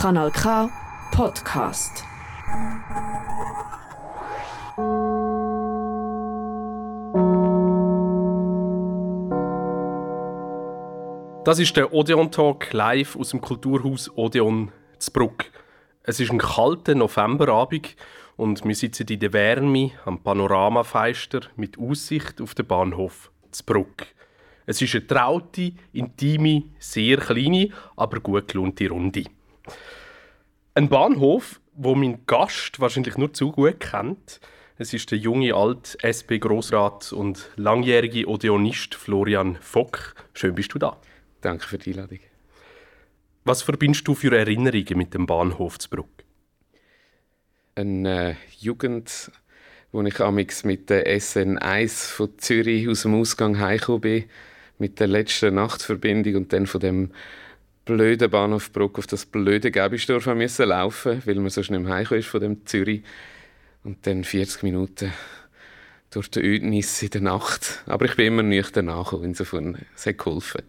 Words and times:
Kanal 0.00 0.30
K 0.30 0.70
Podcast. 1.10 2.04
Das 11.44 11.58
ist 11.58 11.76
der 11.76 11.92
Odeon 11.92 12.30
Talk 12.30 12.72
live 12.72 13.16
aus 13.16 13.30
dem 13.30 13.40
Kulturhaus 13.40 14.08
Odeon 14.16 14.70
Zbruck. 15.00 15.46
Es 16.04 16.20
ist 16.20 16.30
ein 16.30 16.38
kalter 16.38 16.94
Novemberabend 16.94 17.96
und 18.36 18.64
wir 18.64 18.76
sitzen 18.76 19.08
in 19.08 19.18
der 19.18 19.32
Wärme 19.32 19.90
am 20.04 20.22
Panoramafeister 20.22 21.40
mit 21.56 21.76
Aussicht 21.76 22.40
auf 22.40 22.54
den 22.54 22.68
Bahnhof 22.68 23.32
Zbruck. 23.50 24.06
Es 24.64 24.80
ist 24.80 24.94
eine 24.94 25.08
traute, 25.08 25.72
intime, 25.92 26.62
sehr 26.78 27.16
kleine, 27.16 27.70
aber 27.96 28.20
gut 28.20 28.46
gelohnte 28.46 28.88
Runde. 28.90 29.24
Ein 30.78 30.88
Bahnhof, 30.88 31.60
wo 31.74 31.96
mein 31.96 32.24
Gast 32.26 32.78
wahrscheinlich 32.78 33.16
nur 33.16 33.32
zu 33.32 33.50
gut 33.50 33.80
kennt. 33.80 34.38
Es 34.76 34.94
ist 34.94 35.10
der 35.10 35.18
junge 35.18 35.52
Alt-SP-Grossrat 35.52 37.12
und 37.12 37.50
langjährige 37.56 38.28
Odeonist 38.28 38.94
Florian 38.94 39.58
Fock. 39.60 40.14
Schön 40.34 40.54
bist 40.54 40.72
du 40.72 40.78
da. 40.78 40.96
Danke 41.40 41.66
für 41.66 41.78
die 41.78 41.90
Einladung. 41.90 42.20
Was 43.42 43.62
verbindest 43.62 44.06
du 44.06 44.14
für 44.14 44.32
Erinnerungen 44.38 44.98
mit 44.98 45.14
dem 45.14 45.26
Bahnhof 45.26 45.80
Zbruck? 45.80 46.10
Eine 47.74 48.30
äh, 48.30 48.34
Jugend, 48.60 49.32
wo 49.90 50.00
ich 50.02 50.20
amix 50.20 50.62
mit 50.62 50.90
der 50.90 51.08
SN1 51.08 52.08
von 52.08 52.38
Zürich 52.38 52.88
aus 52.88 53.02
dem 53.02 53.16
Ausgang 53.16 53.58
heimgekommen 53.58 54.00
bin 54.02 54.24
mit 54.78 55.00
der 55.00 55.08
letzten 55.08 55.56
Nachtverbindung 55.56 56.36
und 56.36 56.52
dann 56.52 56.68
von 56.68 56.80
dem 56.80 57.10
blöden 57.88 58.28
Bahnhof 58.28 58.70
Bruck 58.70 58.98
auf 58.98 59.06
das 59.06 59.24
blöde 59.24 59.70
Gäbisdorf 59.70 60.26
müssen 60.26 60.68
laufen, 60.68 61.22
weil 61.24 61.36
man 61.36 61.48
so 61.48 61.62
schnell 61.62 61.80
im 61.80 61.88
Heimkommen 61.88 62.20
ist 62.20 62.28
von 62.28 62.40
dem 62.40 62.66
Zürich. 62.66 63.02
Und 63.82 64.06
dann 64.06 64.24
40 64.24 64.62
Minuten 64.62 65.10
durch 66.10 66.30
die 66.30 66.40
Ödnis 66.40 67.02
in 67.02 67.08
der 67.08 67.22
Nacht. 67.22 67.82
Aber 67.86 68.04
ich 68.04 68.14
bin 68.14 68.26
immer 68.26 68.42
nüchtern 68.42 68.84
nachgekommen, 68.86 69.30
insofern 69.30 69.86
es 69.96 70.04
hat 70.04 70.18
geholfen. 70.18 70.64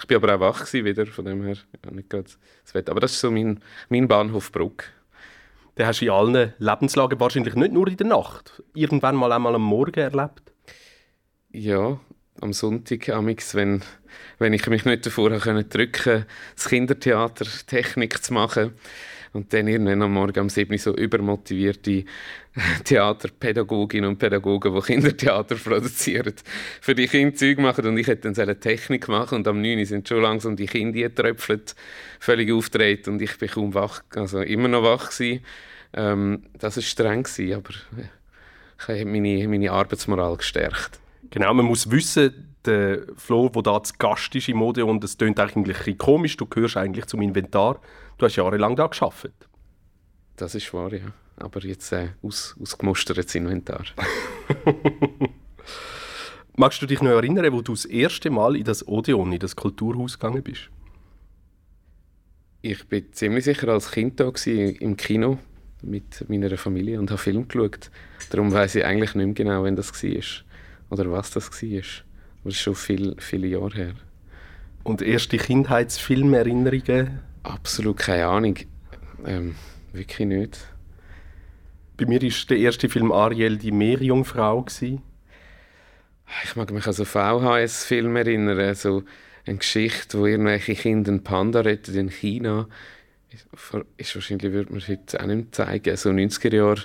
Ich 0.00 0.06
bin 0.08 0.16
aber 0.16 0.34
auch 0.34 0.40
wach 0.40 0.72
wieder, 0.72 1.06
von 1.06 1.26
dem 1.26 1.44
her 1.44 1.58
ja, 1.84 1.92
nicht 1.92 2.10
gerade 2.10 2.28
das 2.64 2.74
Wetter. 2.74 2.90
Aber 2.90 3.00
das 3.00 3.12
ist 3.12 3.20
so 3.20 3.30
mein, 3.30 3.60
mein 3.88 4.08
Bahnhof 4.08 4.50
Bruck. 4.50 4.84
Den 5.76 5.86
hast 5.86 6.00
du 6.00 6.06
in 6.06 6.10
allen 6.10 6.54
Lebenslagen 6.58 7.20
wahrscheinlich 7.20 7.54
nicht 7.54 7.72
nur 7.72 7.86
in 7.86 7.96
der 7.96 8.06
Nacht, 8.08 8.64
irgendwann 8.74 9.14
mal 9.14 9.30
einmal 9.30 9.54
am 9.54 9.62
Morgen 9.62 10.00
erlebt? 10.00 10.42
Ja, 11.50 12.00
am 12.40 12.52
Sonntag, 12.52 13.08
amix, 13.08 13.54
wenn, 13.54 13.82
wenn 14.38 14.52
ich 14.52 14.66
mich 14.66 14.84
nicht 14.84 15.06
davor 15.06 15.30
drücken 15.30 15.68
konnte, 15.70 16.26
das 16.54 16.68
Kindertheater 16.68 17.46
Technik 17.66 18.22
zu 18.22 18.34
machen. 18.34 18.72
Und 19.34 19.52
dann 19.52 19.68
irgendwann 19.68 20.00
am 20.00 20.14
Morgen 20.14 20.40
um 20.40 20.48
7 20.48 20.72
Uhr 20.72 20.78
so 20.78 20.96
übermotivierte 20.96 22.04
Theaterpädagoginnen 22.84 24.08
und 24.08 24.18
Pädagogen, 24.18 24.74
die 24.74 24.80
Kindertheater 24.80 25.54
produzieren, 25.62 26.34
für 26.80 26.94
die 26.94 27.06
Kinder 27.06 27.36
Zeug 27.36 27.58
machen. 27.58 27.86
Und 27.86 27.98
ich 27.98 28.06
hätte 28.06 28.32
dann 28.32 28.60
Technik 28.60 29.06
machen 29.08 29.36
und 29.36 29.48
am 29.48 29.60
9 29.60 29.78
Uhr 29.78 29.86
sind 29.86 30.08
schon 30.08 30.22
langsam 30.22 30.56
die 30.56 30.66
Kinder 30.66 30.98
getröpfelt, 30.98 31.74
völlig 32.18 32.50
auftreten 32.50 33.10
und 33.10 33.22
ich 33.22 33.36
bin 33.38 33.50
kaum 33.50 33.74
wach, 33.74 34.02
also 34.14 34.40
immer 34.40 34.68
noch 34.68 34.82
wach 34.82 35.10
gewesen. 35.10 35.44
Ähm, 35.92 36.42
das 36.58 36.76
war 36.76 36.82
streng, 36.82 37.22
gewesen, 37.22 37.54
aber 37.54 37.70
ich 38.80 38.88
habe 38.88 39.04
meine, 39.04 39.46
meine 39.46 39.70
Arbeitsmoral 39.70 40.36
gestärkt. 40.36 40.98
Genau, 41.30 41.52
man 41.54 41.66
muss 41.66 41.90
wissen, 41.90 42.48
der 42.64 43.02
Flo, 43.16 43.48
der 43.48 43.62
da 43.62 43.82
zu 43.82 43.94
Gast 43.98 44.34
ist 44.34 44.48
im 44.48 44.58
Mode 44.58 44.84
und 44.84 45.02
es 45.04 45.16
klingt 45.16 45.38
eigentlich 45.40 45.98
komisch, 45.98 46.36
du 46.36 46.46
gehörst 46.46 46.76
eigentlich 46.76 47.06
zum 47.06 47.22
Inventar. 47.22 47.80
Du 48.18 48.26
hast 48.26 48.36
jahrelang 48.36 48.76
da 48.76 48.86
geschafft. 48.86 49.30
Das 50.36 50.54
ist 50.54 50.72
wahr, 50.72 50.92
ja. 50.92 51.12
Aber 51.36 51.60
jetzt 51.60 51.92
äh, 51.92 52.08
aus, 52.22 52.56
ausgemustertes 52.60 53.34
Inventar. 53.34 53.84
Magst 56.56 56.82
du 56.82 56.86
dich 56.86 57.00
noch 57.00 57.10
erinnern, 57.10 57.52
wo 57.52 57.62
du 57.62 57.72
das 57.72 57.84
erste 57.84 58.30
Mal 58.30 58.56
in 58.56 58.64
das 58.64 58.86
Odeon, 58.86 59.32
in 59.32 59.38
das 59.38 59.54
Kulturhaus 59.54 60.18
gegangen 60.18 60.42
bist? 60.42 60.70
Ich 62.60 62.88
bin 62.88 63.12
ziemlich 63.12 63.44
sicher 63.44 63.68
als 63.68 63.92
Kind 63.92 64.18
da 64.18 64.28
gewesen, 64.28 64.74
im 64.76 64.96
Kino 64.96 65.38
mit 65.82 66.28
meiner 66.28 66.56
Familie 66.58 66.98
und 66.98 67.10
habe 67.12 67.22
Film 67.22 67.46
geschaut. 67.46 67.92
Darum 68.30 68.52
weiß 68.52 68.74
ich 68.74 68.84
eigentlich 68.84 69.14
nicht 69.14 69.26
mehr 69.26 69.34
genau, 69.34 69.62
wann 69.62 69.76
das 69.76 69.92
war 69.92 70.10
oder 70.90 71.10
was 71.10 71.30
das 71.30 71.50
war. 71.50 71.80
Das 72.44 72.54
ist 72.54 72.60
schon 72.60 72.74
viel, 72.74 73.16
viele 73.18 73.48
Jahre 73.48 73.74
her. 73.74 73.94
Und 74.84 75.02
erste 75.02 75.36
Kindheitsfilmerinnerungen? 75.36 77.20
Absolut 77.42 77.98
keine 77.98 78.26
Ahnung. 78.26 78.56
Ähm, 79.26 79.54
wirklich 79.92 80.26
nicht. 80.28 80.58
Bei 81.96 82.06
mir 82.06 82.22
war 82.22 82.30
der 82.48 82.58
erste 82.58 82.88
Film 82.88 83.10
Ariel 83.10 83.58
die 83.58 83.72
Meerjungfrau. 83.72 84.64
Ich 86.44 86.56
mag 86.56 86.70
mich 86.70 86.86
an 86.86 86.92
so 86.92 87.04
VHS-Filme 87.04 88.20
erinnern. 88.20 88.58
Also 88.60 89.02
eine 89.46 89.58
Geschichte, 89.58 90.18
wo 90.18 90.26
irgendwelche 90.26 90.74
Kinder 90.74 91.10
einen 91.10 91.24
Panda 91.24 91.60
retten 91.60 91.96
in 91.96 92.08
China. 92.08 92.68
Ist 93.96 94.14
wahrscheinlich 94.14 94.52
würde 94.52 94.70
man 94.70 94.78
es 94.78 94.88
heute 94.88 95.20
auch 95.20 95.26
nicht 95.26 95.54
zeigen. 95.54 95.96
So 95.96 96.10
90er 96.10 96.54
Jahre 96.54 96.82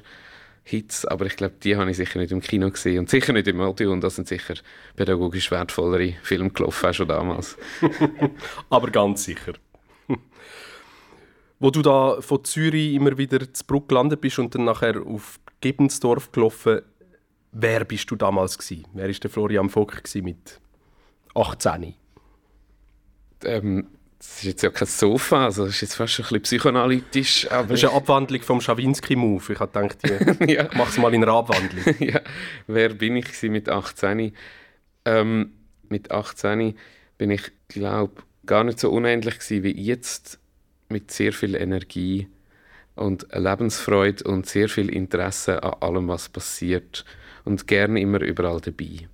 Hits, 0.66 1.06
aber 1.06 1.26
ich 1.26 1.36
glaube, 1.36 1.56
die 1.62 1.76
habe 1.76 1.92
ich 1.92 1.98
sicher 1.98 2.20
nicht 2.20 2.32
im 2.32 2.40
Kino 2.40 2.70
gesehen 2.70 3.00
und 3.00 3.10
sicher 3.10 3.34
nicht 3.34 3.48
im 3.48 3.60
Audio 3.60 3.92
und 3.92 4.02
das 4.02 4.16
sind 4.16 4.30
sicher 4.30 4.56
pädagogisch 4.96 5.52
wertvollere 5.52 6.14
Filme 6.24 6.52
gelaufen, 6.52 6.90
auch 6.90 6.94
schon 6.94 7.08
damals. 7.08 7.58
aber 8.70 8.90
ganz 8.90 9.26
sicher. 9.26 9.54
Wo 11.60 11.70
du 11.70 11.82
da 11.82 12.22
von 12.22 12.44
Zürich 12.46 12.94
immer 12.94 13.18
wieder 13.18 13.54
zu 13.54 13.66
Bruck 13.66 13.90
gelandet 13.90 14.22
bist 14.22 14.40
und 14.40 14.56
dann 14.56 14.64
nachher 14.64 15.02
auf 15.06 15.40
Gebensdorf 15.60 16.32
gelaufen, 16.32 16.82
wer 17.52 17.84
bist 17.84 18.10
du 18.10 18.16
damals 18.16 18.58
gewesen? 18.58 18.86
Wer 18.94 19.10
ist 19.10 19.24
der 19.24 19.32
Florian 19.32 19.70
Vogt 19.70 20.16
mit 20.16 20.60
18? 21.36 21.94
Ähm, 23.46 23.88
das 24.24 24.38
ist 24.38 24.44
jetzt 24.46 24.62
ja 24.62 24.70
kein 24.70 24.88
Sofa, 24.88 25.46
also 25.46 25.66
das 25.66 25.76
ist 25.76 25.82
jetzt 25.82 25.96
fast 25.96 26.18
ein 26.18 26.24
bisschen 26.24 26.42
psychoanalytisch. 26.44 27.52
Aber 27.52 27.68
das 27.68 27.80
ist 27.80 27.90
eine 27.90 27.98
Abwandlung 27.98 28.42
vom 28.42 28.62
Schawinski-Move. 28.62 29.52
Ich 29.52 29.60
habe 29.60 29.90
gedacht, 29.90 29.98
ja. 30.50 30.64
ich 30.64 30.74
mache 30.76 30.90
es 30.90 30.98
mal 30.98 31.14
in 31.14 31.24
einer 31.24 31.34
Abwandlung. 31.34 31.96
ja. 32.00 32.22
Wer 32.68 32.90
bin 32.94 33.18
ich 33.18 33.42
mit 33.44 33.68
18? 33.68 34.34
Ähm, 35.04 35.52
mit 35.90 36.12
18 36.12 36.74
bin 37.18 37.32
ich, 37.32 37.52
glaube 37.68 38.24
gar 38.46 38.64
nicht 38.64 38.80
so 38.80 38.92
unendlich 38.92 39.40
gewesen 39.40 39.64
wie 39.64 39.82
jetzt, 39.82 40.40
mit 40.88 41.12
sehr 41.12 41.34
viel 41.34 41.56
Energie 41.56 42.30
und 42.96 43.28
Lebensfreude 43.34 44.24
und 44.24 44.46
sehr 44.46 44.70
viel 44.70 44.90
Interesse 44.90 45.64
an 45.64 45.74
allem, 45.82 46.08
was 46.08 46.30
passiert 46.30 47.04
und 47.44 47.68
gerne 47.68 48.00
immer 48.00 48.22
überall 48.22 48.62
dabei. 48.62 49.10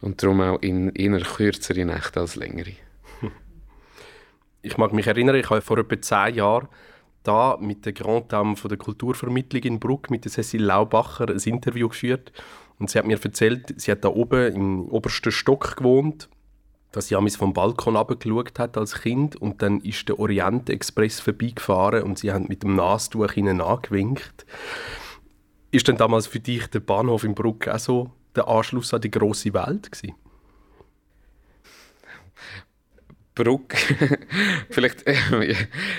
Und 0.00 0.22
darum 0.22 0.40
auch 0.42 0.62
in 0.62 0.90
eher 0.90 1.20
kürzere 1.20 1.84
Nächte 1.84 2.20
als 2.20 2.36
längere 2.36 2.74
ich 4.62 4.76
mag 4.76 4.92
mich 4.92 5.06
erinnern, 5.06 5.36
ich 5.36 5.50
habe 5.50 5.60
vor 5.60 5.78
etwa 5.78 6.00
zehn 6.00 6.34
Jahren 6.36 6.68
da 7.22 7.58
mit 7.60 7.84
der 7.84 7.92
Grand 7.92 8.32
Dame 8.32 8.56
von 8.56 8.68
der 8.68 8.78
Kulturvermittlung 8.78 9.62
in 9.62 9.80
Bruck, 9.80 10.10
mit 10.10 10.24
der 10.24 10.32
Cecile 10.32 10.64
Laubacher, 10.64 11.28
ein 11.28 11.38
Interview 11.38 11.88
geführt. 11.88 12.32
Und 12.78 12.90
sie 12.90 12.98
hat 12.98 13.06
mir 13.06 13.22
erzählt, 13.22 13.74
sie 13.76 13.90
hat 13.90 14.04
da 14.04 14.08
oben 14.08 14.54
im 14.54 14.88
obersten 14.88 15.32
Stock 15.32 15.76
gewohnt, 15.76 16.28
dass 16.92 17.08
sie 17.08 17.16
amigs 17.16 17.36
vom 17.36 17.52
Balkon 17.52 17.96
abgeschaut 17.96 18.58
hat 18.58 18.78
als 18.78 19.02
Kind 19.02 19.36
und 19.36 19.62
dann 19.62 19.80
ist 19.80 20.08
der 20.08 20.18
Orient 20.18 20.70
Express 20.70 21.20
vorbeigefahren 21.20 22.02
und 22.02 22.18
sie 22.18 22.32
haben 22.32 22.46
mit 22.48 22.62
dem 22.62 22.76
Nastuch 22.76 23.36
ihnen 23.36 23.60
angewinkt. 23.60 24.46
Ist 25.70 25.86
denn 25.88 25.96
damals 25.96 26.26
für 26.26 26.40
dich 26.40 26.66
der 26.68 26.80
Bahnhof 26.80 27.24
in 27.24 27.34
Bruck 27.34 27.68
auch 27.68 27.78
so 27.78 28.10
der 28.34 28.48
Anschluss 28.48 28.94
an 28.94 29.02
die 29.02 29.10
große 29.10 29.52
Welt 29.52 29.92
gewesen? 29.92 30.14
Bruck. 33.38 33.74
Vielleicht, 34.70 35.06
äh, 35.06 35.54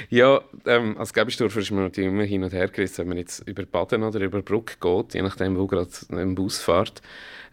ja, 0.09 0.41
ähm, 0.65 0.97
als 0.97 1.13
Gäbisdorfer 1.13 1.61
ist 1.61 1.71
man 1.71 1.83
natürlich 1.83 2.09
immer 2.09 2.23
hin 2.23 2.43
und 2.43 2.51
her 2.51 2.67
gerissen, 2.67 2.99
wenn 2.99 3.07
man 3.07 3.17
jetzt 3.17 3.47
über 3.47 3.63
Baden 3.63 4.03
oder 4.03 4.19
über 4.19 4.41
Bruck 4.41 4.79
geht, 4.81 5.13
je 5.13 5.21
nachdem, 5.21 5.57
wo 5.57 5.65
gerade 5.65 5.89
ein 6.11 6.35
Bus 6.35 6.59
fährt. 6.59 7.01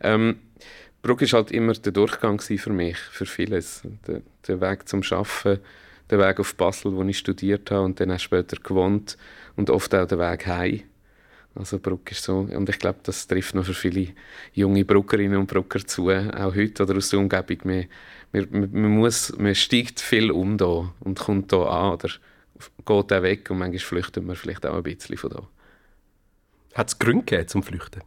Ähm, 0.00 0.41
Bruck 1.03 1.23
war 1.23 1.29
halt 1.38 1.53
immer 1.53 1.73
der 1.73 1.93
Durchgang 1.93 2.41
für 2.41 2.71
mich, 2.71 2.99
für 2.99 3.27
vieles. 3.27 3.83
Der, 4.09 4.23
der 4.49 4.61
Weg 4.61 4.88
zum 4.88 5.03
Arbeiten, 5.09 5.61
der 6.11 6.19
Weg 6.19 6.41
auf 6.41 6.56
Basel, 6.56 6.93
wo 6.93 7.05
ich 7.05 7.19
studiert 7.19 7.71
habe 7.71 7.85
und 7.85 8.00
dann 8.00 8.11
auch 8.11 8.19
später 8.19 8.56
gewohnt 8.56 9.17
und 9.55 9.71
oft 9.71 9.94
auch 9.94 10.09
der 10.09 10.19
Weg 10.19 10.49
heim. 10.49 10.83
Also 11.55 11.79
Bruck 11.79 12.11
ist 12.11 12.25
so, 12.25 12.41
und 12.41 12.69
ich 12.69 12.79
glaube, 12.79 12.99
das 13.05 13.27
trifft 13.29 13.55
noch 13.55 13.65
für 13.65 13.73
viele 13.73 14.09
junge 14.53 14.85
Bruckerinnen 14.85 15.38
und 15.38 15.47
Brucker 15.47 15.87
zu, 15.87 16.11
auch 16.11 16.55
heute 16.55 16.83
oder 16.83 16.97
aus 16.97 17.09
der 17.09 17.21
Umgebung. 17.21 17.59
Man, 17.65 17.87
man, 18.32 18.70
man, 18.73 18.90
muss, 18.90 19.37
man 19.37 19.55
steigt 19.55 20.00
viel 20.00 20.31
um 20.31 20.58
da 20.58 20.93
und 21.00 21.19
kommt 21.19 21.52
da 21.52 21.64
an 21.64 21.93
oder 21.94 22.08
geht 22.08 23.12
auch 23.12 23.23
weg 23.23 23.50
und 23.50 23.58
manchmal 23.58 23.78
flüchtet 23.78 24.25
man 24.25 24.37
vielleicht 24.37 24.67
auch 24.67 24.76
ein 24.76 24.82
bisschen 24.82 25.17
von 25.17 25.31
da. 25.31 25.49
Hat 26.75 26.88
es 26.88 26.99
Gründe 26.99 27.25
gegeben 27.25 27.49
zum 27.49 27.62
Flüchten? 27.62 28.02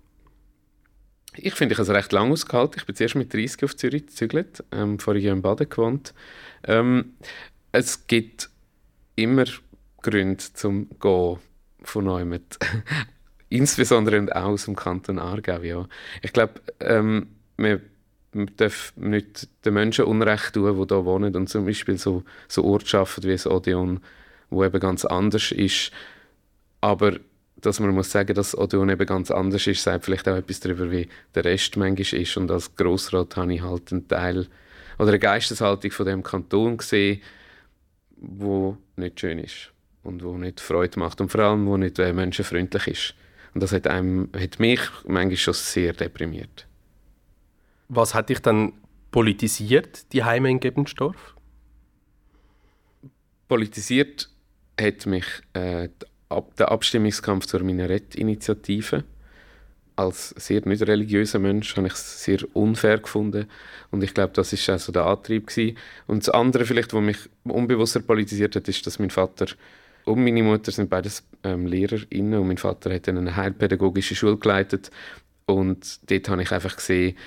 Ich 1.36 1.54
finde, 1.54 1.74
ich 1.74 1.80
habe 1.80 1.90
es 1.90 1.96
recht 1.96 2.12
lange 2.12 2.34
ausgehalten. 2.34 2.76
Ich 2.80 2.86
bin 2.86 2.96
zuerst 2.96 3.16
mit 3.16 3.34
30 3.34 3.64
auf 3.64 3.76
Zürich 3.76 4.08
gezügelt, 4.08 4.64
ähm, 4.72 5.00
vorher 5.00 5.34
in 5.34 5.42
Baden 5.42 5.70
gewohnt. 5.70 6.14
Ähm, 6.64 7.14
es 7.72 8.08
gibt 8.08 8.50
immer 9.16 9.46
Gründe 10.02 10.44
zum 10.54 10.90
Gehen 11.00 11.38
von 11.84 12.06
neuem. 12.06 12.40
Insbesondere 13.50 14.20
und 14.20 14.36
auch 14.36 14.50
aus 14.50 14.66
dem 14.66 14.76
Kanton 14.76 15.20
Aargau, 15.20 15.62
ja. 15.62 15.88
Ich 16.22 16.34
glaube, 16.34 16.62
ähm, 16.80 17.28
wir, 17.58 17.82
wir 18.32 18.46
dürfen 18.46 19.10
nicht 19.10 19.48
den 19.66 19.74
Menschen 19.74 20.06
Unrecht 20.06 20.54
tun, 20.54 20.76
die 20.76 20.94
hier 20.94 21.06
wohnen 21.06 21.36
und 21.36 21.50
zum 21.50 21.66
Beispiel 21.66 21.98
so, 21.98 22.24
so 22.48 22.64
Ortschaften 22.64 23.24
wie 23.24 23.32
das 23.32 23.48
Odeon, 23.48 24.02
wo 24.50 24.64
eben 24.64 24.80
ganz 24.80 25.06
anders 25.06 25.52
ist. 25.52 25.92
Aber 26.82 27.20
dass 27.62 27.80
man 27.80 27.92
muss 27.92 28.12
sagen, 28.12 28.34
dass 28.34 28.58
Odeon 28.58 28.90
eben 28.90 29.06
ganz 29.06 29.32
anders 29.32 29.68
ist, 29.68 29.84
sagt 29.84 30.06
vielleicht 30.06 30.28
auch 30.30 30.36
etwas 30.36 30.60
darüber, 30.60 30.92
wie 30.92 31.10
der 31.36 31.46
Rest 31.46 31.76
manchmal 31.78 32.22
ist. 32.22 32.38
Und 32.38 32.52
als 32.52 32.76
Grossrat 32.76 33.36
habe 33.36 33.54
ich 33.54 33.62
halt 33.62 33.92
einen 33.92 34.08
Teil 34.08 34.48
oder 34.98 35.10
eine 35.10 35.20
Geisteshaltung 35.20 35.92
von 35.92 36.06
dem 36.06 36.24
Kanton 36.24 36.78
gesehen, 36.78 37.22
wo 38.18 38.78
nicht 38.96 39.20
schön 39.20 39.40
ist 39.40 39.72
und 40.04 40.24
wo 40.24 40.38
nicht 40.38 40.60
Freude 40.60 41.00
macht 41.00 41.22
und 41.22 41.32
vor 41.32 41.42
allem 41.42 41.66
wo 41.66 41.78
nicht 41.78 42.00
äh, 42.00 42.14
menschenfreundlich 42.14 42.88
ist. 42.88 43.16
Und 43.54 43.64
das 43.64 43.72
hat, 43.72 43.88
einem, 43.88 44.30
hat 44.38 44.60
mich 44.60 44.82
manchmal 45.06 45.38
schon 45.38 45.54
sehr 45.54 45.94
deprimiert. 45.94 46.69
Was 47.90 48.14
hat 48.14 48.30
dich 48.30 48.40
dann 48.40 48.74
politisiert, 49.10 50.14
die 50.14 50.24
Heime 50.24 50.52
in 50.52 50.60
Gebensdorf? 50.60 51.36
Politisiert 53.48 54.30
hat 54.80 55.08
mich 55.08 55.26
äh, 55.54 55.90
der 56.60 56.72
Abstimmungskampf 56.72 57.48
zur 57.48 57.64
Minarett-Initiative. 57.64 59.04
Als 59.96 60.30
sehr 60.38 60.62
nicht 60.66 60.84
religiöser 60.84 61.40
Mensch 61.40 61.76
habe 61.76 61.88
ich 61.88 61.94
es 61.94 62.24
sehr 62.24 62.40
unfair 62.54 63.00
gefunden 63.00 63.48
und 63.92 64.04
ich 64.04 64.14
glaube, 64.14 64.34
das 64.34 64.54
ist 64.54 64.70
also 64.70 64.92
der 64.92 65.06
Antrieb 65.08 65.48
gewesen. 65.48 65.76
Und 66.06 66.20
das 66.20 66.30
andere 66.30 66.66
vielleicht, 66.66 66.94
was 66.94 67.02
mich 67.02 67.18
unbewusster 67.44 68.02
politisiert 68.02 68.56
hat, 68.56 68.68
ist, 68.68 68.86
dass 68.86 69.00
mein 69.00 69.10
Vater 69.10 69.48
und 70.06 70.24
meine 70.24 70.44
Mutter 70.44 70.72
sind 70.72 70.92
beides 70.92 71.28
ähm, 71.44 71.66
LehrerInnen 71.66 72.40
und 72.40 72.48
mein 72.48 72.58
Vater 72.58 72.94
hat 72.94 73.10
eine 73.10 73.36
heilpädagogische 73.36 74.16
Schule 74.16 74.38
geleitet 74.38 74.92
und 75.48 76.00
dort 76.10 76.30
habe 76.30 76.44
ich 76.44 76.52
einfach 76.52 76.76
gesehen, 76.76 77.18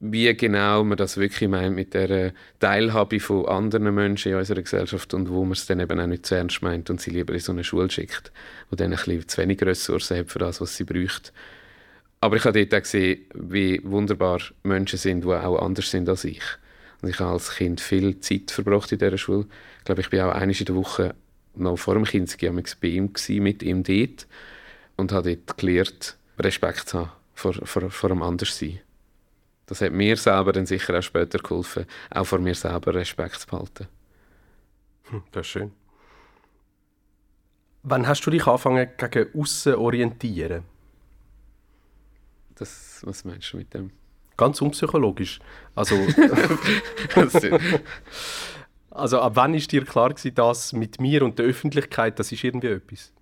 wie 0.00 0.32
genau 0.36 0.84
man 0.84 0.96
das 0.96 1.16
wirklich 1.16 1.48
meint 1.48 1.74
mit 1.74 1.92
der 1.92 2.32
Teilhabe 2.60 3.18
von 3.18 3.46
anderen 3.46 3.92
Menschen 3.94 4.32
in 4.32 4.38
unserer 4.38 4.62
Gesellschaft 4.62 5.12
und 5.12 5.28
wo 5.28 5.42
man 5.42 5.52
es 5.52 5.66
dann 5.66 5.80
eben 5.80 5.98
auch 5.98 6.06
nicht 6.06 6.26
zu 6.26 6.36
ernst 6.36 6.62
meint 6.62 6.88
und 6.88 7.00
sie 7.00 7.10
lieber 7.10 7.32
in 7.34 7.40
so 7.40 7.52
eine 7.52 7.64
Schule 7.64 7.90
schickt, 7.90 8.30
wo 8.70 8.76
dann 8.76 8.92
ein 8.92 8.96
bisschen 8.96 9.28
zu 9.28 9.38
wenig 9.38 9.60
Ressourcen 9.62 10.18
hat 10.18 10.30
für 10.30 10.38
das, 10.38 10.60
was 10.60 10.76
sie 10.76 10.84
bräuchte. 10.84 11.32
Aber 12.20 12.36
ich 12.36 12.44
habe 12.44 12.64
dort 12.64 12.74
auch 12.74 12.82
gesehen, 12.82 13.26
wie 13.34 13.80
wunderbar 13.84 14.40
Menschen 14.62 14.98
sind, 14.98 15.24
die 15.24 15.28
auch 15.28 15.60
anders 15.60 15.90
sind 15.90 16.08
als 16.08 16.24
ich. 16.24 16.42
Und 17.00 17.08
ich 17.08 17.18
habe 17.20 17.32
als 17.32 17.54
Kind 17.54 17.80
viel 17.80 18.18
Zeit 18.20 18.50
verbracht 18.50 18.90
in 18.90 18.98
dieser 18.98 19.18
Schule. 19.18 19.46
Ich 19.78 19.84
glaube, 19.84 20.00
ich 20.00 20.10
bin 20.10 20.20
auch 20.20 20.32
einmal 20.32 20.56
in 20.56 20.64
der 20.64 20.74
Woche 20.74 21.14
noch 21.54 21.76
vor 21.76 21.94
dem 21.94 22.04
Kinski 22.04 22.48
bei 22.48 22.88
ihm 22.88 23.12
gewesen, 23.12 23.42
mit 23.42 23.62
ihm 23.62 23.82
dort 23.82 24.26
und 24.96 25.12
habe 25.12 25.36
dort 25.36 25.58
gelernt, 25.58 26.16
Respekt 26.38 26.88
zu 26.88 26.98
haben 26.98 27.12
vor, 27.34 27.54
vor, 27.54 27.90
vor 27.90 28.08
dem 28.08 28.22
Anderssein. 28.22 28.80
Das 29.68 29.82
hat 29.82 29.92
mir 29.92 30.16
selber 30.16 30.52
dann 30.52 30.64
sicher 30.64 30.98
auch 30.98 31.02
später 31.02 31.38
geholfen, 31.38 31.84
auch 32.10 32.24
vor 32.24 32.38
mir 32.38 32.54
selber 32.54 32.94
Respekt 32.94 33.40
zu 33.40 33.46
behalten. 33.46 33.86
Hm, 35.10 35.22
das 35.30 35.42
ist 35.42 35.52
schön. 35.52 35.72
Wann 37.82 38.08
hast 38.08 38.24
du 38.24 38.30
dich 38.30 38.46
angefangen 38.46 38.88
gegen 38.96 39.38
außen 39.38 39.74
orientieren? 39.74 40.64
Das, 42.54 43.02
was 43.04 43.26
meinst 43.26 43.52
du 43.52 43.58
mit 43.58 43.74
dem? 43.74 43.92
Ganz 44.38 44.62
unpsychologisch. 44.62 45.38
Also, 45.74 45.96
also 48.90 49.20
ab 49.20 49.32
wann 49.36 49.52
ist 49.52 49.70
dir 49.70 49.84
klar 49.84 50.08
gewesen, 50.08 50.34
dass 50.34 50.72
mit 50.72 50.98
mir 50.98 51.22
und 51.22 51.38
der 51.38 51.44
Öffentlichkeit, 51.44 52.18
das 52.18 52.32
ist 52.32 52.42
irgendwie 52.42 52.68
etwas? 52.68 53.12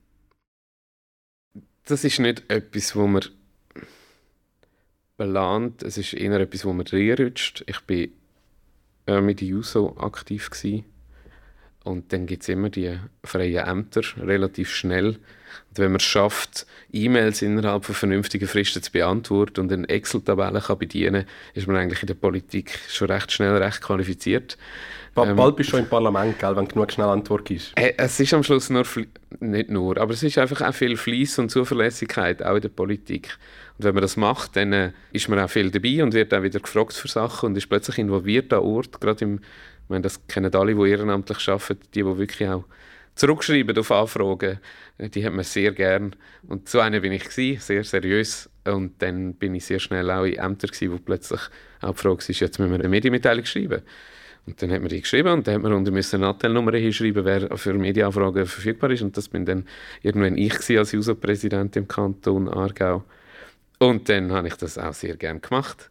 Das 1.87 2.05
ist 2.05 2.21
nicht 2.21 2.49
etwas, 2.49 2.95
wo 2.95 3.09
man 3.09 3.25
belangt. 5.17 5.83
Es 5.83 5.99
ist 5.99 6.15
eher 6.15 6.41
etwas, 6.41 6.65
wo 6.65 6.73
man 6.73 6.87
reinrutscht. 6.87 7.65
Ich 7.67 7.81
war 7.89 9.17
äh, 9.17 9.21
mit 9.21 9.43
Juso 9.43 9.97
aktiv 9.99 10.51
gewesen. 10.51 10.85
Und 11.87 12.13
dann 12.13 12.27
gibt 12.27 12.43
es 12.43 12.49
immer 12.49 12.69
die 12.69 12.99
freien 13.23 13.65
Ämter 13.65 14.03
relativ 14.21 14.71
schnell. 14.75 15.07
Und 15.11 15.79
wenn 15.79 15.93
man 15.93 16.01
es 16.01 16.03
schafft, 16.03 16.67
E-Mails 16.93 17.43
innerhalb 17.43 17.85
von 17.85 17.95
vernünftigen 17.95 18.49
Fristen 18.49 18.83
zu 18.83 18.91
beantworten 18.91 19.61
und 19.61 19.73
eine 19.73 19.89
Excel-Tabelle 19.89 20.61
bedienen 20.77 21.27
kann, 21.27 21.33
ist 21.55 21.69
man 21.69 21.77
eigentlich 21.77 22.03
in 22.03 22.09
der 22.09 22.15
Politik 22.15 22.77
schon 22.89 23.09
recht 23.09 23.31
schnell 23.31 23.57
recht 23.57 23.81
qualifiziert. 23.83 24.59
Bald 25.15 25.31
ähm, 25.31 25.55
bist 25.55 25.69
du 25.69 25.77
schon 25.77 25.85
im 25.85 25.89
Parlament, 25.89 26.39
gell, 26.41 26.57
wenn 26.57 26.67
genug 26.67 26.91
schnell 26.93 27.07
Antwort 27.07 27.51
ist. 27.51 27.73
Äh, 27.77 27.95
es 27.97 28.19
ist 28.19 28.35
am 28.35 28.43
Schluss 28.43 28.69
nur, 28.69 28.85
nicht 29.39 29.71
nur, 29.71 29.97
aber 29.97 30.13
es 30.13 30.23
ist 30.25 30.39
einfach 30.39 30.61
auch 30.63 30.75
viel 30.75 30.97
Fleiss 30.97 31.39
und 31.39 31.51
Zuverlässigkeit, 31.51 32.43
auch 32.43 32.57
in 32.57 32.63
der 32.63 32.69
Politik. 32.69 33.39
Und 33.79 33.85
wenn 33.85 33.95
man 33.95 34.03
das 34.03 34.17
macht, 34.17 34.57
dann 34.57 34.73
äh, 34.73 34.93
ist 35.13 35.29
man 35.29 35.39
auch 35.39 35.49
viel 35.49 35.71
dabei 35.71 36.03
und 36.03 36.15
wird 36.15 36.35
auch 36.35 36.43
wieder 36.43 36.61
gefragt 36.61 36.95
für 36.95 37.09
Sachen 37.09 37.47
und 37.47 37.57
ist 37.57 37.69
plötzlich 37.69 37.99
involviert 37.99 38.53
an 38.53 38.61
Ort. 38.61 39.01
Gerade 39.01 39.25
im, 39.25 39.41
ich 39.87 39.91
meine, 39.91 40.03
das 40.03 40.27
kennen 40.27 40.53
alle, 40.53 40.75
die 40.75 40.91
ehrenamtlich 40.91 41.49
arbeiten, 41.49 41.79
die, 41.95 42.03
die 42.03 42.19
wirklich 42.19 42.49
auch 42.49 42.65
zurückschreiben 43.15 43.79
auf 43.79 43.93
Anfragen, 43.93 44.59
äh, 44.99 45.09
die 45.09 45.25
hat 45.25 45.33
man 45.33 45.45
sehr 45.45 45.71
gern. 45.71 46.17
Und 46.49 46.69
so 46.69 46.81
einer 46.81 46.99
bin 46.99 47.13
ich 47.13 47.23
gewesen, 47.23 47.61
sehr 47.61 47.85
seriös. 47.85 48.51
Und 48.65 49.01
dann 49.01 49.35
bin 49.35 49.55
ich 49.55 49.65
sehr 49.65 49.79
schnell 49.79 50.11
auch 50.11 50.25
in 50.25 50.35
Ämtern 50.35 50.71
gewesen, 50.71 50.93
wo 50.93 50.99
plötzlich 50.99 51.41
auch 51.83 51.93
die 51.93 51.99
Frage 51.99 52.25
ist, 52.29 52.41
jetzt 52.41 52.59
müssen 52.59 52.73
wir 52.73 52.81
eine 52.81 52.89
Medienmitteilung 52.89 53.45
schreiben. 53.45 53.83
Und 54.45 54.61
dann 54.61 54.73
hat 54.73 54.81
man 54.81 54.89
die 54.89 55.01
geschrieben 55.01 55.33
und 55.33 55.47
dann 55.47 55.55
hat 55.55 55.63
man 55.63 55.73
unter 55.73 55.93
eine 55.93 56.27
Anteilnummer 56.27 56.77
hinschreiben, 56.77 57.25
wer 57.25 57.57
für 57.57 57.75
Medienanfragen 57.75 58.45
verfügbar 58.47 58.91
ist. 58.91 59.03
Und 59.03 59.17
das 59.17 59.29
bin 59.29 59.45
dann 59.45 59.67
irgendwann 60.03 60.37
ich 60.37 60.53
als 60.77 60.93
User-Präsident 60.93 61.77
im 61.77 61.87
Kanton 61.87 62.49
Aargau. 62.49 63.05
Und 63.79 64.09
dann 64.09 64.33
habe 64.33 64.49
ich 64.49 64.55
das 64.55 64.79
auch 64.79 64.95
sehr 64.95 65.17
gerne 65.17 65.41
gemacht, 65.41 65.91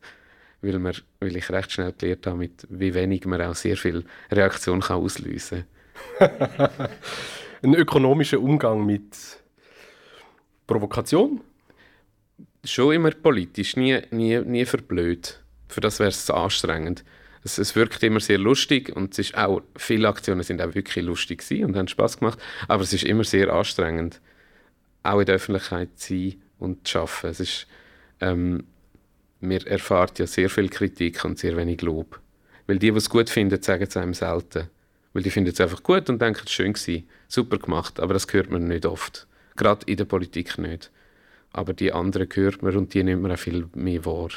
weil, 0.65 0.79
man, 0.79 0.93
weil 1.19 1.35
ich 1.35 1.49
recht 1.49 1.71
schnell 1.71 1.93
gelernt 1.93 2.27
habe, 2.27 2.37
mit 2.37 2.67
wie 2.69 2.93
wenig 2.93 3.25
man 3.25 3.41
auch 3.41 3.55
sehr 3.55 3.77
viel 3.77 4.03
Reaktion 4.31 4.81
kann 4.81 4.97
auslösen 4.97 5.65
kann. 5.65 5.69
Ein 7.61 7.73
ökonomischer 7.73 8.39
Umgang 8.39 8.85
mit 8.85 9.15
Provokation? 10.67 11.41
Schon 12.63 12.93
immer 12.93 13.11
politisch, 13.11 13.75
nie, 13.75 14.01
nie, 14.11 14.39
nie 14.39 14.65
verblöd. 14.65 15.41
Für 15.67 15.81
das 15.81 15.99
wäre 15.99 16.09
es 16.09 16.29
anstrengend. 16.29 17.03
Es, 17.43 17.57
es, 17.59 17.75
wirkt 17.75 18.01
immer 18.01 18.19
sehr 18.19 18.39
lustig 18.39 18.95
und 18.95 19.13
es 19.13 19.19
ist 19.19 19.37
auch, 19.37 19.61
viele 19.75 20.07
Aktionen 20.07 20.41
sind 20.41 20.61
auch 20.61 20.73
wirklich 20.73 21.05
lustig 21.05 21.43
und 21.63 21.75
haben 21.75 21.87
Spaß 21.87 22.19
gemacht, 22.19 22.39
aber 22.67 22.81
es 22.81 22.91
ist 22.91 23.03
immer 23.03 23.23
sehr 23.23 23.53
anstrengend, 23.53 24.19
auch 25.03 25.19
in 25.19 25.25
der 25.27 25.35
Öffentlichkeit 25.35 25.89
zu 25.95 26.15
sein 26.15 26.41
und 26.57 26.87
zu 26.87 26.99
arbeiten. 26.99 27.27
Es 27.27 27.39
ist, 27.39 27.67
ähm, 28.19 28.63
man 29.39 29.57
erfahrt 29.65 30.19
ja 30.19 30.27
sehr 30.27 30.49
viel 30.49 30.69
Kritik 30.69 31.23
und 31.25 31.39
sehr 31.39 31.55
wenig 31.57 31.81
Lob. 31.81 32.19
Weil 32.67 32.79
die, 32.79 32.91
die 32.91 32.97
es 32.97 33.09
gut 33.09 33.29
finden, 33.29 33.61
sagen 33.61 33.83
es 33.83 33.97
einem 33.97 34.13
selten. 34.13 34.69
Weil 35.13 35.23
die 35.23 35.29
finden 35.29 35.51
es 35.51 35.61
einfach 35.61 35.83
gut 35.83 36.09
und 36.09 36.21
denken, 36.21 36.39
es 36.39 36.45
war 36.45 36.51
schön, 36.51 36.73
gewesen, 36.73 37.07
super 37.27 37.57
gemacht, 37.57 37.99
aber 37.99 38.13
das 38.13 38.27
hört 38.31 38.49
man 38.49 38.67
nicht 38.67 38.85
oft. 38.85 39.27
Gerade 39.55 39.85
in 39.85 39.97
der 39.97 40.05
Politik 40.05 40.57
nicht. 40.57 40.91
Aber 41.53 41.73
die 41.73 41.93
anderen 41.93 42.27
hört 42.33 42.63
man 42.63 42.75
und 42.75 42.93
die 42.93 43.03
nimmt 43.03 43.21
man 43.21 43.31
auch 43.31 43.39
viel 43.39 43.67
mehr 43.75 44.05
wahr. 44.05 44.29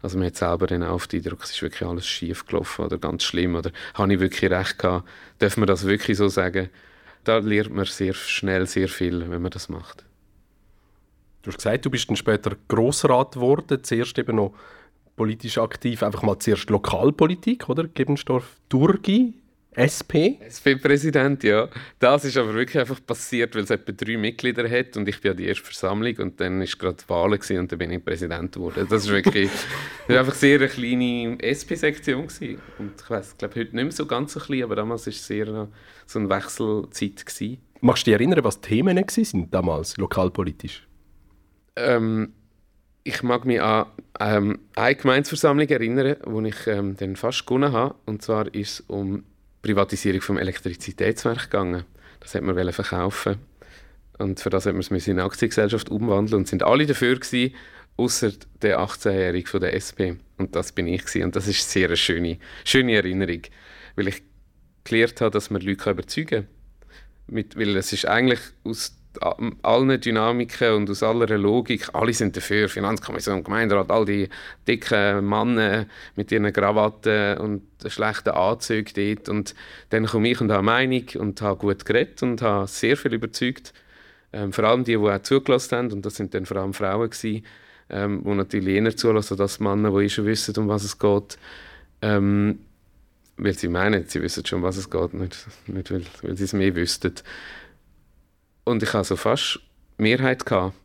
Also 0.00 0.18
man 0.18 0.26
hat 0.26 0.36
selber 0.36 0.66
dann 0.66 0.82
auch 0.82 1.06
den 1.06 1.20
Eindruck, 1.20 1.44
es 1.44 1.52
ist 1.52 1.62
wirklich 1.62 1.88
alles 1.88 2.06
schief 2.06 2.46
gelaufen 2.46 2.84
oder 2.84 2.98
ganz 2.98 3.22
schlimm 3.22 3.54
oder 3.54 3.70
habe 3.94 4.14
ich 4.14 4.20
wirklich 4.20 4.50
recht 4.50 4.78
gehabt. 4.78 5.08
Darf 5.38 5.56
man 5.56 5.68
das 5.68 5.86
wirklich 5.86 6.18
so 6.18 6.28
sagen? 6.28 6.70
Da 7.24 7.38
lernt 7.38 7.72
man 7.72 7.84
sehr 7.84 8.14
schnell 8.14 8.66
sehr 8.66 8.88
viel, 8.88 9.28
wenn 9.30 9.42
man 9.42 9.50
das 9.52 9.68
macht. 9.68 10.04
Du 11.42 11.50
hast 11.50 11.56
gesagt, 11.56 11.84
du 11.84 11.90
bist 11.90 12.08
dann 12.08 12.16
später 12.16 12.56
Grossrat 12.68 13.34
geworden, 13.34 13.82
zuerst 13.82 14.18
eben 14.18 14.36
noch 14.36 14.54
politisch 15.16 15.58
aktiv, 15.58 16.02
einfach 16.02 16.22
mal 16.22 16.38
zuerst 16.38 16.70
Lokalpolitik, 16.70 17.68
oder? 17.68 17.88
Gebensdorf 17.88 18.56
Durgi, 18.68 19.34
SP? 19.74 20.36
SP-Präsident, 20.44 21.42
ja. 21.44 21.68
Das 21.98 22.24
ist 22.24 22.36
aber 22.36 22.52
wirklich 22.52 22.78
einfach 22.78 23.00
passiert, 23.04 23.54
weil 23.54 23.62
es 23.62 23.70
etwa 23.70 23.92
drei 23.92 24.18
Mitglieder 24.18 24.68
hat 24.68 24.96
und 24.96 25.08
ich 25.08 25.20
bin 25.20 25.30
ja 25.30 25.34
die 25.34 25.46
erste 25.46 25.64
Versammlung 25.64 26.14
und 26.18 26.40
dann 26.40 26.60
war 26.60 26.66
gerade 26.66 26.96
die 27.02 27.08
Wahl 27.08 27.32
und 27.32 27.72
dann 27.72 27.78
bin 27.78 27.90
ich 27.90 28.04
Präsident 28.04 28.52
geworden. 28.52 28.86
Das 28.88 29.04
ist 29.04 29.10
wirklich 29.10 29.50
das 30.06 30.14
ist 30.14 30.16
einfach 30.16 30.34
sehr 30.34 30.58
eine 30.58 30.68
kleine 30.68 31.38
SP-Sektion 31.40 32.28
und 32.78 32.92
ich 33.00 33.10
weiß, 33.10 33.38
glaube 33.38 33.60
heute 33.60 33.74
nicht 33.74 33.84
mehr 33.84 33.92
so 33.92 34.04
ganz 34.06 34.34
so 34.34 34.40
klein, 34.40 34.64
aber 34.64 34.76
damals 34.76 35.06
war 35.06 35.10
es 35.10 35.26
sehr 35.26 35.68
so 36.06 36.18
eine 36.18 36.28
Wechselzeit 36.28 37.24
gewesen. 37.24 37.58
Magst 37.80 38.06
du 38.06 38.10
dich 38.10 38.20
erinnern, 38.20 38.44
was 38.44 38.60
die 38.60 38.68
Themen 38.68 38.96
waren 38.96 39.50
damals, 39.50 39.96
lokalpolitisch? 39.96 40.86
Ähm, 41.76 42.34
ich 43.04 43.22
mag 43.22 43.44
mich 43.44 43.60
an 43.60 43.86
ähm, 44.20 44.60
eine 44.76 44.94
Gemeinsversammlung 44.94 45.68
erinnern, 45.68 46.16
wo 46.24 46.40
ich 46.42 46.66
ähm, 46.66 46.96
dann 46.96 47.16
fast 47.16 47.46
gewonnen 47.46 47.72
habe. 47.72 47.94
Und 48.06 48.22
zwar 48.22 48.54
ist 48.54 48.80
es 48.80 48.80
um 48.80 49.24
Privatisierung 49.62 50.20
vom 50.20 50.38
Elektrizitätswerk 50.38 51.50
gegangen. 51.50 51.84
Das 52.20 52.34
hat 52.34 52.42
man 52.42 52.72
verkaufen 52.72 53.38
und 54.22 54.40
für 54.40 54.50
das 54.50 54.66
hat 54.66 54.74
man 54.74 54.80
es 54.80 55.08
in 55.08 55.18
eine 55.18 55.24
Aktiengesellschaft 55.24 55.90
umwandeln 55.90 56.42
und 56.42 56.48
sind 56.48 56.62
alle 56.62 56.86
dafür 56.86 57.18
gewesen, 57.18 57.54
außer 57.96 58.32
der 58.62 58.80
18-Jährige 58.80 59.48
von 59.48 59.60
der 59.60 59.74
SP. 59.76 60.16
Und 60.38 60.54
das 60.56 60.72
bin 60.72 60.86
ich 60.86 61.02
gewesen. 61.04 61.24
und 61.24 61.36
das 61.36 61.48
ist 61.48 61.68
sehr 61.70 61.88
eine 61.88 61.96
schöne, 61.96 62.38
schöne 62.64 62.94
Erinnerung, 62.94 63.42
weil 63.96 64.08
ich 64.08 64.22
gelernt 64.84 65.20
habe, 65.20 65.30
dass 65.30 65.50
man 65.50 65.62
Leute 65.62 65.90
überzeugen 65.90 66.46
kann 66.46 66.46
mit, 67.26 67.56
weil 67.56 67.76
es 67.76 67.92
ist 67.92 68.06
eigentlich 68.06 68.40
aus 68.64 68.96
allen 69.20 70.00
Dynamiken 70.00 70.74
und 70.74 70.90
aus 70.90 71.02
aller 71.02 71.38
Logik, 71.38 71.88
alle 71.92 72.12
sind 72.12 72.36
dafür, 72.36 72.68
Finanzkommission, 72.68 73.44
Gemeinderat, 73.44 73.90
all 73.90 74.04
die 74.04 74.28
dicken 74.66 75.28
Männer 75.28 75.86
mit 76.16 76.32
ihren 76.32 76.52
Krawatten 76.52 77.38
und 77.38 77.62
schlechten 77.86 78.30
Anzügen 78.30 78.92
dort. 78.94 79.28
Und 79.28 79.54
dann 79.90 80.06
komme 80.06 80.28
ich 80.28 80.40
und 80.40 80.50
habe 80.50 80.60
eine 80.60 80.88
Meinung 80.88 81.04
und 81.18 81.42
habe 81.42 81.58
gut 81.58 81.84
geredet 81.84 82.22
und 82.22 82.42
habe 82.42 82.66
sehr 82.66 82.96
viel 82.96 83.14
überzeugt, 83.14 83.72
ähm, 84.32 84.52
vor 84.52 84.64
allem 84.64 84.84
die, 84.84 84.92
die 84.92 84.98
auch 84.98 85.22
zugelassen 85.22 85.76
haben. 85.76 85.92
Und 85.92 86.06
das 86.06 86.16
sind 86.16 86.34
dann 86.34 86.46
vor 86.46 86.56
allem 86.56 86.72
Frauen 86.72 87.10
gewesen, 87.10 87.44
ähm, 87.90 88.22
die 88.24 88.34
natürlich 88.34 88.76
eher 88.76 88.96
zulassen 88.96 89.40
als 89.40 89.60
Männer, 89.60 89.98
die 89.98 90.08
schon 90.08 90.26
wissen, 90.26 90.56
um 90.56 90.68
was 90.68 90.84
es 90.84 90.98
geht, 90.98 91.38
ähm, 92.00 92.60
weil 93.36 93.54
sie 93.54 93.68
meinen, 93.68 94.06
sie 94.06 94.22
wissen 94.22 94.44
schon, 94.46 94.58
um 94.60 94.62
was 94.64 94.76
es 94.76 94.88
geht, 94.88 95.14
nicht, 95.14 95.46
nicht 95.66 95.90
weil, 95.90 96.02
weil 96.22 96.36
sie 96.36 96.44
es 96.44 96.52
mehr 96.52 96.74
wüssten. 96.74 97.14
Und 98.64 98.82
ich 98.82 98.92
hatte 98.92 99.08
so 99.08 99.16
fast 99.16 99.60
Mehrheit. 99.98 100.46
Gehabt. 100.46 100.76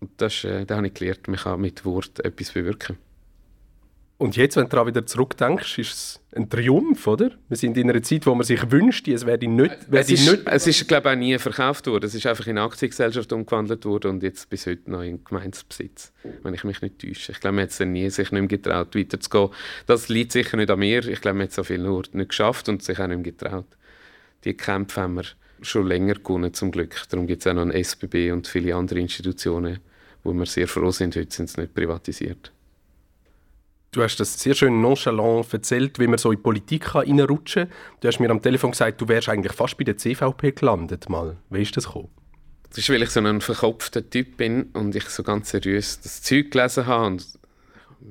Und 0.00 0.10
das, 0.16 0.44
äh, 0.44 0.66
da 0.66 0.76
habe 0.76 0.88
ich 0.88 0.94
gelernt, 0.94 1.28
man 1.28 1.36
kann 1.36 1.60
mit 1.60 1.84
Wort 1.84 2.24
etwas 2.24 2.50
bewirken. 2.50 2.98
Und 4.18 4.36
jetzt, 4.36 4.54
wenn 4.54 4.64
du 4.64 4.68
daran 4.68 4.86
wieder 4.86 5.04
zurückdenkst, 5.04 5.78
ist 5.78 5.92
es 5.92 6.20
ein 6.36 6.48
Triumph, 6.48 7.08
oder? 7.08 7.32
Wir 7.48 7.56
sind 7.56 7.76
in 7.76 7.90
einer 7.90 8.02
Zeit, 8.04 8.24
wo 8.24 8.34
man 8.36 8.44
sich 8.44 8.70
wünscht, 8.70 9.08
es 9.08 9.26
werde 9.26 9.48
nicht... 9.48 9.76
Es 9.90 10.10
ist, 10.10 10.30
nicht 10.30 10.46
es 10.46 10.66
ist, 10.68 10.86
glaube 10.86 11.08
ich, 11.08 11.14
auch 11.14 11.18
nie 11.18 11.38
verkauft 11.38 11.88
worden. 11.88 12.04
Es 12.04 12.14
ist 12.14 12.24
einfach 12.26 12.46
in 12.46 12.56
eine 12.56 12.66
Aktiengesellschaft 12.66 13.32
umgewandelt 13.32 13.84
worden 13.84 14.12
und 14.12 14.22
jetzt 14.22 14.48
bis 14.48 14.66
heute 14.66 14.88
noch 14.88 15.02
in 15.02 15.24
Gemeinsbesitz, 15.24 16.12
wenn 16.44 16.54
ich 16.54 16.62
mich 16.62 16.80
nicht 16.82 17.00
täusche. 17.00 17.32
Ich 17.32 17.40
glaube, 17.40 17.56
man 17.56 17.64
hat 17.64 17.72
sich 17.72 17.86
nie 17.86 18.08
sich 18.10 18.30
nicht 18.30 18.40
mehr 18.40 18.48
getraut, 18.48 18.94
weiterzugehen. 18.94 19.50
Das 19.86 20.08
liegt 20.08 20.30
sicher 20.30 20.56
nicht 20.56 20.70
an 20.70 20.78
mir. 20.78 21.04
Ich 21.04 21.20
glaube, 21.20 21.38
man 21.38 21.48
hat 21.48 21.52
so 21.52 21.64
viel 21.64 21.78
nur 21.78 22.04
nicht 22.12 22.28
geschafft 22.28 22.68
und 22.68 22.80
sich 22.82 23.00
auch 23.00 23.08
nicht 23.08 23.24
mehr 23.24 23.32
getraut. 23.32 23.76
Die 24.44 24.54
Kämpfe 24.54 25.00
haben 25.00 25.14
wir 25.14 25.24
schon 25.62 25.86
länger 25.86 26.14
gewonnen, 26.14 26.52
zum 26.54 26.70
Glück. 26.70 27.02
Darum 27.08 27.26
gibt 27.26 27.42
es 27.42 27.46
auch 27.46 27.54
noch 27.54 27.62
ein 27.62 27.72
SBB 27.72 28.32
und 28.32 28.46
viele 28.46 28.74
andere 28.74 29.00
Institutionen, 29.00 29.80
wo 30.24 30.32
wir 30.32 30.46
sehr 30.46 30.68
froh 30.68 30.90
sind, 30.90 31.16
heute 31.16 31.34
sind 31.34 31.48
sie 31.48 31.60
nicht 31.60 31.74
privatisiert. 31.74 32.52
Du 33.92 34.02
hast 34.02 34.16
das 34.16 34.40
sehr 34.40 34.54
schön 34.54 34.80
nonchalant 34.80 35.52
erzählt, 35.52 35.98
wie 35.98 36.06
man 36.06 36.16
so 36.16 36.32
in 36.32 36.42
Politik 36.42 36.94
reinrutschen 36.94 37.68
kann. 37.68 37.76
Du 38.00 38.08
hast 38.08 38.20
mir 38.20 38.30
am 38.30 38.40
Telefon 38.40 38.70
gesagt, 38.70 39.00
du 39.00 39.08
wärst 39.08 39.28
eigentlich 39.28 39.52
fast 39.52 39.76
bei 39.76 39.84
der 39.84 39.98
CVP 39.98 40.52
gelandet. 40.52 41.10
Mal. 41.10 41.36
Wie 41.50 41.60
ist 41.60 41.76
das 41.76 41.84
gekommen? 41.84 42.08
Das 42.70 42.78
ist, 42.78 42.88
weil 42.88 43.02
ich 43.02 43.10
so 43.10 43.20
ein 43.20 43.42
verkopfter 43.42 44.08
Typ 44.08 44.38
bin 44.38 44.70
und 44.72 44.96
ich 44.96 45.04
so 45.04 45.22
ganz 45.22 45.50
seriös 45.50 46.00
das 46.00 46.22
Zeug 46.22 46.52
gelesen 46.52 46.86
habe 46.86 47.06
und 47.06 47.26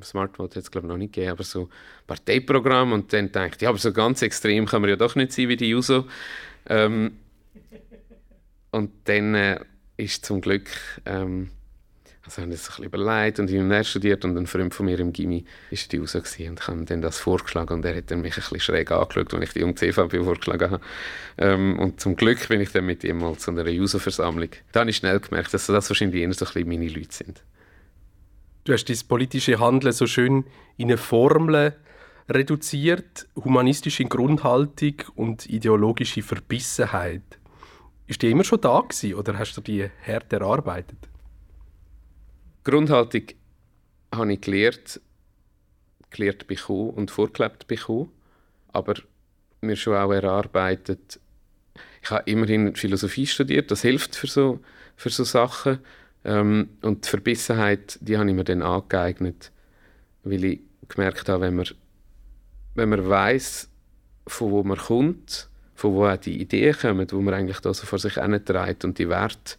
Smartphone 0.04 0.46
hat 0.46 0.56
es 0.56 0.70
glaube 0.70 0.86
ich 0.86 0.90
noch 0.90 0.98
nicht 0.98 1.14
gegeben, 1.14 1.32
aber 1.32 1.44
so 1.44 1.70
Parteiprogramm 2.06 2.92
und 2.92 3.12
dann 3.12 3.32
denkt, 3.32 3.64
ja, 3.64 3.70
aber 3.70 3.80
so 3.80 3.92
ganz 3.92 4.22
extrem 4.22 4.68
kann 4.68 4.82
man 4.82 4.90
ja 4.92 4.96
doch 4.96 5.16
nicht 5.16 5.34
sein 5.34 5.50
wie 5.50 5.58
die 5.58 5.70
Juso. 5.70 6.06
Ähm, 6.68 7.18
und 8.72 8.92
dann 9.06 9.36
äh, 9.36 9.60
ist 9.98 10.26
zum 10.26 10.42
Glück, 10.42 10.70
ähm, 11.06 11.50
also 12.24 12.42
haben 12.42 12.52
das 12.52 12.62
ein 12.62 12.68
bisschen 12.68 12.86
überlegt 12.86 13.40
und 13.40 13.50
ich 13.50 13.60
habe 13.60 13.84
studiert 13.84 14.24
und 14.26 14.38
ein 14.38 14.48
Freund 14.48 14.74
von 14.74 14.86
mir 14.86 15.00
im 15.00 15.12
Gimmi 15.12 15.44
war 15.70 15.80
die 15.92 15.98
raus 15.98 16.16
und 16.16 16.40
ich 16.40 16.48
habe 16.48 16.78
ihm 16.80 16.86
dann 16.86 17.02
das 17.02 17.20
vorgeschlagen 17.20 17.74
und 17.74 17.86
er 17.86 17.96
hat 17.96 18.12
dann 18.12 18.22
mich 18.22 18.34
ein 18.34 18.42
bisschen 18.42 18.60
schräg 18.60 18.92
angeschaut, 18.92 19.34
als 19.34 19.44
ich 19.44 19.54
die 19.54 19.60
junge 19.60 19.76
CVP 19.76 20.24
vorgeschlagen 20.24 20.72
habe. 20.72 20.84
Ähm, 21.38 21.80
und 21.80 22.00
zum 22.00 22.16
Glück 22.16 22.48
bin 22.48 22.62
ich 22.62 22.72
dann 22.72 22.86
mit 22.86 23.04
ihm 23.04 23.18
mal 23.18 23.36
zu 23.38 23.52
einer 23.52 23.66
User-Versammlung. 23.66 24.50
Da 24.72 24.82
habe 24.82 24.90
ich 24.90 24.98
schnell 24.98 25.20
gemerkt, 25.20 25.54
dass 25.54 25.66
das 25.68 25.90
wahrscheinlich 25.90 26.22
eher 26.22 26.34
so 26.34 26.46
ein 26.46 26.54
bisschen 26.54 26.70
meine 26.70 26.88
Leute 26.88 27.14
sind. 27.14 27.44
Du 28.64 28.74
hast 28.74 28.86
dein 28.86 28.98
politische 29.08 29.60
Handeln 29.60 29.92
so 29.92 30.06
schön 30.06 30.46
in 30.78 30.90
eine 30.90 30.98
Formel 30.98 31.76
reduziert, 32.30 33.28
humanistische 33.36 34.06
Grundhaltung 34.06 34.96
und 35.16 35.48
ideologische 35.48 36.22
Verbissenheit. 36.22 37.41
Ist 38.12 38.22
die 38.24 38.30
immer 38.30 38.44
schon 38.44 38.60
da 38.60 38.82
gewesen, 38.82 39.14
oder 39.14 39.40
hast 39.40 39.56
du 39.56 39.62
die 39.62 39.90
hart 40.06 40.34
erarbeitet? 40.34 40.98
Grundhaltung 42.66 43.24
habe 44.14 44.34
ich 44.34 44.42
gelernt, 44.42 45.00
gelernt 46.10 46.46
bekommen 46.46 46.90
und 46.90 47.10
vorgelebt 47.10 47.68
bekommen, 47.68 48.12
aber 48.74 48.96
mir 49.62 49.78
schon 49.78 49.96
auch 49.96 50.12
erarbeitet. 50.12 51.22
Ich 52.04 52.12
habe 52.12 52.30
immerhin 52.30 52.76
Philosophie 52.76 53.28
studiert, 53.28 53.72
das 53.72 53.82
hilft 53.84 54.18
für 54.18 54.28
so, 54.28 54.60
für 54.98 55.10
so 55.10 55.24
Sachen. 55.24 55.80
Ähm, 56.26 56.68
und 56.82 57.06
die 57.06 57.10
Verbissenheit, 57.10 57.98
die 58.02 58.18
habe 58.18 58.30
ich 58.30 58.36
mir 58.36 58.44
dann 58.44 58.62
angeeignet, 58.62 59.54
weil 60.26 60.44
ich 60.44 60.60
gemerkt 60.90 61.30
habe, 61.30 61.44
wenn 61.44 61.56
man, 61.56 61.68
wenn 62.76 62.90
man 62.90 63.08
weiß, 63.08 63.70
von 64.28 64.52
wo 64.52 64.64
man 64.64 64.78
kommt 64.78 65.50
von 65.82 65.94
wo 65.94 66.06
auch 66.06 66.18
die 66.18 66.40
Ideen 66.40 66.78
kommen, 66.78 67.08
wo 67.12 67.22
man 67.22 67.34
eigentlich 67.34 67.60
da 67.60 67.74
so 67.74 67.88
vor 67.88 67.98
sich 67.98 68.14
trägt 68.14 68.86
und 68.86 69.00
die 69.00 69.10
Werte, 69.10 69.56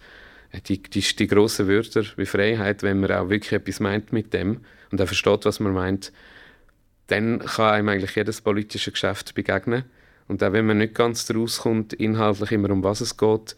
äh, 0.53 0.61
die, 0.61 0.81
die, 0.81 1.01
die 1.01 1.27
grossen 1.27 1.67
Wörter 1.67 2.05
wie 2.17 2.27
Freiheit, 2.27 2.85
wenn 2.85 3.01
man 3.01 3.11
auch 3.11 3.29
wirklich 3.29 3.53
etwas 3.53 3.81
meint 3.81 4.13
mit 4.13 4.33
dem 4.33 4.61
und 4.93 5.03
auch 5.03 5.07
versteht, 5.07 5.45
was 5.45 5.59
man 5.59 5.73
meint, 5.73 6.13
dann 7.09 7.41
kann 7.41 7.75
einem 7.75 7.89
eigentlich 7.89 8.15
jedes 8.15 8.41
politische 8.41 8.93
Geschäft 8.93 9.35
begegnen. 9.35 9.85
Und 10.29 10.43
auch 10.45 10.53
wenn 10.53 10.67
man 10.67 10.79
nicht 10.79 10.95
ganz 10.95 11.27
daraus 11.27 11.59
kommt, 11.59 11.93
inhaltlich 11.93 12.53
immer 12.53 12.71
um 12.71 12.85
was 12.85 13.01
es 13.01 13.17
geht, 13.17 13.57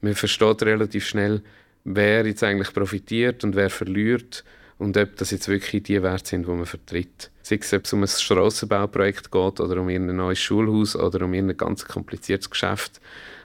man 0.00 0.14
versteht 0.14 0.62
relativ 0.62 1.06
schnell, 1.06 1.42
wer 1.84 2.26
jetzt 2.26 2.42
eigentlich 2.42 2.72
profitiert 2.72 3.44
und 3.44 3.54
wer 3.54 3.68
verliert 3.68 4.42
und 4.78 4.96
ob 4.96 5.16
das 5.16 5.30
jetzt 5.30 5.48
wirklich 5.48 5.82
die 5.82 6.02
Werte 6.02 6.28
sind, 6.28 6.46
die 6.46 6.50
man 6.50 6.66
vertritt. 6.66 7.30
Sei 7.42 7.58
es, 7.60 7.72
ob 7.72 7.84
es 7.84 7.92
um 7.92 8.02
ein 8.02 8.08
Strassenbauprojekt 8.08 9.30
geht 9.30 9.60
oder 9.60 9.80
um 9.80 9.88
ein 9.88 10.14
neues 10.14 10.38
Schulhaus 10.38 10.96
oder 10.96 11.24
um 11.24 11.32
ein 11.32 11.56
ganz 11.56 11.84
kompliziertes 11.84 12.50
Geschäft, 12.50 13.00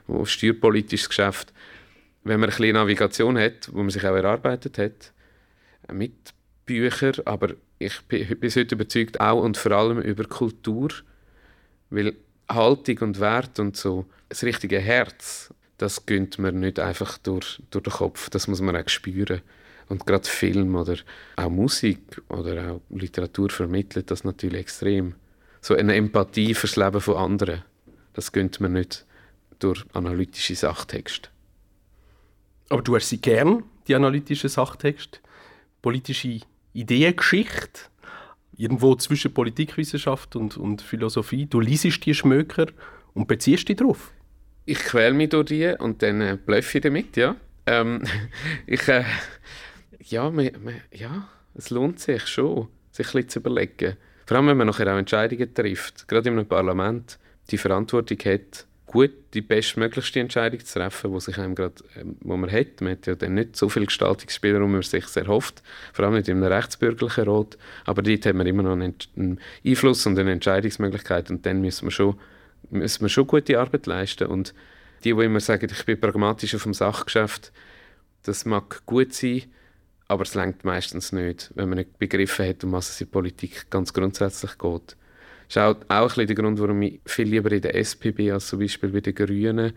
ein 0.08 0.26
steuerpolitisches 0.26 1.08
Geschäft. 1.08 1.52
Wenn 2.24 2.40
man 2.40 2.50
ein 2.50 2.56
bisschen 2.56 2.74
Navigation 2.74 3.38
hat, 3.38 3.72
wo 3.72 3.78
man 3.78 3.90
sich 3.90 4.04
auch 4.04 4.14
erarbeitet 4.14 4.78
hat, 4.78 5.12
mit 5.92 6.12
Büchern, 6.66 7.14
aber 7.24 7.54
ich 7.78 8.00
bin 8.02 8.38
bis 8.38 8.56
heute 8.56 8.74
überzeugt 8.74 9.20
auch 9.20 9.42
und 9.42 9.56
vor 9.56 9.72
allem 9.72 10.00
über 10.00 10.24
Kultur, 10.24 10.90
weil 11.90 12.14
Haltung 12.48 12.98
und 12.98 13.20
Wert 13.20 13.58
und 13.58 13.76
so, 13.76 14.06
das 14.28 14.44
richtige 14.44 14.78
Herz, 14.78 15.52
das 15.78 16.06
gönnt 16.06 16.38
man 16.38 16.60
nicht 16.60 16.78
einfach 16.78 17.18
durch, 17.18 17.60
durch 17.70 17.84
den 17.84 17.92
Kopf, 17.92 18.30
das 18.30 18.46
muss 18.46 18.60
man 18.60 18.76
auch 18.76 18.88
spüren. 18.88 19.40
Und 19.92 20.06
gerade 20.06 20.26
Film 20.26 20.74
oder 20.74 20.96
auch 21.36 21.50
Musik 21.50 22.22
oder 22.30 22.72
auch 22.72 22.80
Literatur 22.88 23.50
vermittelt 23.50 24.10
das 24.10 24.24
natürlich 24.24 24.60
extrem. 24.60 25.16
So 25.60 25.74
eine 25.76 25.94
Empathie 25.96 26.54
fürs 26.54 26.76
Leben 26.76 26.98
von 26.98 27.18
anderen, 27.18 27.62
das 28.14 28.32
gönnt 28.32 28.58
man 28.58 28.72
nicht 28.72 29.04
durch 29.58 29.84
analytische 29.92 30.54
Sachtexte. 30.54 31.28
Aber 32.70 32.80
du 32.80 32.96
hast 32.96 33.10
sie 33.10 33.20
gern, 33.20 33.64
die 33.86 33.94
analytischen 33.94 34.48
Sachtexte, 34.48 35.20
politische 35.82 36.40
Ideengeschichte, 36.72 37.82
irgendwo 38.56 38.94
zwischen 38.94 39.34
Politikwissenschaft 39.34 40.36
und, 40.36 40.56
und 40.56 40.80
Philosophie. 40.80 41.44
Du 41.44 41.60
liest 41.60 42.06
die 42.06 42.14
Schmöker 42.14 42.68
und 43.12 43.28
beziehst 43.28 43.68
dich 43.68 43.76
darauf. 43.76 44.10
Ich 44.64 44.78
quäle 44.78 45.12
mich 45.12 45.28
durch 45.28 45.48
die 45.48 45.74
und 45.78 46.02
dann 46.02 46.22
äh, 46.22 46.38
blöffe 46.42 46.78
ich 46.78 46.82
damit, 46.82 47.14
ja. 47.18 47.36
Ähm, 47.66 48.02
ich, 48.66 48.88
äh, 48.88 49.04
ja, 50.04 50.30
man, 50.30 50.50
man, 50.62 50.74
ja, 50.92 51.28
es 51.54 51.70
lohnt 51.70 52.00
sich 52.00 52.26
schon, 52.26 52.68
sich 52.90 53.06
ein 53.08 53.12
bisschen 53.12 53.28
zu 53.28 53.38
überlegen. 53.40 53.96
Vor 54.26 54.36
allem, 54.36 54.48
wenn 54.48 54.56
man 54.56 54.66
nachher 54.68 54.92
auch 54.92 54.98
Entscheidungen 54.98 55.52
trifft, 55.52 56.08
gerade 56.08 56.28
in 56.28 56.38
einem 56.38 56.46
Parlament, 56.46 57.18
die 57.50 57.58
Verantwortung 57.58 58.18
hat, 58.24 58.66
gut 58.86 59.10
die 59.32 59.40
bestmöglichste 59.40 60.20
Entscheidung 60.20 60.60
zu 60.60 60.78
treffen, 60.78 61.10
wo 61.12 61.18
sich 61.18 61.38
einem 61.38 61.54
grad, 61.54 61.82
ähm, 61.96 62.16
wo 62.20 62.36
man 62.36 62.52
hat. 62.52 62.80
Man 62.80 62.92
hat 62.92 63.06
ja 63.06 63.14
dann 63.14 63.34
nicht 63.34 63.56
so 63.56 63.68
viel 63.68 63.86
Gestaltungsspielraum, 63.86 64.68
wie 64.68 64.74
man 64.74 64.82
sich 64.82 65.06
sehr 65.06 65.26
hofft, 65.26 65.62
vor 65.92 66.04
allem 66.04 66.14
nicht 66.14 66.28
in 66.28 66.36
einem 66.36 66.52
rechtsbürgerlichen 66.52 67.24
Rat, 67.24 67.56
aber 67.86 68.02
dort 68.02 68.26
hat 68.26 68.34
man 68.34 68.46
immer 68.46 68.62
noch 68.62 68.72
einen, 68.72 68.94
einen 69.16 69.40
Einfluss 69.64 70.06
und 70.06 70.18
eine 70.18 70.32
Entscheidungsmöglichkeit. 70.32 71.30
Und 71.30 71.46
dann 71.46 71.62
müssen 71.62 71.86
wir 71.86 71.90
schon, 71.90 72.18
müssen 72.70 73.02
wir 73.02 73.08
schon 73.08 73.26
gute 73.26 73.58
Arbeit 73.58 73.86
leisten. 73.86 74.26
Und 74.28 74.52
die, 75.04 75.14
die 75.14 75.24
immer 75.24 75.40
sagen, 75.40 75.68
ich 75.70 75.84
bin 75.86 75.98
pragmatisch 75.98 76.54
auf 76.54 76.64
dem 76.64 76.74
Sachgeschäft, 76.74 77.50
das 78.24 78.44
mag 78.44 78.84
gut 78.86 79.14
sein, 79.14 79.42
aber 80.08 80.22
es 80.22 80.34
lenkt 80.34 80.64
meistens 80.64 81.12
nicht, 81.12 81.50
wenn 81.54 81.68
man 81.68 81.78
nicht 81.78 81.98
begriffen 81.98 82.46
hat, 82.46 82.64
um 82.64 82.72
was 82.72 82.90
es 82.90 83.00
in 83.00 83.08
Politik 83.08 83.70
ganz 83.70 83.92
grundsätzlich 83.92 84.58
geht. 84.58 84.96
Das 85.48 85.56
ist 85.56 85.58
auch, 85.58 85.76
auch 85.88 86.16
ein 86.16 86.26
der 86.26 86.36
Grund, 86.36 86.58
warum 86.60 86.82
ich 86.82 87.00
viel 87.04 87.28
lieber 87.28 87.52
in 87.52 87.62
der 87.62 87.74
SP 87.76 88.12
bin 88.12 88.32
als 88.32 88.48
zum 88.48 88.60
Beispiel 88.60 88.90
bei 88.90 89.00
den 89.00 89.14
Grünen, 89.14 89.72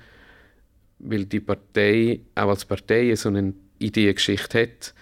weil 0.99 1.25
die 1.25 1.39
Partei 1.39 2.21
auch 2.35 2.49
als 2.49 2.65
Partei 2.65 3.13
so 3.15 3.29
eine 3.29 3.53
Ideengeschichte 3.79 4.61
hat, 4.61 4.93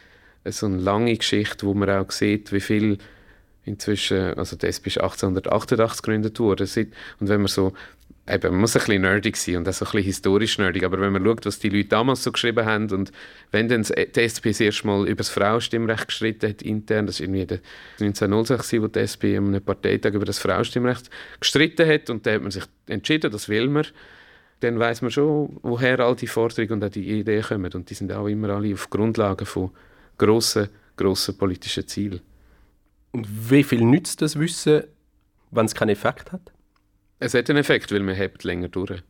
so 0.53 0.65
eine 0.65 0.77
lange 0.77 1.15
Geschichte, 1.15 1.65
wo 1.65 1.73
man 1.73 1.89
auch 1.89 2.11
sieht, 2.11 2.51
wie 2.51 2.59
viel 2.59 2.97
inzwischen, 3.65 4.33
also 4.33 4.55
die 4.55 4.65
SP 4.67 4.87
ist 4.87 4.97
1888 4.97 6.01
gegründet 6.01 6.39
worden, 6.39 6.67
und 7.19 7.29
wenn 7.29 7.41
man 7.41 7.47
so 7.47 7.73
eben, 8.27 8.51
man 8.51 8.61
muss 8.61 8.75
ein 8.75 8.79
bisschen 8.79 9.01
nerdig 9.01 9.35
sein 9.35 9.57
und 9.57 9.67
auch 9.67 9.73
ein 9.73 9.79
bisschen 9.79 10.03
historisch 10.03 10.57
nerdig, 10.57 10.83
aber 10.83 10.99
wenn 10.99 11.11
man 11.11 11.25
schaut, 11.25 11.45
was 11.45 11.59
die 11.59 11.69
Leute 11.69 11.89
damals 11.89 12.23
so 12.23 12.31
geschrieben 12.31 12.65
haben 12.65 12.89
und 12.91 13.11
wenn 13.51 13.67
dann 13.67 13.83
die 13.83 14.19
SP 14.21 14.49
das 14.49 14.61
erste 14.61 14.87
Mal 14.87 15.07
über 15.07 15.17
das 15.17 15.29
Frauenstimmrecht 15.29 16.07
gestritten 16.07 16.49
hat, 16.49 16.61
intern, 16.61 17.05
das 17.05 17.19
war 17.19 17.27
irgendwie 17.27 17.59
1906, 17.99 18.81
wo 18.81 18.87
die 18.87 18.99
SP 19.03 19.35
an 19.35 19.47
einem 19.47 19.61
Parteitag 19.61 20.13
über 20.13 20.25
das 20.25 20.39
Frauenstimmrecht 20.39 21.09
gestritten 21.39 21.87
hat 21.87 22.09
und 22.09 22.25
da 22.25 22.33
hat 22.33 22.41
man 22.41 22.51
sich 22.51 22.63
entschieden, 22.87 23.31
das 23.31 23.49
will 23.49 23.67
man, 23.67 23.85
dann 24.63 24.79
weiß 24.79 25.01
man 25.01 25.11
schon, 25.11 25.59
woher 25.61 25.99
all 25.99 26.15
die 26.15 26.27
Forderungen 26.27 26.73
und 26.73 26.83
auch 26.85 26.89
die 26.89 27.19
Ideen 27.19 27.43
kommen. 27.43 27.71
Und 27.73 27.89
die 27.89 27.95
sind 27.95 28.13
auch 28.13 28.27
immer 28.27 28.49
alle 28.49 28.73
auf 28.73 28.89
Grundlagen 28.89 29.45
von 29.45 29.71
grossen, 30.17 30.69
grossen 30.95 31.37
politischen 31.37 31.85
Zielen. 31.85 32.21
Und 33.11 33.27
wie 33.49 33.63
viel 33.63 33.83
nützt 33.83 34.21
das 34.21 34.39
Wissen, 34.39 34.83
wenn 35.51 35.65
es 35.65 35.75
keinen 35.75 35.89
Effekt 35.89 36.31
hat? 36.31 36.52
Es 37.19 37.33
hat 37.33 37.49
einen 37.49 37.59
Effekt, 37.59 37.91
weil 37.91 38.01
man 38.01 38.15
hebt 38.15 38.43
länger 38.43 38.69
durch. 38.69 39.01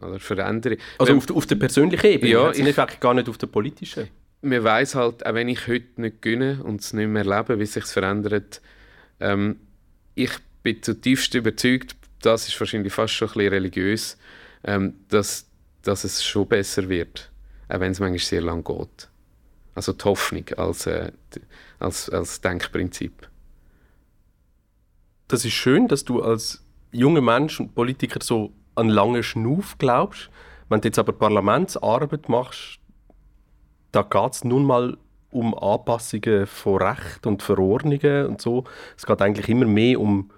Oder 0.00 0.20
verändere. 0.20 0.76
Also 0.98 1.16
auf, 1.16 1.30
auf 1.30 1.46
der 1.46 1.56
persönlichen 1.56 2.06
Ebene, 2.06 2.30
ja, 2.30 2.50
es 2.50 2.58
einen 2.58 2.68
Effekt 2.68 3.00
gar 3.00 3.14
nicht 3.14 3.28
auf 3.28 3.38
der 3.38 3.46
politischen? 3.46 4.08
Man 4.42 4.62
weiß 4.62 4.94
halt, 4.94 5.24
auch 5.24 5.34
wenn 5.34 5.48
ich 5.48 5.66
heute 5.66 6.00
nicht 6.00 6.20
gönne 6.20 6.62
und 6.62 6.82
es 6.82 6.92
nicht 6.92 7.08
mehr 7.08 7.24
erlebe, 7.24 7.58
wie 7.58 7.66
sich 7.66 7.84
verändert, 7.84 8.60
ähm, 9.20 9.58
ich 10.14 10.30
bin 10.62 10.82
zutiefst 10.82 11.34
überzeugt, 11.34 11.96
das 12.20 12.48
ist 12.48 12.60
wahrscheinlich 12.60 12.92
fast 12.92 13.14
schon 13.14 13.28
ein 13.28 13.34
bisschen 13.34 13.52
religiös, 13.52 14.18
ähm, 14.64 14.94
dass, 15.08 15.46
dass 15.82 16.04
es 16.04 16.24
schon 16.24 16.48
besser 16.48 16.88
wird, 16.88 17.30
auch 17.68 17.80
wenn 17.80 17.92
es 17.92 18.00
manchmal 18.00 18.18
sehr 18.18 18.42
lang 18.42 18.64
geht. 18.64 19.08
Also 19.74 19.92
die 19.92 20.04
Hoffnung 20.04 20.44
als, 20.56 20.86
äh, 20.86 21.12
als, 21.78 22.10
als 22.10 22.40
Denkprinzip. 22.40 23.28
Das 25.28 25.44
ist 25.44 25.52
schön, 25.52 25.88
dass 25.88 26.04
du 26.04 26.22
als 26.22 26.65
junger 26.96 27.20
Mensch 27.20 27.60
und 27.60 27.74
Politiker 27.74 28.20
so 28.22 28.52
an 28.74 28.88
lange 28.88 29.22
Schnuff 29.22 29.78
glaubst. 29.78 30.30
Wenn 30.68 30.80
du 30.80 30.88
jetzt 30.88 30.98
aber 30.98 31.12
Parlamentsarbeit 31.12 32.28
machst, 32.28 32.80
da 33.92 34.02
geht 34.02 34.32
es 34.32 34.44
nun 34.44 34.64
mal 34.64 34.96
um 35.30 35.54
Anpassungen 35.56 36.46
von 36.46 36.82
Recht 36.82 37.26
und 37.26 37.42
Verordnungen 37.42 38.26
und 38.26 38.40
so. 38.40 38.64
Es 38.96 39.06
geht 39.06 39.20
eigentlich 39.22 39.48
immer 39.48 39.66
mehr 39.66 40.00
um 40.00 40.30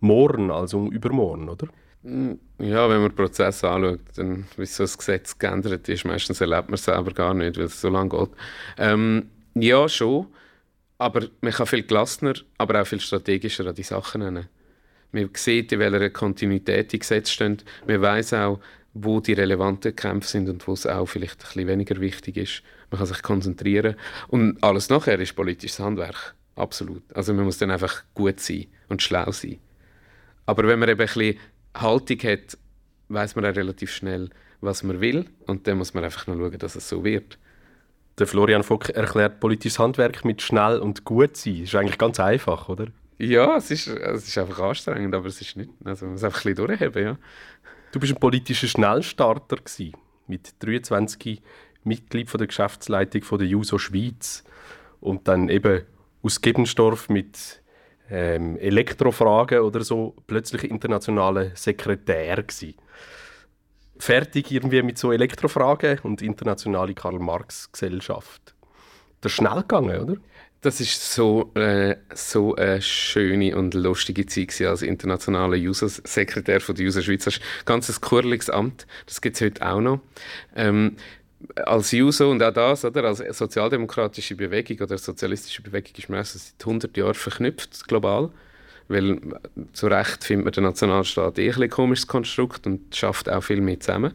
morgen 0.00 0.50
als 0.50 0.74
um 0.74 0.90
übermorgen, 0.90 1.48
oder? 1.48 1.68
Mm, 2.02 2.32
ja, 2.58 2.88
wenn 2.90 3.02
man 3.02 3.14
Prozesse 3.14 3.68
anschaut, 3.68 4.00
dann, 4.16 4.46
wie 4.56 4.66
so 4.66 4.84
das 4.84 4.98
Gesetz 4.98 5.38
geändert 5.38 5.88
ist, 5.88 6.04
meistens 6.04 6.40
erlebt 6.40 6.68
man 6.68 6.74
es 6.74 6.84
selber 6.84 7.12
gar 7.12 7.34
nicht, 7.34 7.56
weil 7.56 7.64
es 7.64 7.80
so 7.80 7.88
lange 7.88 8.10
geht. 8.10 8.30
Ähm, 8.78 9.30
ja, 9.54 9.88
schon, 9.88 10.26
aber 10.98 11.22
man 11.40 11.52
kann 11.52 11.66
viel 11.66 11.84
gelassener, 11.84 12.34
aber 12.58 12.80
auch 12.80 12.86
viel 12.86 13.00
strategischer 13.00 13.66
an 13.66 13.74
die 13.74 13.82
Sachen 13.82 14.20
nennen. 14.20 14.48
Man 15.12 15.30
sieht, 15.34 15.72
in 15.72 15.78
welcher 15.78 16.10
Kontinuität 16.10 16.92
die 16.92 16.98
Gesetze 16.98 17.32
stehen. 17.32 17.58
Man 17.86 18.00
weiß 18.00 18.32
auch, 18.34 18.60
wo 18.94 19.20
die 19.20 19.34
relevanten 19.34 19.94
Kämpfe 19.94 20.28
sind 20.28 20.48
und 20.48 20.66
wo 20.66 20.72
es 20.72 20.86
auch 20.86 21.06
vielleicht 21.06 21.40
ein 21.40 21.46
bisschen 21.46 21.66
weniger 21.66 22.00
wichtig 22.00 22.36
ist. 22.36 22.62
Man 22.90 22.98
kann 22.98 23.06
sich 23.06 23.22
konzentrieren. 23.22 23.96
Und 24.28 24.62
alles 24.62 24.88
nachher 24.88 25.18
ist 25.18 25.34
politisches 25.34 25.78
Handwerk. 25.78 26.34
Absolut. 26.56 27.02
Also 27.14 27.32
man 27.32 27.44
muss 27.44 27.58
dann 27.58 27.70
einfach 27.70 28.02
gut 28.14 28.40
sein 28.40 28.66
und 28.88 29.02
schlau 29.02 29.30
sein. 29.32 29.58
Aber 30.44 30.66
wenn 30.66 30.78
man 30.78 30.88
eben 30.88 31.00
ein 31.00 31.06
bisschen 31.06 31.38
Haltung 31.74 32.18
hat, 32.24 32.58
weiß 33.08 33.36
man 33.36 33.46
auch 33.46 33.56
relativ 33.56 33.90
schnell, 33.92 34.30
was 34.60 34.82
man 34.82 35.00
will. 35.00 35.26
Und 35.46 35.66
dann 35.66 35.78
muss 35.78 35.94
man 35.94 36.04
einfach 36.04 36.26
nur 36.26 36.36
schauen, 36.36 36.58
dass 36.58 36.74
es 36.74 36.88
so 36.88 37.04
wird. 37.04 37.38
Der 38.18 38.26
Florian 38.26 38.62
Vogt 38.62 38.90
erklärt 38.90 39.40
politisches 39.40 39.78
Handwerk 39.78 40.24
mit 40.24 40.42
schnell 40.42 40.78
und 40.78 41.04
gut 41.04 41.36
sein. 41.36 41.60
Das 41.60 41.68
ist 41.68 41.74
eigentlich 41.74 41.98
ganz 41.98 42.20
einfach, 42.20 42.68
oder? 42.68 42.88
Ja, 43.22 43.56
es 43.56 43.70
ist, 43.70 43.86
es 43.86 44.26
ist 44.26 44.36
einfach 44.36 44.58
anstrengend, 44.58 45.14
aber 45.14 45.26
es 45.26 45.40
ist 45.40 45.56
nicht. 45.56 45.70
Also 45.84 46.06
man 46.06 46.14
muss 46.14 46.24
einfach 46.24 46.44
ein 46.44 46.54
bisschen 46.54 46.66
durchheben, 46.66 47.04
ja. 47.04 47.18
Du 47.92 48.00
bist 48.00 48.12
ein 48.12 48.18
politischer 48.18 48.66
Schnellstarter 48.66 49.58
gewesen, 49.58 49.92
mit 50.26 50.54
23 50.58 51.40
Mitglied 51.84 52.28
von 52.28 52.38
der 52.38 52.48
Geschäftsleitung 52.48 53.22
von 53.22 53.38
der 53.38 53.46
JUSO 53.46 53.78
Schweiz 53.78 54.42
und 54.98 55.28
dann 55.28 55.48
eben 55.50 55.82
aus 56.24 56.40
Gebensdorf 56.40 57.10
mit 57.10 57.62
ähm, 58.10 58.56
Elektrofragen 58.56 59.60
oder 59.60 59.82
so 59.82 60.16
plötzlich 60.26 60.68
internationaler 60.68 61.54
Sekretär 61.54 62.42
gewesen. 62.42 62.74
Fertig 64.00 64.50
irgendwie 64.50 64.82
mit 64.82 64.98
so 64.98 65.12
Elektrofragen 65.12 66.00
und 66.00 66.22
internationale 66.22 66.94
Karl-Marx-Gesellschaft. 66.94 68.56
Das 69.20 69.30
ist 69.30 69.36
schnell 69.36 69.60
gegangen, 69.60 70.00
oder? 70.00 70.16
Das 70.62 70.80
ist 70.80 71.12
so, 71.12 71.50
äh, 71.56 71.96
so 72.14 72.54
eine 72.54 72.80
schöne 72.80 73.56
und 73.56 73.74
lustige 73.74 74.26
Zeit 74.26 74.60
als 74.62 74.82
internationaler 74.82 75.56
User-Sekretär 75.56 76.60
der 76.60 76.86
User 76.86 77.02
Schweiz. 77.02 77.24
Das 77.24 77.34
ist 77.34 77.42
ein 77.42 77.64
ganz 77.64 78.00
kurliges 78.00 78.48
Amt. 78.48 78.86
Das 79.06 79.20
gibt 79.20 79.34
es 79.34 79.42
heute 79.42 79.66
auch 79.68 79.80
noch. 79.80 80.00
Ähm, 80.54 80.96
als 81.56 81.90
Juso 81.90 82.30
und 82.30 82.40
auch 82.44 82.52
das, 82.52 82.84
oder, 82.84 83.02
als 83.02 83.18
sozialdemokratische 83.36 84.36
Bewegung 84.36 84.78
oder 84.78 84.96
sozialistische 84.98 85.62
Bewegung 85.62 85.94
ist 85.96 86.08
man 86.08 86.22
seit 86.22 86.54
100 86.60 86.96
Jahren 86.96 87.14
verknüpft, 87.14 87.88
global. 87.88 88.30
Weil 88.86 89.20
zu 89.72 89.88
Recht 89.88 90.22
findet 90.22 90.44
man 90.44 90.52
den 90.52 90.62
Nationalstaat 90.62 91.40
eh 91.40 91.52
ein 91.52 91.70
komisches 91.70 92.06
Konstrukt 92.06 92.68
und 92.68 92.94
schafft 92.94 93.28
auch 93.28 93.42
viel 93.42 93.60
mehr 93.60 93.80
zusammen. 93.80 94.14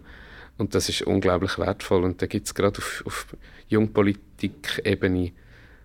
Und 0.58 0.76
das 0.76 0.88
ist 0.88 1.02
unglaublich 1.02 1.60
wertvoll. 1.60 2.06
Und 2.06 2.22
da 2.22 2.26
gibt 2.26 2.48
es 2.48 2.56
gerade 2.56 2.78
auf, 2.78 3.04
auf 3.06 3.28
Jungpolitik-Ebene 3.68 5.34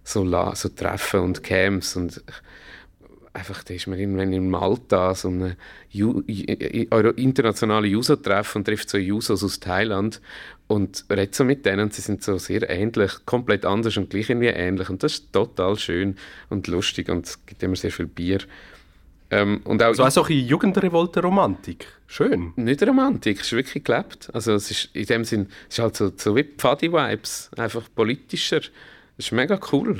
so, 0.05 0.25
so 0.55 0.69
Treffen 0.69 1.21
und 1.21 1.43
Camps 1.43 1.97
und 1.97 2.23
einfach, 3.33 3.65
da 3.65 3.75
ist 3.75 3.87
man 3.87 3.99
irgendwann 3.99 4.33
in 4.33 4.51
Malta 4.51 5.15
so 5.15 5.29
eine 5.29 5.57
Ju 5.91 6.21
internationale 6.21 7.87
Juso-Treffen 7.87 8.59
und 8.59 8.65
trifft 8.65 8.91
so 8.91 8.99
Jusos 8.99 9.43
aus 9.43 9.61
Thailand 9.61 10.21
und 10.67 11.05
redet 11.11 11.35
so 11.35 11.45
mit 11.45 11.65
denen. 11.65 11.91
Sie 11.91 12.03
sind 12.03 12.23
so 12.23 12.39
sehr 12.39 12.69
ähnlich, 12.69 13.13
komplett 13.25 13.65
anders 13.65 13.97
und 13.97 14.11
gleich 14.11 14.31
irgendwie 14.31 14.49
ähnlich. 14.49 14.89
Und 14.91 15.03
das 15.03 15.15
ist 15.15 15.33
total 15.33 15.77
schön 15.77 16.17
und 16.51 16.67
lustig 16.67 17.09
und 17.09 17.27
es 17.27 17.45
gibt 17.47 17.63
immer 17.63 17.77
sehr 17.77 17.93
viel 17.93 18.07
Bier. 18.07 18.41
Ähm, 19.31 19.63
und 19.65 19.83
auch 19.83 19.95
so 19.95 20.05
also 20.05 20.21
auch 20.21 20.29
eine 20.29 20.39
Jugendrevolte-Romantik. 20.41 21.87
Schön. 22.07 22.53
Nicht 22.57 22.87
Romantik, 22.87 23.41
es 23.41 23.47
ist 23.47 23.53
wirklich 23.53 23.83
gelebt. 23.83 24.29
Also 24.35 24.53
es 24.53 24.71
ist 24.71 24.91
in 24.95 25.07
dem 25.07 25.25
Sinn, 25.25 25.49
es 25.69 25.79
ist 25.79 25.83
halt 25.83 25.97
so, 25.97 26.13
so 26.15 26.37
wie 26.37 26.45
Pfadi-Vibes, 26.45 27.51
einfach 27.57 27.89
politischer. 27.95 28.61
Das 29.19 29.31
war 29.31 29.37
mega 29.37 29.61
cool. 29.71 29.91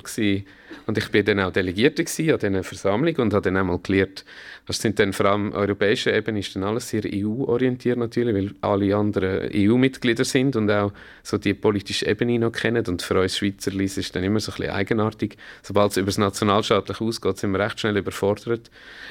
Und 0.87 0.99
ich 0.99 1.15
war 1.15 1.23
dann 1.23 1.41
auch 1.41 1.53
Delegierter 1.53 2.03
an 2.03 2.39
dieser 2.39 2.63
Versammlung 2.63 3.15
und 3.17 3.35
habe 3.35 3.43
dann 3.43 3.59
auch 3.59 3.65
mal 3.65 3.79
gelernt, 3.79 4.25
das 4.67 4.79
sind 4.79 4.99
dann 4.99 5.13
vor 5.13 5.27
allem 5.27 5.53
europäische 5.53 6.11
Ebene 6.13 6.39
ist 6.39 6.57
dann 6.57 6.65
alles 6.65 6.89
sehr 6.89 7.03
EU-orientiert 7.05 7.99
natürlich, 7.99 8.35
weil 8.35 8.55
alle 8.63 8.97
anderen 8.97 9.51
EU-Mitglieder 9.55 10.25
sind 10.25 10.57
und 10.57 10.71
auch 10.71 10.93
so 11.23 11.37
die 11.37 11.53
politische 11.53 12.07
Ebene 12.07 12.39
noch 12.39 12.53
kennen. 12.53 12.87
Und 12.87 13.03
für 13.03 13.21
uns 13.21 13.37
Schweizer 13.37 13.73
ist 13.79 13.99
es 13.99 14.13
dann 14.13 14.25
immer 14.25 14.41
so 14.41 14.53
ein 14.53 14.57
bisschen 14.57 14.73
eigenartig. 14.73 15.37
Sobald 15.63 15.93
es 15.93 15.99
über 15.99 16.07
das 16.07 16.19
Nationalstaatliche 16.19 17.05
ausgeht, 17.05 17.39
sind 17.39 17.53
wir 17.53 17.61
recht 17.61 17.81
schnell 17.81 17.97
überfordert. 17.99 18.71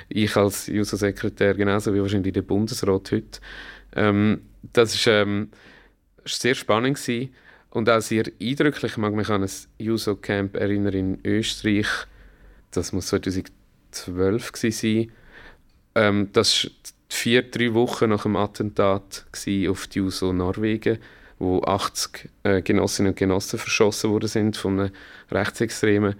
Ich 0.10 0.36
als 0.36 0.68
JUSO-Sekretär 0.68 1.54
genauso 1.54 1.94
wie 1.94 2.02
wahrscheinlich 2.02 2.34
der 2.34 2.42
Bundesrat 2.42 3.12
heute. 3.12 3.40
Ähm, 3.96 4.42
das 4.74 5.06
war 5.06 5.14
ähm, 5.14 5.50
sehr 6.26 6.56
spannend 6.56 6.98
gewesen. 6.98 7.34
Und 7.72 7.90
auch 7.90 8.02
sehr 8.02 8.26
eindrücklich, 8.42 8.92
ich 8.92 8.98
mag 8.98 9.14
mich 9.14 9.30
an 9.30 9.44
ein 9.44 9.50
Juso-Camp 9.78 10.58
erinnern 10.58 10.94
in 10.94 11.20
Österreich, 11.24 11.88
das 12.72 12.92
muss 12.92 13.08
2012 13.08 14.52
sein. 14.54 15.12
Ähm, 15.96 16.30
das 16.34 16.66
war 16.66 16.72
vier, 17.10 17.44
drei 17.44 17.74
Wochen 17.74 18.10
nach 18.10 18.24
dem 18.24 18.36
Attentat 18.36 19.26
auf 19.70 19.88
die 19.88 20.00
Juso 20.00 20.34
Norwegen, 20.34 21.00
wo 21.40 21.62
80 21.62 22.30
äh, 22.44 22.62
Genossinnen 22.62 23.12
und 23.12 23.18
Genossen 23.18 23.58
verschossen 23.58 24.12
worden 24.12 24.28
sind 24.28 24.58
von 24.58 24.80
einem 24.80 24.92
Rechtsextremen. 25.32 26.16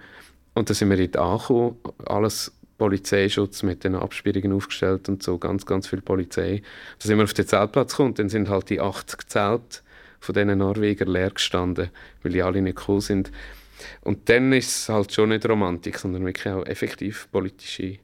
Und 0.54 0.70
da 0.70 0.74
sind 0.74 0.90
wir 0.90 1.08
dort 1.08 1.16
angekommen, 1.16 1.76
alles 2.06 2.52
Polizeischutz 2.78 3.62
mit 3.62 3.84
den 3.84 3.94
Absperrungen 3.94 4.52
aufgestellt 4.52 5.08
und 5.08 5.22
so, 5.22 5.38
ganz, 5.38 5.66
ganz 5.66 5.86
viel 5.86 6.00
Polizei. 6.00 6.62
Da 6.98 7.06
sind 7.06 7.18
wir 7.18 7.24
auf 7.24 7.34
den 7.34 7.46
Zeltplatz 7.46 7.92
gekommen 7.92 8.10
und 8.10 8.18
dann 8.18 8.28
sind 8.28 8.48
halt 8.48 8.70
die 8.70 8.80
80 8.80 9.28
Zelte 9.28 9.80
von 10.22 10.34
diesen 10.34 10.58
Norweger 10.58 11.04
leer 11.04 11.30
gestanden, 11.30 11.90
weil 12.22 12.32
die 12.32 12.42
alle 12.42 12.62
nicht 12.62 12.76
gekommen 12.76 13.00
sind. 13.00 13.32
Und 14.02 14.28
dann 14.28 14.52
ist 14.52 14.68
es 14.68 14.88
halt 14.88 15.12
schon 15.12 15.30
nicht 15.30 15.48
Romantik, 15.48 15.98
sondern 15.98 16.24
wirklich 16.24 16.52
auch 16.52 16.64
effektiv 16.64 17.28
politische, 17.32 17.98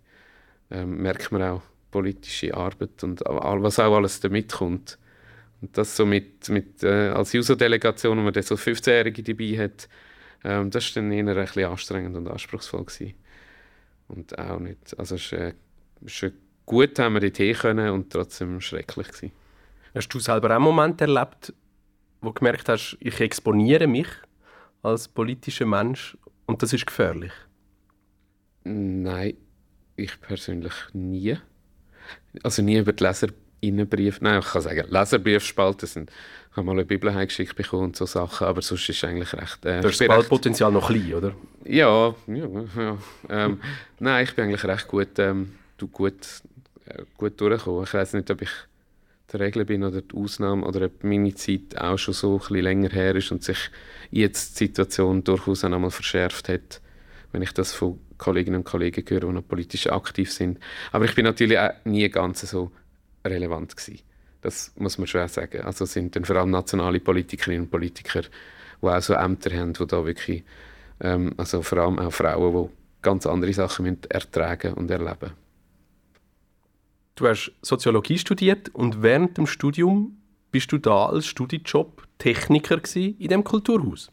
ähm, 0.71 1.01
merkt 1.01 1.31
man 1.31 1.43
auch, 1.43 1.63
politische 1.91 2.53
Arbeit 2.55 3.03
und 3.03 3.21
was 3.21 3.79
auch 3.79 3.97
alles 3.97 4.21
damit 4.21 4.53
kommt. 4.53 4.99
Und 5.63 5.79
das 5.79 5.97
so 5.97 6.05
mit, 6.05 6.49
mit 6.51 6.83
äh, 6.83 7.09
als 7.09 7.33
User-Delegation, 7.35 8.19
wo 8.19 8.23
man 8.23 8.33
dann 8.33 8.43
so 8.43 8.57
15-Jährige 8.57 9.23
dabei 9.23 9.65
hat, 9.65 9.89
ähm, 10.45 10.71
das 10.71 10.95
war 10.95 11.03
dann 11.03 11.13
eher 11.13 11.27
ein 11.27 11.35
bisschen 11.35 11.65
anstrengend 11.65 12.17
und 12.17 12.29
anspruchsvoll. 12.29 12.85
Gewesen. 12.85 13.15
Und 14.09 14.39
auch 14.39 14.59
nicht, 14.59 14.99
also 14.99 15.15
es 15.15 15.25
ist, 15.25 15.33
äh, 15.33 15.55
ist 16.05 16.33
gut, 16.67 16.99
haben 16.99 17.15
wir 17.15 17.21
dorthin 17.21 17.55
können 17.55 17.91
und 17.91 18.13
trotzdem 18.13 18.61
schrecklich 18.61 19.09
gewesen. 19.09 19.33
Hast 19.95 20.09
du 20.09 20.21
selber 20.21 20.51
auch 20.51 20.57
einen 20.57 20.65
Moment 20.65 21.01
erlebt, 21.01 21.53
wo 22.21 22.29
du 22.29 22.35
gemerkt 22.35 22.69
hast, 22.69 22.97
ich 23.01 23.21
exponiere 23.21 23.87
mich 23.87 24.09
als 24.83 25.09
politischer 25.09 25.67
Mensch 25.67 26.17
und 26.47 26.63
das 26.63 26.73
ist 26.73 26.87
gefährlich? 26.87 27.33
Nein, 28.65 29.35
ich 29.97 30.21
persönlich 30.21 30.75
nie. 30.93 31.37
Also 32.43 32.63
nie 32.63 32.79
über 32.79 32.93
die 32.93 33.05
Leserinnenbriefe. 33.05 34.23
Nein, 34.23 34.41
ich 34.41 34.47
kann 34.47 34.63
sagen, 34.63 34.87
Leserbriefspalten 34.89 35.89
sind. 35.89 36.11
Ich 36.51 36.57
habe 36.57 36.67
mal 36.67 36.73
eine 36.73 36.85
Bibel 36.85 37.15
heimgeschickt 37.15 37.55
bekommen 37.55 37.85
und 37.85 37.97
so 37.97 38.07
Sachen, 38.07 38.47
aber 38.47 38.63
sonst 38.63 38.89
ist 38.89 38.97
es 38.97 39.05
eigentlich 39.05 39.33
recht. 39.33 39.65
Äh, 39.65 39.81
das 39.81 39.97
Spaltpotenzial 39.97 40.73
noch 40.73 40.89
klein, 40.89 41.15
oder? 41.15 41.35
Ja, 41.65 42.15
ja, 42.27 42.49
ja. 42.77 42.99
Ähm, 43.29 43.61
nein, 43.99 44.25
ich 44.25 44.35
bin 44.35 44.47
eigentlich 44.47 44.65
recht 44.65 44.89
gut, 44.89 45.19
ähm, 45.19 45.55
gut, 45.93 46.27
äh, 46.87 47.03
gut 47.17 47.41
durchgekommen. 47.41 47.85
Ich 47.85 47.95
weiß 47.95 48.15
nicht, 48.15 48.31
ob 48.31 48.43
ich 48.43 48.51
die 49.33 49.37
Regel 49.37 49.65
bin 49.65 49.85
oder 49.85 50.01
die 50.01 50.17
Ausnahme 50.17 50.65
oder 50.65 50.87
ob 50.87 51.05
meine 51.05 51.35
Zeit 51.35 51.77
auch 51.77 51.99
schon 51.99 52.15
so 52.15 52.35
ein 52.35 52.39
bisschen 52.39 52.63
länger 52.63 52.91
her 52.91 53.15
ist 53.15 53.31
und 53.31 53.45
sich 53.45 53.71
jetzt 54.11 54.59
die 54.59 54.67
Situation 54.67 55.23
durchaus 55.23 55.65
auch 55.65 55.73
einmal 55.73 55.91
verschärft 55.91 56.49
hat, 56.49 56.81
wenn 57.33 57.43
ich 57.43 57.53
das 57.53 57.75
von 57.75 57.99
Kolleginnen 58.17 58.59
und 58.59 58.65
Kollegen 58.65 59.05
höre, 59.07 59.21
die 59.21 59.27
noch 59.27 59.47
politisch 59.47 59.87
aktiv 59.89 60.33
sind. 60.33 60.59
Aber 60.93 61.05
ich 61.05 61.15
bin 61.15 61.25
natürlich 61.25 61.59
auch 61.59 61.73
nie 61.85 62.09
ganz 62.09 62.41
so 62.41 62.73
relevant 63.25 63.77
gewesen. 63.77 64.01
Das 64.41 64.73
muss 64.77 64.99
man 64.99 65.09
auch 65.09 65.29
sagen. 65.29 65.61
Also 65.63 65.85
sind 65.85 66.17
dann 66.17 66.25
vor 66.25 66.37
allem 66.37 66.51
nationale 66.51 67.01
Politikerinnen 67.01 67.63
und 67.63 67.71
Politiker, 67.71 68.23
die 68.23 68.87
auch 68.87 69.03
so 69.03 69.15
Ämter 69.15 69.57
haben, 69.57 69.73
die 69.73 69.87
da 69.87 70.07
wirklich, 70.07 70.43
ähm, 71.01 71.35
also 71.37 71.63
vor 71.63 71.79
allem 71.79 71.99
auch 71.99 72.13
Frauen, 72.13 72.69
die 72.69 73.03
ganz 73.03 73.27
andere 73.27 73.53
Sachen 73.53 73.85
müssen 73.85 74.01
ertragen 74.09 74.75
und 74.75 74.91
erleben 74.91 75.33
Du 77.19 77.27
hast 77.27 77.51
Soziologie 77.63 78.17
studiert 78.17 78.69
und 78.69 79.03
während 79.03 79.39
dem 79.39 79.49
Studium 79.49 80.17
bist 80.53 80.71
du 80.71 80.79
da 80.79 81.07
als 81.07 81.27
Studijob 81.27 82.07
Techniker 82.19 82.81
in 82.95 83.27
dem 83.27 83.43
Kulturhaus. 83.43 84.13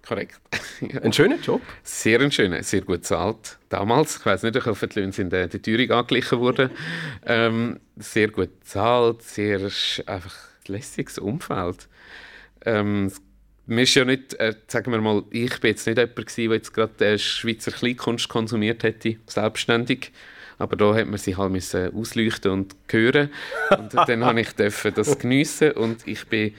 Korrekt. 0.00 0.40
Ein 1.02 1.12
schöner 1.12 1.36
Job. 1.36 1.60
Sehr 1.82 2.20
ein 2.20 2.32
schöner, 2.32 2.62
sehr 2.62 2.80
gut 2.80 3.02
bezahlt. 3.02 3.58
Damals, 3.68 4.16
ich 4.16 4.24
weiß 4.24 4.44
nicht, 4.44 4.56
ich 4.56 4.64
hoffe, 4.64 4.86
die 4.86 4.98
Löhne 4.98 5.12
sind 5.12 5.30
äh, 5.34 5.46
der 5.46 5.60
Teuerung 5.60 5.90
angeglichen 5.90 6.40
worden. 6.40 6.70
Ähm, 7.26 7.80
sehr 7.96 8.28
gut 8.28 8.60
bezahlt, 8.60 9.20
sehr 9.20 9.60
einfach 10.06 10.34
lässiges 10.66 11.18
Umfeld. 11.18 11.88
Ähm, 12.64 13.12
mir 13.66 13.82
ist 13.82 13.94
ja 13.94 14.06
nicht, 14.06 14.32
äh, 14.34 14.54
sagen 14.68 14.90
wir 14.90 15.02
mal, 15.02 15.22
ich 15.30 15.60
bin 15.60 15.70
jetzt 15.70 15.86
nicht 15.86 15.98
jemand 15.98 16.16
gewesen, 16.16 16.48
der 16.48 16.56
jetzt 16.56 16.72
gerade 16.72 17.06
äh, 17.06 17.18
Schweizer 17.18 17.72
Kleinkunst 17.72 18.30
konsumiert 18.30 18.84
hätte, 18.84 19.16
selbstständig. 19.26 20.12
Aber 20.58 20.76
da 20.76 20.94
hat 20.94 21.06
man 21.06 21.18
sie 21.18 21.36
halt 21.36 21.52
müssen 21.52 21.94
ausleuchten 21.94 22.50
und 22.50 22.76
hören. 22.90 23.30
Und 23.76 23.94
dann 24.08 24.24
habe 24.24 24.40
ich 24.40 24.52
das 24.52 25.18
geniessen 25.18 25.72
und 25.72 26.06
ich 26.06 26.26
bin 26.26 26.54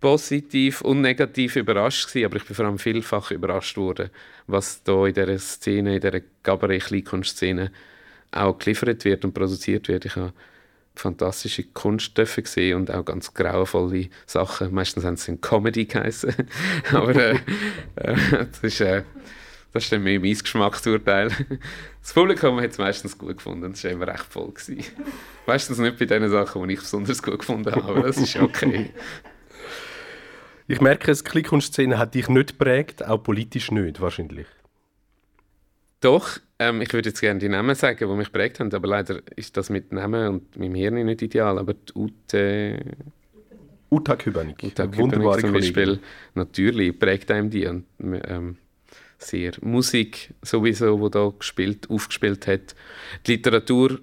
positiv 0.00 0.80
und 0.80 1.00
negativ 1.00 1.56
überrascht 1.56 2.08
gewesen, 2.08 2.26
aber 2.26 2.36
ich 2.36 2.44
bin 2.44 2.56
vor 2.56 2.64
allem 2.64 2.78
vielfach 2.78 3.30
überrascht 3.30 3.76
worden, 3.76 4.10
was 4.48 4.82
da 4.82 5.06
in 5.06 5.14
dieser 5.14 5.38
Szene, 5.38 5.94
in 5.94 6.00
dieser 6.00 6.20
Cabaret-Kleinkunstszene 6.42 7.70
auch 8.32 8.58
geliefert 8.58 9.04
wird 9.04 9.24
und 9.24 9.32
produziert 9.32 9.88
wird. 9.88 10.04
Ich 10.04 10.16
habe 10.16 10.32
fantastische 10.94 11.64
Kunst 11.64 12.14
gesehen 12.16 12.76
und 12.76 12.90
auch 12.90 13.04
ganz 13.04 13.32
grauenvolle 13.32 14.08
Sachen. 14.26 14.74
Meistens 14.74 15.04
haben 15.04 15.16
sie 15.16 15.36
Comedy 15.36 15.86
geheißen. 15.86 16.34
aber 16.92 17.14
äh, 17.14 17.36
äh, 17.96 18.16
das 18.50 18.60
ist... 18.62 18.80
Äh, 18.80 19.04
das 19.72 19.84
ist 19.84 19.92
dann 19.92 20.02
mehr 20.02 20.20
mein 20.20 20.34
Geschmacksurteil. 20.34 21.30
Das 22.02 22.14
Publikum 22.14 22.60
hat 22.60 22.72
es 22.72 22.78
meistens 22.78 23.16
gut 23.16 23.36
gefunden. 23.36 23.70
Es 23.70 23.84
war 23.84 23.92
immer 23.92 24.08
recht 24.08 24.24
voll. 24.24 24.50
Gewesen. 24.50 24.82
Meistens 25.46 25.78
nicht 25.78 25.98
bei 26.00 26.04
den 26.04 26.28
Sachen, 26.28 26.66
die 26.66 26.74
ich 26.74 26.80
besonders 26.80 27.22
gut 27.22 27.38
gefunden 27.38 27.70
habe, 27.70 27.84
aber 27.84 28.02
das 28.02 28.16
ist 28.16 28.34
okay. 28.34 28.90
Ich 30.66 30.80
merke, 30.80 31.12
die 31.12 31.22
Kleinkunstszene 31.22 31.98
hat 31.98 32.14
dich 32.14 32.28
nicht 32.28 32.58
geprägt, 32.58 33.06
auch 33.06 33.22
politisch 33.22 33.70
nicht, 33.70 34.00
wahrscheinlich. 34.00 34.46
Doch, 36.00 36.40
ähm, 36.58 36.82
ich 36.82 36.92
würde 36.92 37.10
jetzt 37.10 37.20
gerne 37.20 37.38
die 37.38 37.48
Namen 37.48 37.76
sagen, 37.76 37.98
die 37.98 38.16
mich 38.16 38.32
geprägt 38.32 38.58
haben, 38.58 38.74
aber 38.74 38.88
leider 38.88 39.20
ist 39.36 39.56
das 39.56 39.70
mit 39.70 39.92
Namen 39.92 40.28
und 40.28 40.56
meinem 40.56 40.74
Hirn 40.74 40.94
nicht 41.06 41.22
ideal, 41.22 41.58
aber 41.58 41.74
die 41.74 41.92
Ute... 41.94 42.80
Uta 43.90 44.16
Kübernik, 44.16 44.62
Uta 44.62 44.86
Kübernik 44.86 45.40
zum 45.40 45.52
Beispiel, 45.52 46.00
natürlich 46.34 46.98
prägt 46.98 47.30
einem 47.30 47.50
die 47.50 47.66
und 47.66 47.84
ähm, 48.00 48.56
sehr 49.22 49.52
Musik 49.60 50.34
sowieso, 50.42 51.00
wo 51.00 51.08
da 51.08 51.32
gespielt, 51.38 51.88
aufgespielt 51.90 52.46
hat. 52.46 52.74
Die 53.26 53.32
Literatur 53.32 54.00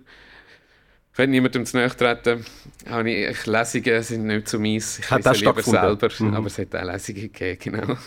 wenn 1.20 1.32
niemandem 1.32 1.66
zu 1.66 1.76
nahe 1.76 1.90
treten, 1.90 2.46
habe 2.88 3.12
ich, 3.12 3.46
Lesungen 3.46 4.04
sind 4.04 4.26
nicht 4.26 4.48
so 4.48 4.58
meins. 4.58 5.00
Ich 5.00 5.12
hat 5.12 5.26
lese 5.26 5.46
lieber 5.46 5.62
selber, 5.62 6.10
mhm. 6.18 6.34
aber 6.34 6.48
es 6.48 6.58
hat 6.58 6.74
auch 6.74 6.84
Lesungen 6.84 7.34
gegeben, 7.34 7.60
genau. 7.60 7.98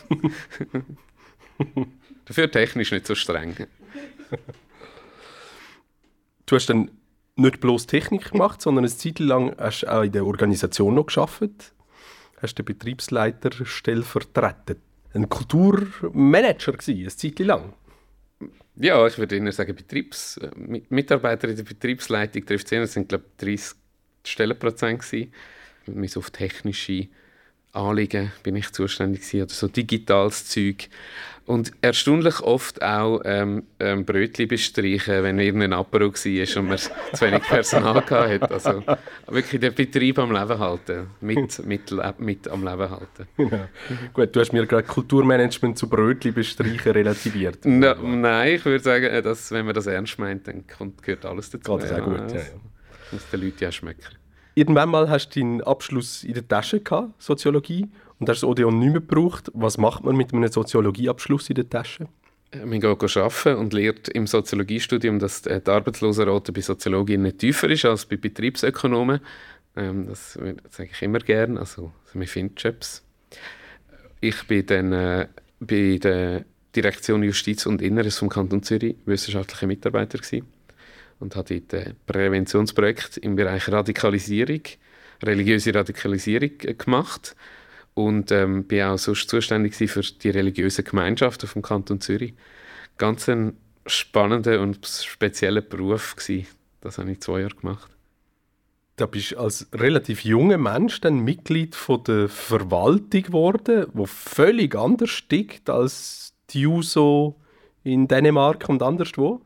Dafür 2.25 2.51
technisch 2.51 2.91
nicht 2.91 3.07
so 3.07 3.15
streng. 3.15 3.67
Du 6.47 6.57
hast 6.57 6.71
dann 6.71 6.91
nicht 7.37 7.61
bloß 7.61 7.87
Technik 7.87 8.31
gemacht, 8.31 8.63
sondern 8.63 8.85
eine 8.85 8.97
Zeit 8.97 9.19
lang 9.19 9.55
hast 9.59 9.83
du 9.83 9.93
auch 9.93 10.03
in 10.03 10.13
der 10.13 10.25
Organisation 10.25 10.95
noch 10.95 11.07
gearbeitet. 11.07 11.75
Hast 12.41 12.55
den 12.55 12.65
Betriebsleiterstelle 12.65 14.05
vertreten. 14.05 14.81
Ein 15.15 15.29
Kulturmanager 15.29 16.73
gewesen, 16.73 17.01
eine 17.01 17.09
Zeit 17.09 17.39
lang. 17.41 17.75
Ja, 18.77 19.07
ich 19.07 19.19
würde 19.19 19.37
Ihnen 19.37 19.53
sagen, 19.53 19.75
Betriebs, 19.75 20.39
äh, 20.39 20.51
Mitarbeiter 20.89 21.49
in 21.49 21.57
der 21.57 21.63
Betriebsleitung 21.63 22.47
trifft 22.47 22.73
es 22.73 22.93
sind 22.93 23.09
glaube 23.09 23.25
ich 23.39 23.45
30 23.45 23.77
Stellenprozent 24.25 25.03
gewesen. 25.03 25.33
Bis 25.87 26.17
auf 26.17 26.31
technische 26.31 27.09
Anliegen 27.73 28.33
bin 28.43 28.57
ich 28.57 28.71
zuständig 28.73 29.23
gewesen, 29.23 29.43
oder 29.43 29.53
so 29.53 29.69
digitales 29.69 30.47
Zeug. 30.47 30.89
Und 31.45 31.73
erstaunlich 31.81 32.41
oft 32.41 32.81
auch 32.83 33.21
ähm, 33.25 33.65
ähm, 33.81 34.05
Brötchen 34.05 34.47
bestreichen, 34.47 35.25
wenn 35.25 35.41
irgendein 35.41 35.73
Apero 35.73 36.13
war 36.13 36.57
und 36.57 36.69
man 36.69 36.79
zu 36.79 37.21
wenig 37.21 37.43
Personal 37.43 37.97
hatte. 37.97 38.49
Also 38.49 38.85
wirklich 39.27 39.61
den 39.61 39.75
Betrieb 39.75 40.21
am 40.21 40.31
Leben 40.31 40.59
halten, 40.59 41.09
mit, 41.21 41.67
mit, 41.67 41.93
mit 42.19 42.49
am 42.49 42.65
Leben 42.65 42.91
halten. 42.91 43.27
Ja. 43.53 43.69
Gut, 44.13 44.35
du 44.35 44.41
hast 44.41 44.53
mir 44.53 44.67
gerade 44.67 44.85
Kulturmanagement 44.85 45.77
zu 45.77 45.89
Brötchen 45.89 46.33
bestreichen 46.33 46.93
relativiert. 46.93 47.65
No, 47.65 47.95
nein, 47.95 48.55
ich 48.55 48.65
würde 48.65 48.83
sagen, 48.83 49.07
äh, 49.07 49.21
dass, 49.21 49.51
wenn 49.51 49.67
man 49.67 49.75
das 49.75 49.87
ernst 49.87 50.19
meint, 50.21 50.47
dann 50.47 50.65
kommt, 50.67 51.03
gehört 51.03 51.27
alles 51.27 51.51
dazu. 51.51 51.77
Geht 51.77 51.91
das 51.91 52.01
auch 52.01 52.05
gut, 52.05 52.31
ja. 52.31 52.39
ja. 52.39 52.45
Muss 53.11 53.29
den 53.31 53.41
Leuten 53.41 53.65
ja 53.65 53.73
schmecken. 53.73 54.22
Irgendwann 54.55 54.91
mal 54.91 55.09
hast 55.09 55.31
du 55.31 55.41
deinen 55.41 55.63
Abschluss 55.63 56.25
in 56.25 56.35
der 56.35 56.47
Tasche 56.47 56.81
gehabt, 56.81 57.21
Soziologie, 57.23 57.89
und 58.19 58.29
hast 58.29 58.43
das 58.43 58.49
Odeon 58.49 58.79
nicht 58.79 58.93
mehr 58.93 59.01
gebraucht. 59.01 59.51
Was 59.55 59.79
macht 59.79 60.05
man 60.05 60.17
mit 60.17 60.33
einem 60.33 60.51
Soziologieabschluss 60.51 61.49
in 61.49 61.55
der 61.57 61.69
Tasche? 61.69 62.07
Äh, 62.53 62.67
man 62.67 62.81
geht 62.81 63.17
arbeiten 63.17 63.57
und 63.57 63.73
lernt 63.73 64.09
im 64.09 64.27
Soziologiestudium, 64.27 65.19
dass 65.19 65.43
die 65.43 65.51
Arbeitslosenrate 65.51 66.53
bei 66.53 66.61
Soziologen 66.61 67.23
nicht 67.23 67.39
tiefer 67.39 67.69
ist 67.71 67.85
als 67.85 68.07
bei 68.07 68.17
Betriebsökonomen. 68.17 69.21
Ähm, 69.75 70.07
das 70.07 70.35
sage 70.35 70.91
ich 70.93 71.03
immer 71.03 71.19
gerne. 71.19 71.59
Also, 71.59 71.93
also 72.05 72.19
man 72.19 72.27
findet 72.27 72.63
Jobs. 72.63 73.03
Ich 74.21 74.47
bin 74.47 74.67
dann 74.67 74.93
äh, 74.93 75.29
bei 75.59 75.99
der 76.01 76.45
Direktion 76.77 77.23
Justiz 77.23 77.67
und 77.67 77.83
Inneres 77.83 78.19
vom 78.19 78.29
Kanton 78.29 78.63
Zürich 78.63 78.97
wissenschaftlicher 79.05 79.67
Mitarbeiter 79.67 80.19
gewesen 80.19 80.47
und 81.23 81.37
habe 81.37 81.61
dort 81.61 81.87
ein 81.87 81.97
Präventionsprojekt 82.07 83.17
im 83.19 83.37
Bereich 83.37 83.69
Radikalisierung, 83.69 84.63
religiöse 85.23 85.75
Radikalisierung 85.75 86.51
äh, 86.63 86.75
gemacht 86.75 87.37
und 87.95 88.33
ähm, 88.33 88.65
bin 88.65 88.83
auch 88.83 88.99
sonst 88.99 89.31
zuständig 89.31 89.75
für 89.77 90.01
die 90.01 90.31
religiösen 90.31 90.85
Gemeinschaften 90.85 91.49
vom 91.49 91.63
Kanton 91.63 92.01
Zürich. 92.01 92.35
Ganz 92.99 93.29
ein 93.29 93.57
spannender 93.87 94.61
und 94.61 94.87
spezieller 94.87 95.61
Beruf 95.61 96.17
gewesen. 96.17 96.47
Das 96.81 96.99
habe 96.99 97.13
ich 97.13 97.21
zwei 97.21 97.41
Jahre 97.41 97.55
gemacht. 97.55 97.89
Da 98.97 99.07
bist 99.07 99.37
als 99.37 99.69
relativ 99.73 100.25
junger 100.25 100.59
Mensch 100.59 101.01
dann 101.01 101.21
Mitglied 101.21 101.75
von 101.75 102.05
der 102.05 102.29
Verwaltung 102.29 103.23
geworden, 103.23 103.87
wo 103.95 104.07
völlig 104.07 104.75
anders 104.75 105.23
tickt 105.29 105.71
als 105.71 106.35
die 106.51 106.63
Juso 106.63 107.37
in 107.85 108.07
Dänemark 108.07 108.69
und 108.69 108.83
anderswo. 108.83 109.41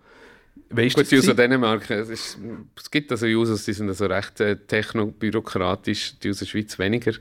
Weißt 0.68 0.96
Gut, 0.96 1.11
die 1.11 1.16
User 1.16 1.35
Dänemark, 1.35 1.88
es, 1.90 2.09
ist, 2.09 2.38
es 2.76 2.90
gibt 2.90 3.12
also 3.12 3.26
Users, 3.26 3.64
die 3.64 3.72
sind 3.72 3.88
also 3.88 4.07
recht 4.07 4.40
äh, 4.40 4.57
technobürokratisch, 4.57 6.18
die 6.18 6.31
aus 6.31 6.38
der 6.38 6.46
Schweiz 6.46 6.79
weniger. 6.79 7.12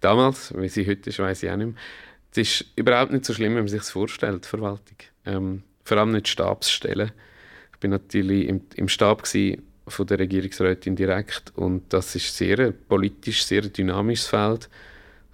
Damals, 0.00 0.52
wie 0.56 0.68
sie 0.68 0.86
heute 0.86 1.08
ist, 1.08 1.18
weiß 1.18 1.42
ich 1.42 1.50
auch 1.50 1.56
nicht 1.56 1.68
mehr. 1.68 1.76
Es 2.32 2.38
ist 2.38 2.64
überhaupt 2.76 3.12
nicht 3.12 3.24
so 3.24 3.32
schlimm, 3.32 3.54
wenn 3.54 3.62
man 3.62 3.68
sich 3.68 3.80
das 3.80 3.90
vorstellt, 3.90 4.44
Verwaltung. 4.44 4.98
Ähm, 5.24 5.62
vor 5.82 5.96
allem 5.96 6.12
nicht 6.12 6.28
Stabsstellen. 6.28 7.10
Ich 7.72 7.78
bin 7.78 7.90
natürlich 7.90 8.48
im, 8.48 8.60
im 8.76 8.88
Stab 8.88 9.26
von 9.26 10.06
der 10.06 10.18
Regierungsrätin 10.18 10.94
direkt 10.94 11.52
und 11.56 11.92
das 11.92 12.14
ist 12.14 12.36
sehr 12.36 12.58
ein 12.58 12.74
politisch 12.88 13.44
sehr 13.44 13.62
dynamisches 13.62 14.26
Feld, 14.26 14.68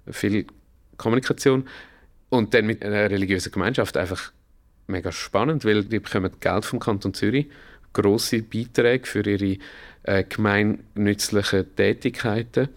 viel 0.09 0.47
Kommunikation 0.95 1.67
und 2.29 2.53
dann 2.53 2.65
mit 2.65 2.83
einer 2.83 3.09
religiösen 3.09 3.51
Gemeinschaft 3.51 3.97
einfach 3.97 4.31
mega 4.87 5.11
spannend, 5.11 5.65
weil 5.65 5.83
die 5.83 5.99
bekommen 5.99 6.31
Geld 6.39 6.65
vom 6.65 6.79
Kanton 6.79 7.13
Zürich, 7.13 7.47
große 7.93 8.43
Beiträge 8.43 9.05
für 9.05 9.25
ihre 9.25 9.57
äh, 10.03 10.23
gemeinnützlichen 10.23 11.75
Tätigkeiten 11.75 12.69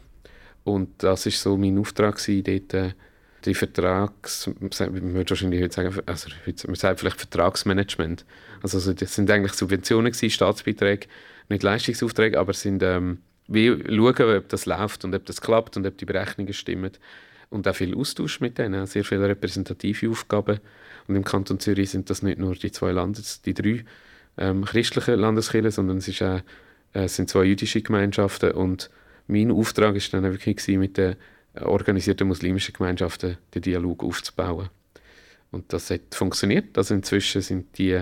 und 0.64 1.02
das 1.02 1.26
ist 1.26 1.40
so 1.40 1.56
mein 1.56 1.78
Auftrag 1.78 2.16
gewesen, 2.16 2.44
dort 2.44 2.74
äh, 2.74 2.92
die 3.44 3.54
Vertrags, 3.54 4.50
man 4.60 5.14
würde 5.14 5.30
wahrscheinlich 5.30 5.62
heute 5.62 5.74
sagen, 5.74 6.02
also 6.04 6.28
man 6.66 6.74
sagt 6.74 7.00
vielleicht 7.00 7.18
Vertragsmanagement. 7.18 8.26
Also, 8.62 8.76
also 8.76 8.92
das 8.92 9.14
sind 9.14 9.30
eigentlich 9.30 9.54
Subventionen 9.54 10.12
gewesen, 10.12 10.30
Staatsbeiträge, 10.30 11.06
nicht 11.48 11.62
Leistungsaufträge, 11.62 12.38
aber 12.38 12.52
sind 12.52 12.82
ähm, 12.82 13.18
wie 13.48 13.68
schauen, 13.68 14.36
ob 14.36 14.48
das 14.48 14.66
läuft 14.66 15.04
und 15.04 15.14
ob 15.14 15.24
das 15.26 15.40
klappt 15.40 15.76
und 15.76 15.86
ob 15.86 15.96
die 15.96 16.04
Berechnungen 16.04 16.52
stimmen. 16.52 16.92
Und 17.48 17.66
auch 17.66 17.74
viel 17.74 17.96
Austausch 17.96 18.40
mit 18.40 18.58
denen, 18.58 18.86
sehr 18.86 19.04
viele 19.04 19.26
repräsentative 19.26 20.08
Aufgaben. 20.10 20.60
Und 21.10 21.16
im 21.16 21.24
Kanton 21.24 21.58
Zürich 21.58 21.90
sind 21.90 22.08
das 22.08 22.22
nicht 22.22 22.38
nur 22.38 22.54
die 22.54 22.70
zwei 22.70 22.92
Landes, 22.92 23.42
die 23.42 23.52
drei 23.52 23.84
ähm, 24.38 24.64
christlichen 24.64 25.18
Landeskirchen, 25.18 25.72
sondern 25.72 25.96
es 25.96 26.06
ist 26.06 26.22
auch 26.22 26.40
Äh, 26.92 27.04
es 27.04 27.16
sind 27.16 27.28
zwei 27.28 27.44
jüdische 27.44 27.82
Gemeinschaften 27.82 28.52
und 28.52 28.90
mein 29.26 29.50
Auftrag 29.50 29.96
ist 29.96 30.12
dann 30.12 30.22
wirklich 30.22 30.56
gewesen, 30.56 30.80
mit 30.80 30.96
den 30.96 31.16
organisierten 31.60 32.28
muslimischen 32.28 32.74
Gemeinschaften 32.74 33.38
den 33.54 33.62
Dialog 33.62 34.04
aufzubauen. 34.04 34.68
Und 35.50 35.72
das 35.72 35.90
hat 35.90 36.14
funktioniert. 36.14 36.78
Also 36.78 36.94
inzwischen 36.94 37.42
sind 37.42 37.76
die 37.76 38.00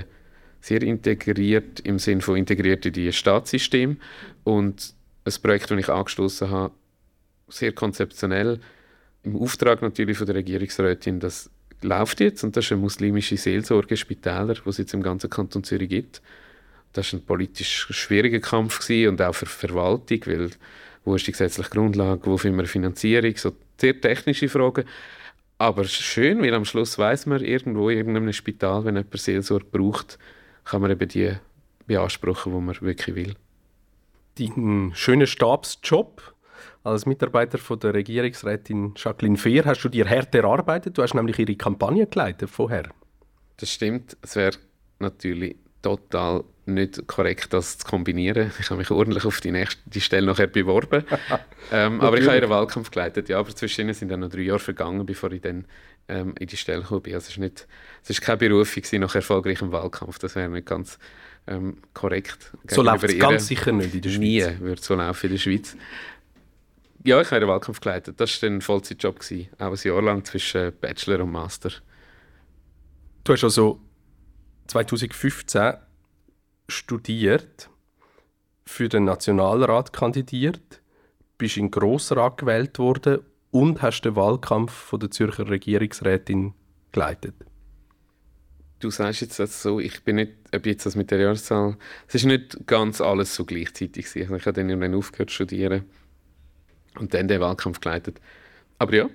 sehr 0.61 0.83
integriert 0.83 1.81
im 1.81 1.99
Sinne 1.99 2.21
von 2.21 2.37
integriert 2.37 2.85
in 2.85 2.93
die 2.93 3.13
Staatssystem 3.13 3.97
und 4.45 4.95
ein 5.25 5.33
Projekt, 5.43 5.71
das 5.71 5.79
ich 5.79 5.89
angestoßen 5.89 6.51
habe, 6.51 6.75
sehr 7.49 7.73
konzeptionell 7.73 8.61
im 9.23 9.37
Auftrag 9.37 9.81
natürlich 9.83 10.19
von 10.19 10.27
der 10.27 10.37
Regierungsrätin, 10.37 11.21
das 11.21 11.51
läuft 11.83 12.21
jetzt 12.21 12.45
und 12.45 12.57
das 12.57 12.67
ist 12.67 12.73
eine 12.73 12.81
muslimische 12.81 13.37
Seelsorge 13.37 13.97
Spitäler, 13.97 14.55
die 14.55 14.69
es 14.69 14.79
jetzt 14.79 14.95
im 14.95 15.03
ganzen 15.03 15.31
Kanton 15.31 15.65
Zürich 15.65 15.89
gibt. 15.89 16.23
Das 16.93 17.13
war 17.13 17.21
ein 17.21 17.25
politisch 17.25 17.87
schwieriger 17.91 18.41
Kampf 18.41 18.81
gewesen 18.81 19.11
und 19.11 19.23
auch 19.23 19.35
für 19.35 19.45
die 19.45 19.51
Verwaltung, 19.51 20.21
weil 20.27 20.51
wo 21.05 21.15
ist 21.15 21.27
die 21.27 21.33
gesetzliche 21.33 21.71
Grundlage, 21.71 22.27
wo 22.27 22.37
finden 22.37 22.59
wir 22.59 22.67
Finanzierung, 22.67 23.37
so 23.37 23.53
sehr 23.81 23.99
technische 24.01 24.49
Fragen. 24.49 24.85
Aber 25.57 25.85
schön, 25.85 26.43
weil 26.43 26.55
am 26.55 26.65
Schluss 26.65 26.99
weiß 26.99 27.27
man 27.27 27.43
irgendwo 27.43 27.89
in 27.91 27.99
irgendeinem 27.99 28.33
Spital, 28.33 28.85
wenn 28.85 28.97
jemand 28.97 29.19
Seelsorge 29.19 29.67
braucht, 29.71 30.19
kann 30.65 30.83
man 30.83 30.91
eben 30.91 31.09
die 31.09 31.33
beanspruchen, 31.87 32.53
die 32.53 32.61
man 32.61 32.81
wirklich 32.81 33.17
will. 33.17 33.35
Dein 34.39 34.93
schöner 34.95 35.27
Stabsjob 35.27 36.35
als 36.85 37.07
Mitarbeiter 37.07 37.59
von 37.59 37.79
der 37.79 37.95
Regierungsrätin 37.95 38.95
Jacqueline 38.97 39.37
Fehr 39.37 39.65
hast 39.65 39.83
du 39.83 39.89
dir 39.89 40.09
hart 40.09 40.35
erarbeitet. 40.35 40.97
Du 40.97 41.03
hast 41.03 41.15
nämlich 41.15 41.39
ihre 41.39 41.57
Kampagne 41.57 42.07
geleitet 42.07 42.51
vorher. 42.51 42.89
Das 43.57 43.71
stimmt. 43.71 44.17
Es 44.23 44.37
wäre 44.37 44.57
natürlich 44.99 45.57
total 45.83 46.45
nicht 46.67 47.07
korrekt, 47.07 47.53
das 47.53 47.79
zu 47.79 47.87
kombinieren. 47.87 48.53
Ich 48.59 48.71
habe 48.71 48.79
mich 48.79 48.91
ordentlich 48.91 49.25
auf 49.25 49.41
die 49.41 49.51
nächste 49.51 49.81
die 49.87 50.01
Stelle 50.01 50.27
nachher 50.27 50.47
beworben. 50.47 51.05
ähm, 51.73 52.01
aber 52.01 52.19
ich 52.19 52.27
habe 52.27 52.37
ihren 52.37 52.51
Wahlkampf 52.51 52.91
geleitet. 52.91 53.29
Ja, 53.29 53.39
aber 53.39 53.55
zwischen 53.55 53.83
ihnen 53.83 53.95
sind 53.95 54.11
dann 54.11 54.21
noch 54.21 54.29
drei 54.29 54.43
Jahre 54.43 54.59
vergangen, 54.59 55.05
bevor 55.07 55.33
ich 55.33 55.41
dann 55.41 55.67
ähm, 56.09 56.35
in 56.39 56.47
die 56.47 56.57
Stelle 56.57 56.83
kam. 56.83 57.03
Also 57.05 57.17
es 57.17 57.29
ist, 57.31 57.39
nicht, 57.39 57.67
es 58.03 58.11
ist 58.11 58.21
keine 58.21 58.39
Berufung 58.39 58.83
nach 59.01 59.15
erfolgreichem 59.15 59.73
Wahlkampf. 59.73 60.19
Das 60.19 60.37
wäre 60.37 60.49
nicht 60.49 60.67
ganz 60.67 60.99
ähm, 61.47 61.79
korrekt. 61.95 62.53
So 62.69 62.83
läuft 62.83 63.05
es 63.05 63.19
ganz 63.19 63.47
sicher 63.47 63.73
nicht 63.73 63.95
in 63.95 64.03
der 64.03 64.11
Schweiz. 64.11 64.21
Nie 64.21 64.61
würde 64.61 64.83
so 64.83 64.95
laufen 64.95 65.27
in 65.27 65.33
der 65.33 65.39
Schweiz. 65.39 65.77
Ja, 67.09 67.23
ich 67.23 67.31
habe 67.31 67.41
den 67.41 67.49
Wahlkampf 67.49 67.81
geleitet. 67.81 68.21
Das 68.21 68.43
war 68.43 68.51
ein 68.51 68.61
Vollzeitjob. 68.61 69.21
Gewesen. 69.21 69.49
Auch 69.57 69.71
ein 69.71 69.79
Jahr 69.83 70.03
lang 70.03 70.27
zwischen 70.27 70.79
Bachelor 70.79 71.25
und 71.25 71.33
Master. 71.33 71.71
Du 73.25 73.33
hast 73.33 73.45
also 73.45 73.81
2015 74.67 75.73
studiert, 76.69 77.71
für 78.67 78.91
den 78.91 79.05
Nationalrat 79.05 79.95
kandidiert, 79.95 80.83
bist 81.39 81.57
in 81.57 81.69
den 81.69 81.71
Grossrat 81.71 82.37
gewählt 82.37 82.79
worden 82.79 83.21
und 83.53 83.81
hast 83.81 84.03
den 84.03 84.15
Wahlkampf 84.15 84.71
von 84.71 85.01
der 85.01 85.11
Zürcher 85.11 85.49
Regierungsrätin 85.49 86.53
geleitet. 86.93 87.37
Du 88.81 88.91
sagst 88.91 89.23
jetzt 89.23 89.39
das 89.39 89.63
so, 89.63 89.81
ich 89.81 90.05
bin 90.05 90.17
nicht, 90.17 90.35
ob 90.55 90.67
jetzt 90.67 90.85
das 90.85 90.95
mit 90.95 91.11
der 91.11 91.21
Jahreszahl, 91.21 91.79
es 92.07 92.17
ist 92.17 92.27
nicht 92.27 92.67
ganz 92.67 93.01
alles 93.01 93.35
so 93.35 93.47
gleichzeitig. 93.47 94.15
Ich 94.15 94.29
habe 94.29 94.53
dann 94.53 94.69
irgendwann 94.69 94.95
aufgehört 94.95 95.31
zu 95.31 95.37
studieren 95.37 95.87
und 96.97 97.15
dann 97.15 97.29
den 97.29 97.41
Wahlkampf 97.41 97.81
geleitet. 97.81 98.21
Aber 98.79 98.95
ja, 98.95 99.09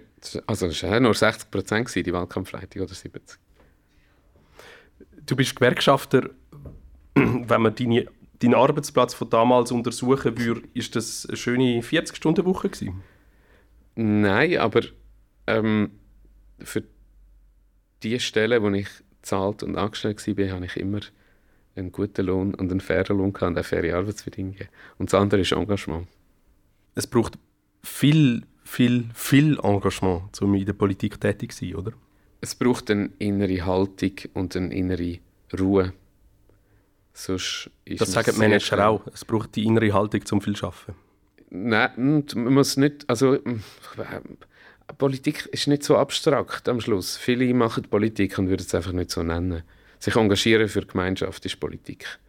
also 0.47 0.67
es 0.67 0.83
war 0.83 0.99
nur 0.99 1.13
60 1.13 1.51
Prozent 1.51 1.95
die 1.95 2.13
Wahlkampfleitung 2.13 2.81
oder 2.81 2.93
70. 2.93 3.39
Du 5.25 5.35
bist 5.35 5.55
Gewerkschafter 5.55 6.29
wenn 7.15 7.61
man 7.61 7.75
deine, 7.75 8.07
deinen 8.39 8.55
Arbeitsplatz 8.55 9.13
von 9.13 9.29
damals 9.29 9.71
untersuchen 9.71 10.37
würde, 10.37 10.63
ist 10.73 10.95
das 10.95 11.25
eine 11.27 11.37
schöne 11.37 11.81
40-Stunden-Woche 11.81 12.69
gewesen? 12.69 13.03
Nein, 13.95 14.57
aber 14.57 14.81
ähm, 15.47 15.91
für 16.59 16.83
die 18.01 18.19
Stelle, 18.19 18.61
wo 18.61 18.69
ich 18.69 18.87
zahlt 19.21 19.63
und 19.63 19.77
angestellt 19.77 20.25
war, 20.25 20.49
habe 20.49 20.65
ich 20.65 20.77
immer 20.77 20.99
einen 21.75 21.91
guten 21.91 22.25
Lohn 22.25 22.53
und 22.55 22.71
einen 22.71 22.81
fairen 22.81 23.17
Lohn 23.17 23.33
und 23.33 23.57
auch 23.57 23.65
faire 23.65 23.95
Arbeitsbedingungen. 23.95 24.67
Und 24.97 25.11
das 25.11 25.19
andere 25.19 25.41
ist 25.41 25.51
Engagement. 25.51 26.07
Es 26.95 27.07
braucht 27.07 27.37
viel, 27.83 28.43
viel, 28.63 29.09
viel 29.13 29.59
Engagement, 29.61 30.41
um 30.41 30.55
in 30.55 30.65
der 30.65 30.73
Politik 30.73 31.19
tätig 31.19 31.53
zu 31.53 31.65
sein, 31.65 31.75
oder? 31.75 31.91
Es 32.41 32.55
braucht 32.55 32.91
eine 32.91 33.09
innere 33.19 33.65
Haltung 33.65 34.13
und 34.33 34.55
eine 34.55 34.73
innere 34.73 35.19
Ruhe. 35.57 35.93
Sonst 37.13 37.69
ist 37.85 38.01
das 38.01 38.11
sagen 38.11 38.31
die 38.33 38.39
Manager 38.39 38.87
auch. 38.87 39.07
Es 39.13 39.23
braucht 39.23 39.55
die 39.55 39.65
innere 39.65 39.93
Haltung, 39.93 40.25
zum 40.25 40.41
viel 40.41 40.55
zu 40.55 40.65
arbeiten. 40.65 40.95
Nein, 41.49 42.25
man 42.35 42.53
muss 42.53 42.77
nicht. 42.77 43.07
Also, 43.07 43.37
Politik 44.97 45.45
ist 45.51 45.67
nicht 45.67 45.83
so 45.83 45.97
abstrakt 45.97 46.67
am 46.67 46.81
Schluss. 46.81 47.15
Viele 47.15 47.53
machen 47.53 47.83
Politik 47.83 48.37
und 48.39 48.49
würden 48.49 48.65
es 48.65 48.73
einfach 48.73 48.91
nicht 48.91 49.11
so 49.11 49.21
nennen. 49.21 49.61
Sich 49.99 50.15
engagieren 50.15 50.67
für 50.67 50.81
die 50.81 50.87
Gemeinschaft 50.87 51.45
ist 51.45 51.59
Politik. 51.59 52.19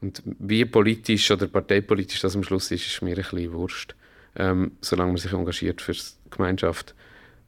Und 0.00 0.22
wie 0.24 0.64
politisch 0.64 1.30
oder 1.30 1.46
parteipolitisch 1.46 2.20
das 2.20 2.34
am 2.34 2.42
Schluss 2.42 2.70
ist, 2.70 2.86
ist 2.86 3.02
mir 3.02 3.10
ein 3.10 3.16
bisschen 3.16 3.52
wurscht. 3.52 3.94
Ähm, 4.36 4.72
solange 4.80 5.12
man 5.12 5.16
sich 5.18 5.32
engagiert 5.32 5.80
für 5.80 5.92
die 5.92 6.00
Gemeinschaft 6.30 6.94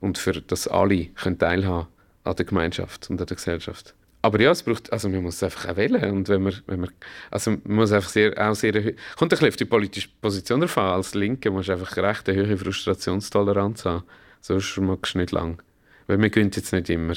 und 0.01 0.19
für 0.19 0.41
dass 0.41 0.69
alle 0.69 1.07
können 1.07 1.39
teilhaben 1.39 1.89
an 2.25 2.37
der 2.37 2.45
Gemeinschaft 2.45 3.11
und 3.11 3.21
an 3.21 3.27
der 3.27 3.37
Gesellschaft. 3.37 3.95
Aber 4.27 4.41
ja, 4.41 4.51
es 4.51 4.65
braucht, 4.65 4.93
also 4.93 5.09
man 5.09 5.23
muss 5.23 5.37
es 5.37 5.45
einfach 5.45 5.69
auch 5.69 5.77
wählen. 5.77 6.11
Und 6.11 6.29
wenn 6.29 6.43
man, 6.43 6.55
wenn 6.67 6.81
man, 6.81 6.91
also 7.31 7.53
man 7.53 7.61
muss 7.65 7.93
einfach 7.93 8.09
sehr, 8.09 8.33
auch 8.37 8.57
sehr, 8.57 8.73
kommt 8.73 8.93
ein 9.21 9.29
bisschen 9.29 9.49
auf 9.49 9.57
die 9.57 9.65
politische 9.67 10.09
Position 10.21 10.61
davon. 10.61 10.83
Als 10.83 11.15
Linke 11.15 11.49
musst 11.51 11.69
du 11.69 11.75
einfach 11.75 11.97
recht 11.97 12.29
eine 12.29 12.45
hohe 12.45 12.57
Frustrationstoleranz 12.57 13.85
haben. 13.85 14.03
Sonst 14.41 14.79
magst 14.79 15.15
du 15.15 15.19
nicht 15.19 15.31
lang. 15.31 15.63
Weil 16.09 16.19
man 16.19 16.33
gewinnt 16.33 16.57
jetzt 16.57 16.73
nicht 16.73 16.91
immer. 16.91 17.15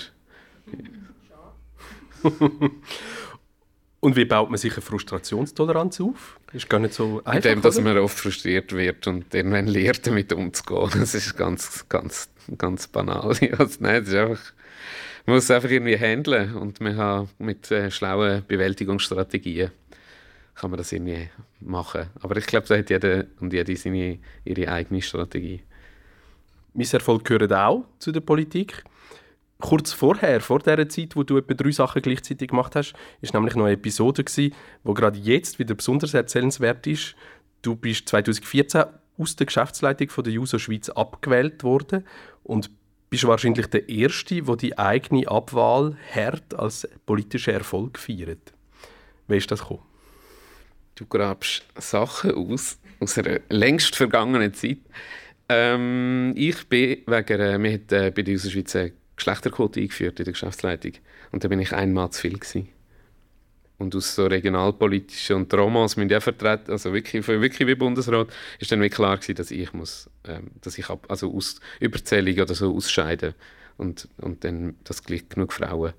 und 3.99 4.15
wie 4.15 4.25
baut 4.25 4.51
man 4.51 4.59
sich 4.59 4.73
eine 4.73 4.81
Frustrationstoleranz 4.83 6.01
auf? 6.01 6.38
Ist 6.51 6.69
gar 6.69 6.79
nicht 6.79 6.93
so 6.93 7.21
einfach. 7.23 7.35
Indem, 7.35 7.61
dass 7.61 7.79
man 7.79 7.97
oft 7.97 8.17
frustriert 8.17 8.71
wird 8.73 9.05
und 9.07 9.33
irgendwann 9.33 9.67
lernt, 9.67 10.07
damit 10.07 10.33
umzugehen. 10.33 10.89
Das 10.99 11.13
ist 11.13 11.37
ganz, 11.37 11.87
ganz, 11.89 12.29
ganz 12.57 12.87
banal. 12.87 13.35
Also, 13.57 13.77
nein, 13.79 14.03
das 14.03 14.09
ist 14.09 14.15
einfach 14.15 14.53
man 15.25 15.35
muss 15.35 15.43
es 15.43 15.51
einfach 15.51 15.69
irgendwie 15.69 15.95
handeln 15.95 16.55
und 16.55 16.81
man 16.81 16.95
kann 16.95 17.29
mit 17.37 17.69
äh, 17.69 17.91
schlauen 17.91 18.43
Bewältigungsstrategien 18.47 19.69
kann 20.55 20.71
man 20.71 20.77
das 20.77 20.91
irgendwie 20.91 21.29
machen. 21.61 22.07
Aber 22.19 22.35
ich 22.35 22.45
glaube, 22.45 22.67
da 22.67 22.77
hat 22.77 22.89
jeder 22.89 23.25
und 23.39 23.53
jede 23.53 23.75
seine, 23.75 24.19
ihre 24.43 24.71
eigene 24.71 25.01
Strategie. 25.01 25.61
Mein 26.73 26.87
Erfolg 26.91 27.25
gehört 27.25 27.53
auch 27.53 27.85
zu 27.99 28.11
der 28.11 28.21
Politik. 28.21 28.83
Kurz 29.61 29.91
vorher, 29.91 30.39
vor 30.39 30.59
der 30.59 30.87
Zeit, 30.87 31.17
wo 31.17 31.23
du 31.23 31.37
etwa 31.37 31.53
drei 31.53 31.71
Sachen 31.71 32.01
gleichzeitig 32.01 32.49
gemacht 32.49 32.75
hast, 32.77 32.93
ist 33.19 33.33
nämlich 33.33 33.55
noch 33.55 33.65
eine 33.65 33.73
Episode 33.73 34.23
gewesen, 34.23 34.55
wo 34.83 34.93
gerade 34.93 35.19
jetzt 35.19 35.59
wieder 35.59 35.75
besonders 35.75 36.13
erzählenswert 36.13 36.87
ist. 36.87 37.15
Du 37.61 37.75
bist 37.75 38.07
2014 38.07 38.85
aus 39.17 39.35
der 39.35 39.45
Geschäftsleitung 39.45 40.09
von 40.09 40.23
der 40.23 40.31
Juso 40.31 40.59
Schweiz 40.59 40.87
abgewählt 40.87 41.63
worden 41.65 42.05
und 42.43 42.71
bist 43.09 43.27
wahrscheinlich 43.27 43.67
der 43.67 43.89
Erste, 43.89 44.41
der 44.41 44.55
die 44.55 44.77
eigene 44.77 45.27
Abwahl 45.27 45.97
hart 46.15 46.53
als 46.53 46.87
politischen 47.05 47.53
Erfolg 47.53 47.99
feiert. 47.99 48.53
Wie 49.27 49.37
ist 49.37 49.51
das 49.51 49.59
gekommen? 49.59 49.83
Du 50.95 51.05
grabst 51.05 51.65
Sachen 51.77 52.33
aus, 52.33 52.79
aus 53.01 53.17
einer 53.17 53.41
längst 53.49 53.95
vergangenen 53.95 54.53
Zeit. 54.53 54.79
Ähm, 55.49 56.33
ich 56.37 56.67
bin 56.69 56.99
wegen, 57.07 57.39
äh, 57.41 57.59
wir 57.59 57.73
haben 57.73 58.05
äh, 58.05 58.11
bei 58.11 58.21
der 58.21 58.37
Schweiz 58.37 58.75
eine 58.75 58.93
Geschlechterquote 59.19 59.79
eingeführt 59.79 60.19
in 60.19 60.25
der 60.25 60.33
Geschäftsleitung. 60.33 60.93
Und 61.31 61.43
da 61.43 61.47
bin 61.47 61.59
ich 61.59 61.73
einmal 61.73 62.09
zu 62.09 62.21
viel 62.21 62.37
gewesen 62.37 62.69
und 63.79 63.95
aus 63.95 64.13
so 64.13 64.27
regionalpolitischen 64.27 65.37
und 65.37 65.53
Romans 65.53 65.95
müssen 65.95 66.09
ja 66.09 66.19
vertreten, 66.19 66.71
also 66.71 66.93
wirklich, 66.93 67.25
wirklich 67.27 67.67
wie 67.67 67.75
Bundesrat, 67.75 68.27
ist 68.59 68.71
dann 68.71 68.81
wirklich 68.81 68.97
klar 68.97 69.17
gewesen, 69.17 69.35
dass 69.35 69.51
ich 69.51 69.73
muss, 69.73 70.09
ähm, 70.25 70.51
dass 70.61 70.77
ich 70.77 70.89
ab, 70.89 71.05
also 71.09 71.33
aus 71.33 71.59
Überzählung 71.79 72.37
oder 72.39 72.53
so 72.53 72.75
ausscheiden 72.75 73.33
und, 73.77 74.07
und 74.17 74.43
dann, 74.43 74.75
dass 74.83 75.03
gleich 75.03 75.27
genug 75.29 75.53
Frauen, 75.53 75.93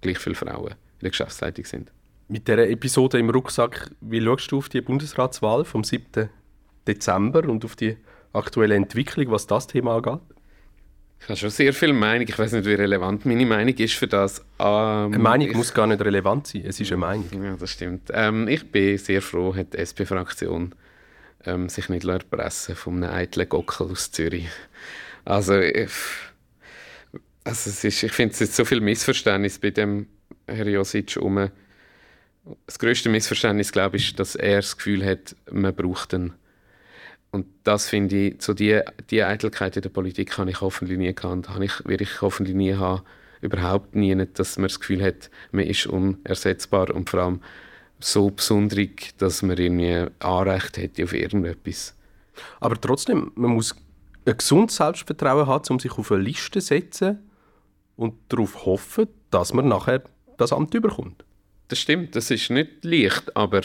gleich 0.00 0.18
viele 0.18 0.36
Frauen 0.36 0.70
in 0.70 1.00
der 1.02 1.10
Geschäftsleitung 1.10 1.64
sind. 1.64 1.92
Mit 2.28 2.48
dieser 2.48 2.68
Episode 2.68 3.18
im 3.18 3.30
Rucksack, 3.30 3.90
wie 4.00 4.22
schaust 4.22 4.50
du 4.50 4.58
auf 4.58 4.68
die 4.68 4.80
Bundesratswahl 4.80 5.64
vom 5.64 5.84
7. 5.84 6.30
Dezember 6.86 7.48
und 7.48 7.64
auf 7.64 7.74
die 7.74 7.96
aktuelle 8.32 8.76
Entwicklung, 8.76 9.30
was 9.30 9.46
das 9.46 9.66
Thema 9.66 9.96
angeht? 9.96 10.20
Ich 11.20 11.28
habe 11.28 11.36
schon 11.36 11.50
sehr 11.50 11.72
viel 11.72 11.92
Meinung. 11.92 12.26
Ich 12.28 12.38
weiß 12.38 12.52
nicht, 12.52 12.66
wie 12.66 12.74
relevant 12.74 13.26
meine 13.26 13.46
Meinung 13.46 13.74
ist 13.74 13.94
für 13.94 14.06
das. 14.06 14.40
Ähm, 14.58 14.66
eine 14.66 15.18
Meinung 15.18 15.48
ich, 15.48 15.56
muss 15.56 15.74
gar 15.74 15.86
nicht 15.86 16.00
relevant 16.00 16.46
sein. 16.46 16.62
Es 16.64 16.78
ist 16.78 16.92
eine 16.92 16.98
Meinung. 16.98 17.28
Ja, 17.42 17.56
das 17.56 17.72
stimmt. 17.72 18.10
Ähm, 18.12 18.46
ich 18.48 18.70
bin 18.70 18.96
sehr 18.98 19.22
froh, 19.22 19.54
hat 19.54 19.74
die 19.74 19.78
SP-Fraktion 19.78 20.74
ähm, 21.44 21.68
sich 21.68 21.88
nicht 21.88 22.04
erpressen 22.04 22.76
von 22.76 23.02
einem 23.02 23.12
eitlen 23.12 23.48
Gockel 23.48 23.90
aus 23.90 24.12
Zürich. 24.12 24.48
Also, 25.24 25.58
ich, 25.58 25.90
also 27.42 27.70
es 27.70 27.82
ist, 27.82 28.02
ich 28.02 28.12
finde 28.12 28.32
es 28.32 28.40
jetzt 28.40 28.56
so 28.56 28.64
viel 28.64 28.80
Missverständnis 28.80 29.58
bei 29.58 29.70
dem 29.70 30.06
Herr 30.46 30.68
Josic 30.68 31.16
um. 31.16 31.50
Das 32.66 32.78
größte 32.78 33.08
Missverständnis, 33.08 33.72
glaube 33.72 33.96
ich, 33.96 34.10
ist, 34.10 34.20
dass 34.20 34.36
er 34.36 34.56
das 34.56 34.76
Gefühl 34.76 35.04
hat, 35.04 35.34
man 35.50 35.74
braucht 35.74 36.12
ihn. 36.12 36.34
Und 37.30 37.46
das 37.64 37.88
finde 37.88 38.16
ich, 38.16 38.42
so 38.42 38.54
die, 38.54 38.80
die 39.10 39.22
Eitelkeit 39.22 39.76
in 39.76 39.82
der 39.82 39.90
Politik 39.90 40.38
habe 40.38 40.50
ich 40.50 40.60
hoffentlich 40.60 40.98
nie 40.98 41.14
gehabt. 41.14 41.48
Habe 41.48 41.64
ich, 41.64 41.84
werde 41.84 42.04
ich 42.04 42.22
hoffentlich 42.22 42.56
nie 42.56 42.74
haben, 42.74 43.02
überhaupt 43.40 43.94
nie, 43.94 44.14
nicht, 44.14 44.38
dass 44.38 44.56
man 44.56 44.68
das 44.68 44.80
Gefühl 44.80 45.02
hat, 45.02 45.30
man 45.52 45.64
ist 45.64 45.86
unersetzbar 45.86 46.94
und 46.94 47.10
vor 47.10 47.20
allem 47.20 47.40
so 47.98 48.30
besonderig, 48.30 49.14
dass 49.18 49.42
man 49.42 49.56
irgendwie 49.56 50.06
Anrecht 50.20 50.76
hätte 50.76 51.04
auf 51.04 51.12
irgendetwas. 51.12 51.94
Aber 52.60 52.80
trotzdem, 52.80 53.32
man 53.34 53.52
muss 53.52 53.74
ein 54.26 54.36
gesundes 54.36 54.76
Selbstvertrauen 54.76 55.46
haben, 55.46 55.64
um 55.70 55.78
sich 55.78 55.92
auf 55.92 56.12
eine 56.12 56.22
Liste 56.22 56.60
zu 56.60 56.66
setzen 56.66 57.18
und 57.96 58.14
darauf 58.28 58.66
hoffen, 58.66 59.08
dass 59.30 59.52
man 59.52 59.68
nachher 59.68 60.02
das 60.36 60.52
Amt 60.52 60.74
überkommt. 60.74 61.24
Das 61.68 61.78
stimmt, 61.78 62.14
das 62.14 62.30
ist 62.30 62.50
nicht 62.50 62.84
leicht, 62.84 63.34
aber 63.36 63.62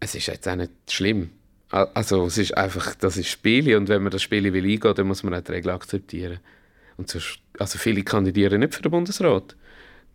es 0.00 0.14
ist 0.14 0.26
jetzt 0.26 0.46
auch 0.46 0.56
nicht 0.56 0.72
schlimm. 0.90 1.30
Also 1.70 2.26
es 2.26 2.38
ist 2.38 2.56
einfach, 2.56 2.94
das 2.94 3.16
ist 3.16 3.28
Spiele 3.28 3.76
und 3.76 3.88
wenn 3.88 4.02
man 4.02 4.12
das 4.12 4.22
Spiel 4.22 4.52
will 4.52 4.64
eingehen, 4.64 4.94
dann 4.94 5.06
muss 5.06 5.22
man 5.22 5.34
auch 5.34 5.40
die 5.40 5.52
Regeln 5.52 5.74
akzeptieren. 5.74 6.38
Und 6.96 7.10
sonst, 7.10 7.40
also 7.58 7.78
viele 7.78 8.02
kandidieren 8.02 8.60
nicht 8.60 8.74
für 8.74 8.82
den 8.82 8.92
Bundesrat, 8.92 9.56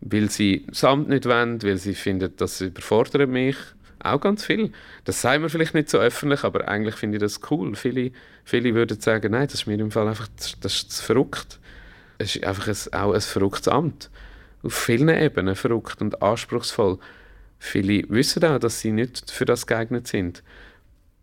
weil 0.00 0.30
sie 0.30 0.64
das 0.68 0.82
Amt 0.84 1.08
nicht 1.08 1.26
wollen, 1.26 1.62
weil 1.62 1.76
sie 1.76 1.94
finden, 1.94 2.32
das 2.36 2.60
überfordert 2.60 3.28
mich. 3.28 3.56
Auch 4.02 4.20
ganz 4.20 4.44
viel. 4.44 4.72
Das 5.04 5.20
sagen 5.20 5.42
wir 5.42 5.48
vielleicht 5.48 5.74
nicht 5.74 5.88
so 5.88 5.98
öffentlich, 5.98 6.42
aber 6.42 6.66
eigentlich 6.66 6.96
finde 6.96 7.18
ich 7.18 7.22
das 7.22 7.40
cool. 7.50 7.76
Viele, 7.76 8.10
viele 8.44 8.74
würden 8.74 9.00
sagen, 9.00 9.30
nein, 9.30 9.46
das 9.46 9.54
ist 9.54 9.66
mir 9.66 9.78
im 9.78 9.92
Fall 9.92 10.08
einfach 10.08 10.26
das, 10.60 10.82
ist 10.82 11.00
verrückt. 11.02 11.60
Es 12.18 12.34
ist 12.34 12.44
einfach 12.44 12.66
ein, 12.66 13.00
auch 13.00 13.12
ein 13.12 13.20
verrücktes 13.20 13.68
Amt. 13.68 14.10
Auf 14.64 14.74
vielen 14.74 15.08
Ebenen 15.08 15.54
verrückt 15.54 16.00
und 16.00 16.20
anspruchsvoll. 16.20 16.98
Viele 17.60 18.08
wissen 18.08 18.44
auch, 18.44 18.58
dass 18.58 18.80
sie 18.80 18.90
nicht 18.90 19.30
für 19.30 19.44
das 19.44 19.68
geeignet 19.68 20.08
sind. 20.08 20.42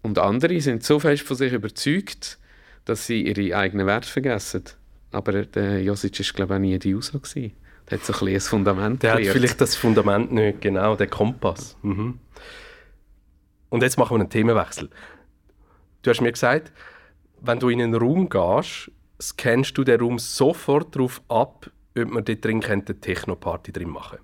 Und 0.02 0.18
andere 0.20 0.60
sind 0.62 0.84
so 0.84 1.00
fest 1.00 1.24
von 1.24 1.36
sich 1.38 1.54
überzeugt, 1.54 2.40
dass 2.86 3.06
sie 3.06 3.24
ihre 3.24 3.58
eigenen 3.58 3.86
Werte 3.86 4.10
vergessen. 4.10 4.64
Aber 5.12 5.44
der 5.44 5.82
Josic 5.84 6.20
war, 6.20 6.34
glaube 6.34 6.54
ich, 6.54 6.58
auch 6.58 6.62
nie 6.62 6.80
die 6.80 6.96
User. 6.96 7.20
Der 7.90 7.98
hat 7.98 8.06
so 8.06 8.26
ein, 8.26 8.34
ein 8.34 8.40
Fundament 8.40 9.04
Der 9.04 9.16
gelernt. 9.16 9.30
hat 9.30 9.38
vielleicht 9.38 9.62
das 9.62 9.76
Fundament 9.76 10.32
nicht, 10.32 10.62
genau, 10.62 10.96
der 10.96 11.08
Kompass. 11.08 11.76
Mhm. 11.82 12.20
Und 13.70 13.84
jetzt 13.84 13.98
machen 13.98 14.16
wir 14.16 14.22
einen 14.22 14.30
Themenwechsel. 14.30 14.90
Du 16.02 16.10
hast 16.10 16.22
mir 16.22 16.32
gesagt, 16.32 16.72
wenn 17.42 17.60
du 17.60 17.70
in 17.70 17.82
einen 17.82 17.96
Raum 17.96 18.30
gehst, 18.30 18.92
scannst 19.22 19.78
du 19.78 19.84
den 19.84 20.00
Raum 20.00 20.20
sofort 20.20 20.96
darauf 20.96 21.22
ab, 21.28 21.70
ob 21.98 22.10
man 22.10 22.24
dort 22.24 22.46
drin 22.46 22.64
eine 22.64 22.84
Techno-Party 22.84 23.72
drin 23.72 23.90
machen 23.90 24.20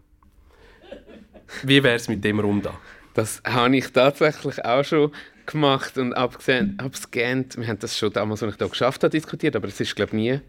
Wie 1.64 1.84
wäre 1.84 1.96
es 1.96 2.08
mit 2.08 2.24
dem 2.24 2.40
Raum 2.40 2.62
da? 2.62 2.74
Das 3.14 3.42
habe 3.46 3.78
ich 3.78 3.92
tatsächlich 3.92 4.64
auch 4.64 4.84
schon 4.84 5.12
gemacht 5.46 5.98
und 5.98 6.14
abgescannt. 6.14 7.58
Wir 7.58 7.68
haben 7.68 7.80
das 7.80 7.98
schon 7.98 8.12
damals, 8.14 8.44
als 8.44 8.54
ich 8.54 8.58
da 8.58 8.68
geschafft 8.68 9.04
habe, 9.04 9.12
diskutiert, 9.12 9.56
aber 9.56 9.68
es 9.68 9.80
ist, 9.80 9.96
glaube 9.96 10.10
ich, 10.10 10.16
nie 10.16 10.40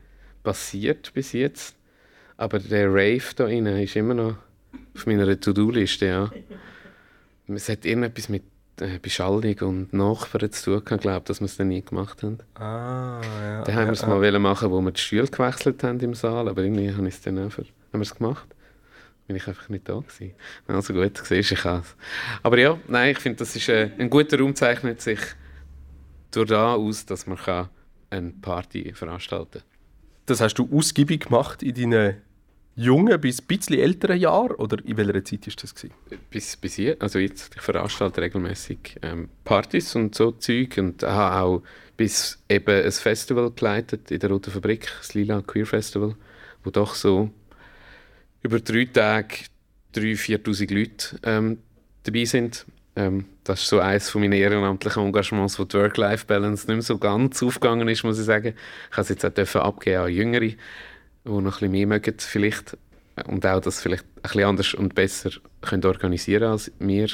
passiert 0.43 1.13
bis 1.15 1.33
jetzt. 1.33 1.77
Aber 2.37 2.59
der 2.59 2.89
Rave 2.89 3.35
da 3.35 3.47
innen 3.47 3.81
ist 3.81 3.97
immer 3.97 4.15
noch 4.15 4.37
auf 4.95 5.07
meiner 5.07 5.39
To-Do-Liste, 5.39 6.07
ja. 6.07 6.31
Es 7.49 7.69
hat 7.69 7.85
irgendetwas 7.85 8.29
mit 8.29 8.43
äh, 8.81 8.99
Beschallung 8.99 9.57
und 9.61 9.93
Nachbarn 9.93 10.51
zu 10.53 10.81
tun, 10.81 10.99
glaube 10.99 11.25
dass 11.25 11.41
wir 11.41 11.47
es 11.47 11.57
dann 11.57 11.69
nie 11.69 11.83
gemacht 11.83 12.23
haben. 12.23 12.39
Ah, 12.55 13.21
ja. 13.23 13.63
Dann 13.63 13.75
haben 13.75 13.87
wir 13.87 13.93
es 13.93 14.03
ja, 14.03 14.09
mal 14.09 14.23
ja. 14.25 14.39
machen, 14.39 14.71
wo 14.71 14.81
wir 14.81 14.91
die 14.91 15.01
Stühle 15.01 15.27
gewechselt 15.29 15.83
haben 15.83 16.01
im 16.01 16.15
Saal, 16.15 16.49
aber 16.49 16.63
irgendwie 16.63 16.93
habe 16.93 17.09
ich 17.09 17.15
es 17.15 17.21
dann 17.23 17.39
einfach, 17.39 17.65
haben 17.65 17.69
wir 17.93 18.03
es 18.03 18.15
gemacht. 18.15 18.47
Bin 19.27 19.37
ich 19.37 19.47
einfach 19.49 19.69
nicht 19.69 19.89
da 19.89 19.95
gewesen. 19.95 20.35
Also 20.69 20.93
gut, 20.93 21.19
siehst 21.25 21.53
ich 21.53 21.65
es. 21.65 21.97
Aber 22.43 22.59
ja, 22.59 22.79
nein, 22.87 23.13
ich 23.13 23.19
finde, 23.19 23.39
das 23.39 23.57
ist 23.57 23.69
äh, 23.69 23.91
ein 23.99 24.09
guter 24.09 24.39
Raum 24.39 24.55
zeichnet 24.55 25.01
sich 25.01 25.19
durch 26.31 26.49
da 26.49 26.75
aus, 26.75 27.07
dass 27.07 27.27
man 27.27 27.37
kann 27.37 27.69
eine 28.11 28.33
Party 28.41 28.93
veranstalten 28.95 29.61
kann. 29.61 29.63
Das 30.27 30.41
hast 30.41 30.55
du 30.55 30.69
ausgiebig 30.73 31.27
gemacht 31.27 31.63
in 31.63 31.75
deinen 31.75 32.23
jungen 32.77 33.21
bis 33.21 33.41
ein 33.41 33.47
bisschen 33.47 33.79
älteren 33.79 34.19
Jahren? 34.19 34.53
Oder 34.57 34.85
in 34.85 34.97
welcher 34.97 35.25
Zeit 35.25 35.47
war 35.47 35.55
das? 35.61 35.75
Gewesen? 35.75 35.95
Bis, 36.31 36.57
bis 36.57 36.75
hier. 36.75 36.97
Also 37.01 37.19
jetzt, 37.19 37.57
ich 37.57 37.63
veranstalte 37.63 38.21
regelmäßig 38.21 38.99
ähm, 39.03 39.29
Partys 39.45 39.97
und 39.97 40.15
so 40.15 40.33
Zeug 40.33 40.79
und 40.79 41.03
habe 41.03 41.41
auch 41.45 41.63
bis 41.97 42.39
eben 42.49 42.85
ein 42.85 42.93
Festival 42.93 43.51
geleitet 43.51 44.11
in 44.11 44.21
der 44.21 44.31
Roten 44.31 44.51
Fabrik, 44.51 44.89
das 44.99 45.15
Lila 45.15 45.41
Queer 45.43 45.67
Festival, 45.67 46.15
wo 46.63 46.71
doch 46.71 46.95
so 46.95 47.31
über 48.43 48.61
drei 48.61 48.85
Tage 48.87 49.37
3'000, 49.95 50.43
4'000 50.43 50.75
Leute 50.75 51.19
ähm, 51.23 51.59
dabei 52.05 52.25
sind. 52.25 52.67
Ähm, 52.95 53.27
das 53.45 53.63
ist 53.63 53.69
so 53.69 53.81
eines 53.81 54.09
von 54.11 54.23
meinen 54.23 54.33
ehrenamtlichen 54.33 55.05
Engagements, 55.05 55.59
wo 55.59 55.65
die 55.65 55.77
Work-Life-Balance 55.77 56.67
nicht 56.67 56.77
mehr 56.77 56.83
so 56.83 56.99
ganz 56.99 57.43
aufgegangen 57.43 57.89
ist, 57.89 58.05
muss 58.05 58.19
ich 58.19 58.25
sagen. 58.25 58.55
Ich 58.91 58.97
habe 58.97 59.03
es 59.03 59.09
jetzt 59.09 59.57
auch 59.57 59.63
abgeben 59.63 60.03
an 60.03 60.13
Jüngere, 60.13 60.41
die 60.41 60.57
noch 61.25 61.37
ein 61.37 61.45
bisschen 61.45 61.73
mehr 61.73 61.87
mögen 61.87 62.15
vielleicht 62.19 62.77
und 63.25 63.47
auch 63.47 63.61
das 63.61 63.81
vielleicht 63.81 64.05
ein 64.05 64.23
bisschen 64.23 64.45
anders 64.45 64.75
und 64.75 64.95
besser 64.95 65.31
können 65.63 65.85
organisieren 65.85 66.51
als 66.51 66.71
wir. 66.79 67.09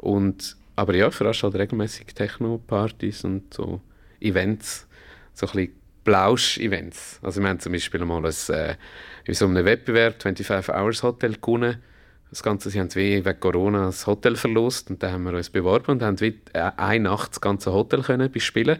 Und, 0.00 0.56
aber 0.76 0.94
ja, 0.94 1.10
veranstalte 1.10 1.58
regelmäßig 1.58 2.06
Techno-Partys 2.14 3.24
und 3.24 3.52
so 3.52 3.80
Events, 4.20 4.86
so 5.34 5.46
ein 5.46 5.52
bisschen 5.52 5.72
Plausch-Events. 6.06 7.18
Also 7.20 7.42
wir 7.42 7.48
haben 7.48 7.60
zum 7.60 7.72
Beispiel 7.72 8.04
mal 8.04 8.24
ein, 8.24 8.54
äh, 8.54 8.76
in 9.24 9.34
so 9.34 9.44
einem 9.46 9.64
Wettbewerb 9.64 10.22
25 10.22 10.72
Hours 10.72 11.02
Hotel 11.02 11.34
gewonnen. 11.34 11.82
Das 12.30 12.42
Ganze, 12.42 12.70
sie 12.70 12.80
haben 12.80 12.94
wie 12.94 13.24
wegen 13.24 13.40
Corona 13.40 13.86
das 13.86 14.06
Hotel 14.06 14.36
verlost 14.36 14.88
und 14.88 15.02
dann 15.02 15.12
haben 15.12 15.24
wir 15.24 15.32
uns 15.34 15.50
beworben 15.50 15.92
und 15.92 16.02
haben 16.02 16.20
wie 16.20 16.40
äh, 16.52 16.70
eine 16.76 17.04
Nacht 17.10 17.32
das 17.32 17.40
ganze 17.40 17.72
Hotel 17.72 18.02
können 18.02 18.30
bespielen 18.30 18.78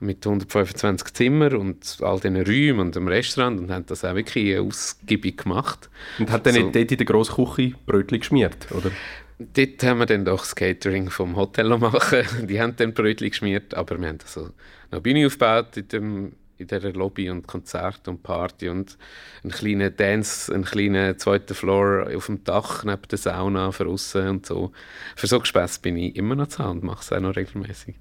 mit 0.00 0.26
125 0.26 1.14
Zimmern 1.14 1.56
und 1.56 1.98
all 2.02 2.20
diesen 2.20 2.36
Räumen 2.36 2.80
und 2.80 2.96
dem 2.96 3.08
Restaurant 3.08 3.58
und 3.60 3.70
haben 3.70 3.86
das 3.86 4.04
auch 4.04 4.14
wirklich 4.14 4.58
ausgiebig 4.58 5.38
gemacht. 5.38 5.88
Und 6.18 6.30
hat 6.30 6.46
dann 6.46 6.54
so, 6.54 6.60
nicht 6.60 6.74
dort 6.74 6.90
in 6.90 6.98
der 6.98 7.06
grossen 7.06 7.44
Küche 7.44 7.76
Brötchen 7.86 8.18
geschmiert, 8.18 8.72
oder? 8.72 8.90
Dort 9.38 9.82
haben 9.84 9.98
wir 9.98 10.06
dann 10.06 10.24
doch 10.24 10.40
das 10.40 10.54
Catering 10.54 11.10
vom 11.10 11.36
Hotel 11.36 11.68
machen. 11.78 12.24
Die 12.48 12.60
haben 12.60 12.74
dann 12.76 12.92
Brötchen 12.92 13.28
geschmiert, 13.28 13.74
aber 13.74 14.00
wir 14.00 14.08
haben 14.08 14.18
also 14.22 14.50
eine 14.90 15.00
Bühne 15.00 15.26
aufgebaut 15.26 15.76
in, 15.76 15.88
dem, 15.88 16.32
in 16.58 16.66
dieser 16.66 16.92
Lobby 16.92 17.30
und 17.30 17.46
Konzert 17.46 18.08
und 18.08 18.22
Party 18.22 18.68
und 18.68 18.96
einen 19.42 19.52
kleinen 19.52 19.96
Dance, 19.96 20.52
einen 20.52 20.64
kleinen 20.64 21.18
zweiten 21.18 21.54
Floor 21.54 22.08
auf 22.14 22.26
dem 22.26 22.44
Dach 22.44 22.84
neben 22.84 23.02
der 23.10 23.18
Sauna 23.18 23.72
für 23.72 23.86
aussen 23.86 24.28
und 24.28 24.46
so. 24.46 24.72
Für 25.16 25.26
so 25.26 25.38
Gespässe 25.40 25.80
bin 25.80 25.96
ich 25.96 26.16
immer 26.16 26.34
noch 26.34 26.48
zu 26.48 26.60
Hause 26.60 26.70
und 26.72 26.84
mache 26.84 27.02
es 27.02 27.12
auch 27.12 27.20
noch 27.20 27.36
regelmäßig. 27.36 27.96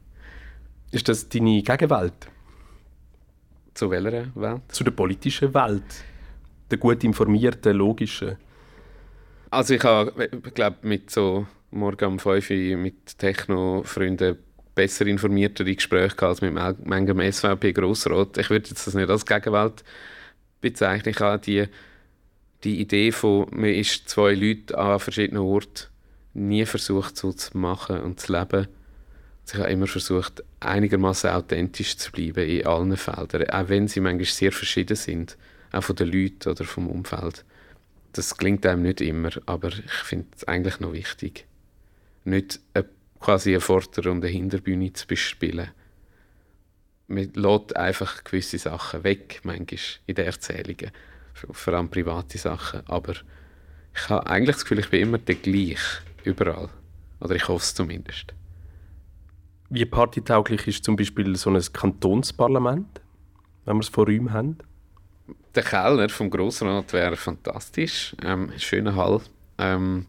Ist 0.91 1.09
das 1.09 1.27
deine 1.29 1.61
Gegenwelt? 1.61 2.29
Zu 3.73 3.89
welcher 3.89 4.33
Welt? 4.35 4.61
Zu 4.69 4.83
der 4.83 4.91
politischen 4.91 5.53
Welt. 5.53 6.03
Der 6.71 6.77
gut 6.77 7.03
informierten, 7.03 7.75
logischen. 7.75 8.37
Also 9.51 9.73
ich 9.73 9.83
habe, 9.83 10.29
glaube 10.53 10.77
mit 10.83 11.11
so 11.11 11.45
morgen 11.71 12.05
um 12.05 12.19
5 12.19 12.49
Uhr 12.49 12.77
mit 12.77 13.17
Techno-Freunden 13.17 14.37
besser 14.75 15.07
informiertere 15.07 15.73
Gespräche 15.73 16.27
als 16.27 16.41
mit 16.41 16.53
manchem 16.53 17.19
SVP-Grossrat. 17.31 18.37
Ich 18.37 18.49
würde 18.49 18.69
das 18.69 18.93
nicht 18.93 19.09
als 19.09 19.25
Gegenwelt 19.25 19.83
bezeichnen. 20.61 21.13
Ich 21.13 21.19
habe 21.19 21.39
die, 21.39 21.67
die 22.63 22.81
Idee 22.81 23.11
von, 23.11 23.47
man 23.51 23.69
ist 23.69 24.09
zwei 24.09 24.33
Leute 24.33 24.77
an 24.77 24.99
verschiedenen 24.99 25.41
Orten 25.41 25.87
nie 26.33 26.65
versucht 26.65 27.15
so 27.15 27.31
zu 27.31 27.57
machen 27.57 28.01
und 28.01 28.19
zu 28.19 28.33
leben 28.33 28.67
ich 29.53 29.59
habe 29.59 29.69
immer 29.69 29.87
versucht, 29.87 30.43
einigermaßen 30.59 31.29
authentisch 31.29 31.97
zu 31.97 32.11
bleiben 32.11 32.47
in 32.49 32.65
allen 32.65 32.97
Feldern, 32.97 33.49
auch 33.49 33.69
wenn 33.69 33.87
sie 33.87 33.99
manchmal 33.99 34.25
sehr 34.25 34.51
verschieden 34.51 34.95
sind, 34.95 35.37
auch 35.71 35.83
von 35.83 35.95
den 35.95 36.11
Leuten 36.11 36.49
oder 36.49 36.63
vom 36.63 36.87
Umfeld. 36.87 37.45
Das 38.13 38.37
klingt 38.37 38.65
einem 38.65 38.81
nicht 38.81 39.01
immer, 39.01 39.29
aber 39.45 39.69
ich 39.69 39.91
finde 40.03 40.27
es 40.35 40.45
eigentlich 40.45 40.79
noch 40.79 40.93
wichtig, 40.93 41.45
nicht 42.23 42.59
eine, 42.73 42.85
quasi 43.25 43.49
eine 43.49 43.59
Vorder- 43.59 44.11
und 44.11 44.23
eine 44.23 44.31
Hinterbühne 44.31 44.93
zu 44.93 45.07
bespielen. 45.07 45.71
Man 47.07 47.33
lässt 47.33 47.75
einfach 47.75 48.23
gewisse 48.23 48.59
Sachen 48.59 49.03
weg, 49.03 49.41
manchmal 49.41 49.79
in 50.05 50.13
den 50.13 50.25
Erzählungen, 50.25 50.91
vor 51.33 51.73
allem 51.73 51.89
private 51.89 52.37
Sachen, 52.37 52.81
aber 52.85 53.13
ich 53.95 54.09
habe 54.09 54.27
eigentlich 54.27 54.57
das 54.57 54.65
Gefühl, 54.65 54.79
ich 54.79 54.89
bin 54.91 55.01
immer 55.01 55.17
der 55.17 55.35
gleich, 55.35 55.79
überall. 56.23 56.69
Oder 57.19 57.35
ich 57.35 57.47
hoffe 57.47 57.63
es 57.63 57.73
zumindest. 57.73 58.33
Wie 59.69 59.85
partytauglich 59.85 60.67
ist 60.67 60.83
zum 60.83 60.95
Beispiel 60.95 61.35
so 61.35 61.49
ein 61.49 61.63
Kantonsparlament, 61.73 63.01
wenn 63.65 63.77
wir 63.77 63.81
es 63.81 63.89
vor 63.89 64.05
Räumen 64.05 64.33
haben? 64.33 64.59
Der 65.55 65.63
Kellner 65.63 66.09
vom 66.09 66.29
Grossrat 66.29 66.93
wäre 66.93 67.15
fantastisch. 67.15 68.15
Ähm, 68.23 68.51
schöner 68.57 68.95
Hall. 68.95 69.21
Ähm, 69.57 70.05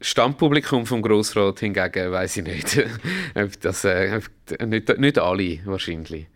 Stammpublikum 0.00 0.86
vom 0.86 1.02
Grossrat 1.02 1.60
hingegen 1.60 2.12
weiß 2.12 2.38
ich 2.38 2.44
nicht. 2.44 2.86
das, 3.60 3.84
äh, 3.84 4.20
nicht. 4.66 4.98
Nicht 4.98 5.18
alle 5.18 5.60
wahrscheinlich. 5.64 6.26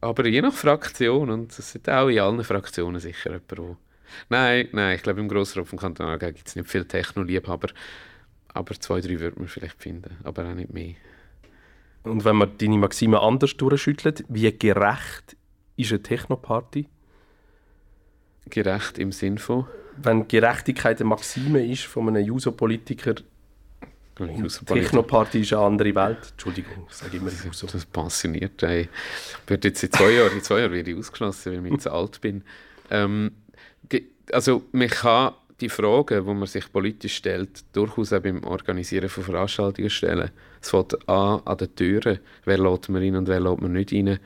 Aber 0.00 0.26
je 0.26 0.42
nach 0.42 0.52
Fraktion, 0.52 1.30
und 1.30 1.58
es 1.58 1.72
sind 1.72 1.88
auch 1.88 2.08
in 2.08 2.20
allen 2.20 2.44
Fraktionen 2.44 3.00
sicher 3.00 3.40
jemand, 3.48 3.78
Nein, 4.28 4.68
nein, 4.72 4.96
ich 4.96 5.02
glaube, 5.02 5.20
im 5.20 5.28
Grossrat 5.28 5.66
vom 5.66 5.78
Kanton 5.78 6.06
Aargau 6.06 6.28
gibt 6.28 6.46
es 6.48 6.56
nicht 6.56 6.68
viele 6.68 6.86
Techno-Liebhaber. 6.86 7.68
Aber 8.48 8.74
zwei, 8.78 9.00
drei 9.00 9.18
würde 9.18 9.38
man 9.38 9.48
vielleicht 9.48 9.82
finden, 9.82 10.16
aber 10.22 10.48
auch 10.48 10.54
nicht 10.54 10.72
mehr. 10.72 10.94
Und 12.04 12.24
wenn 12.24 12.36
man 12.36 12.56
deine 12.58 12.78
Maxime 12.78 13.20
anders 13.20 13.56
durchschüttelt, 13.56 14.24
wie 14.28 14.56
gerecht 14.56 15.36
ist 15.76 15.90
eine 15.90 16.02
Techno-Party? 16.02 16.88
Gerecht 18.50 18.98
im 18.98 19.10
Sinn 19.10 19.38
von? 19.38 19.66
Wenn 20.02 20.28
Gerechtigkeit 20.28 21.00
eine 21.00 21.08
Maxime 21.08 21.64
ist 21.66 21.84
von 21.84 22.08
einem 22.08 22.24
Juso-Politiker, 22.24 23.14
Techno-Party 24.14 25.40
ist 25.40 25.52
eine 25.52 25.62
andere 25.62 25.94
Welt. 25.94 26.18
Entschuldigung, 26.30 26.86
ich 26.88 26.94
sage 26.94 27.16
immer 27.16 27.30
Juso. 27.30 27.66
Das 27.66 27.84
passioniert. 27.84 28.62
Ey. 28.62 28.82
Ich 29.44 29.50
werde 29.50 29.68
jetzt 29.68 29.82
in 29.82 29.92
zwei 29.92 30.10
Jahren, 30.10 30.32
in 30.32 30.42
zwei 30.42 30.60
Jahren 30.60 30.72
werde 30.72 30.90
ich 30.90 30.96
ausgeschlossen, 30.96 31.64
weil 31.64 31.72
ich 31.72 31.80
zu 31.80 31.92
alt 31.92 32.20
bin. 32.20 32.42
Ähm, 32.90 33.32
also 34.32 34.62
man 34.72 34.88
kann 34.88 35.34
die 35.60 35.68
Fragen, 35.68 36.24
die 36.24 36.34
man 36.34 36.46
sich 36.46 36.72
politisch 36.72 37.16
stellt, 37.16 37.64
durchaus 37.72 38.12
auch 38.12 38.20
beim 38.20 38.42
Organisieren 38.44 39.08
von 39.08 39.24
Veranstaltungen 39.24 39.90
stellen. 39.90 40.30
Es 40.60 40.70
fängt 40.70 41.08
an 41.08 41.40
an 41.44 41.58
den 41.58 41.74
Türen. 41.74 42.18
Wer 42.44 42.58
lädt 42.58 42.88
man 42.88 43.02
rein 43.02 43.16
und 43.16 43.28
wer 43.28 43.40
lädt 43.40 43.60
man 43.60 43.72
nicht 43.72 43.92
rein? 43.92 44.18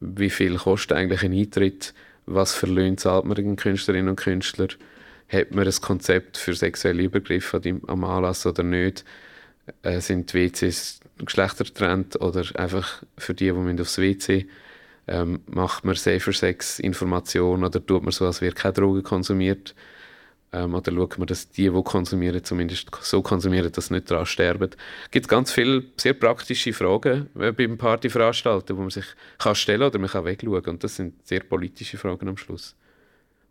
Wie 0.00 0.30
viel 0.30 0.56
kostet 0.56 0.96
eigentlich 0.96 1.22
ein 1.22 1.32
Eintritt? 1.32 1.94
Was 2.26 2.54
für 2.54 2.66
Löhne 2.66 2.96
zahlt 2.96 3.24
man 3.24 3.36
den 3.36 3.56
Künstlerinnen 3.56 4.08
und 4.08 4.16
Künstlern? 4.16 4.68
Hat 5.34 5.50
man 5.50 5.66
ein 5.66 5.80
Konzept 5.80 6.36
für 6.36 6.54
sexuelle 6.54 7.02
Übergriffe 7.02 7.60
am 7.86 8.04
Anlass 8.04 8.46
oder 8.46 8.62
nicht? 8.62 9.04
Äh, 9.82 10.00
sind 10.00 10.32
die 10.32 10.52
WCs 10.52 11.00
geschlechtertrennt 11.18 12.20
oder 12.20 12.44
einfach 12.54 13.02
für 13.16 13.34
die, 13.34 13.52
die 13.52 13.80
aufs 13.80 13.98
WC 13.98 14.46
ähm, 15.06 15.40
Macht 15.46 15.84
man 15.84 15.94
Safer 15.94 16.32
Sex 16.32 16.78
Informationen 16.78 17.64
oder 17.64 17.84
tut 17.84 18.02
man 18.02 18.12
so, 18.12 18.26
als 18.26 18.40
wäre 18.40 18.54
keine 18.54 18.74
Drogen 18.74 19.02
konsumiert? 19.02 19.74
Ähm, 20.52 20.74
oder 20.74 20.92
schaut 20.92 21.18
man, 21.18 21.26
dass 21.26 21.50
die, 21.50 21.68
die 21.68 21.82
konsumieren, 21.82 22.42
zumindest 22.44 22.88
so 23.02 23.22
konsumieren, 23.22 23.70
dass 23.70 23.86
sie 23.86 23.94
nicht 23.94 24.10
daran 24.10 24.26
sterben. 24.26 24.70
Es 25.04 25.10
gibt 25.10 25.28
ganz 25.28 25.52
viele 25.52 25.84
sehr 25.96 26.14
praktische 26.14 26.72
Fragen 26.72 27.28
äh, 27.38 27.52
beim 27.52 27.76
Partyveranstalten, 27.76 28.76
wo 28.76 28.82
man 28.82 28.90
sich 28.90 29.06
kann 29.38 29.54
stellen 29.54 29.82
oder 29.82 29.98
man 29.98 30.08
kann 30.08 30.24
wegschauen. 30.24 30.64
Und 30.64 30.84
das 30.84 30.96
sind 30.96 31.26
sehr 31.26 31.40
politische 31.40 31.98
Fragen 31.98 32.28
am 32.28 32.36
Schluss. 32.36 32.74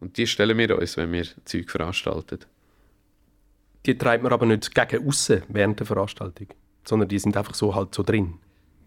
Und 0.04 0.18
die 0.18 0.28
stellen 0.28 0.58
wir 0.58 0.78
uns, 0.78 0.98
wenn 0.98 1.14
wir 1.14 1.26
Zeug 1.46 1.72
veranstalten. 1.72 2.40
Die 3.86 3.98
treibt 3.98 4.22
man 4.22 4.34
aber 4.34 4.46
nicht 4.46 4.76
gegen 4.76 5.08
außen 5.08 5.44
während 5.48 5.80
der 5.80 5.88
Veranstaltung, 5.88 6.48
sondern 6.84 7.08
die 7.08 7.20
sind 7.20 7.38
einfach 7.38 7.56
so 7.56 7.74
halt 7.74 7.96
so 7.96 8.04
drin. 8.04 8.34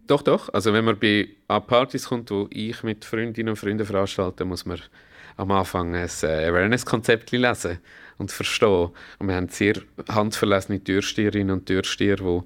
Doch, 0.07 0.21
doch. 0.21 0.53
Also 0.53 0.75
wenn 0.75 0.85
man 0.85 0.99
bei 0.99 1.31
Partys 1.49 2.09
kommt, 2.09 2.31
wo 2.31 2.49
ich 2.51 2.83
mit 2.83 3.07
Freundinnen 3.07 3.49
und 3.49 3.57
Freunden 3.57 3.87
veranstalte, 3.87 4.45
muss 4.45 4.67
man 4.67 4.79
am 5.39 5.51
Anfang 5.53 5.95
ein 5.95 6.07
äh, 6.23 6.49
Awareness-Konzept 6.49 7.33
lesen 7.33 7.79
und 8.19 8.31
verstehen. 8.31 8.91
Und 9.19 9.29
wir 9.29 9.37
haben 9.37 9.49
sehr 9.49 9.81
handverlesene 10.11 10.85
Türsteherinnen 10.85 11.51
und 11.51 11.65
Türsteher, 11.65 12.17
die 12.17 12.41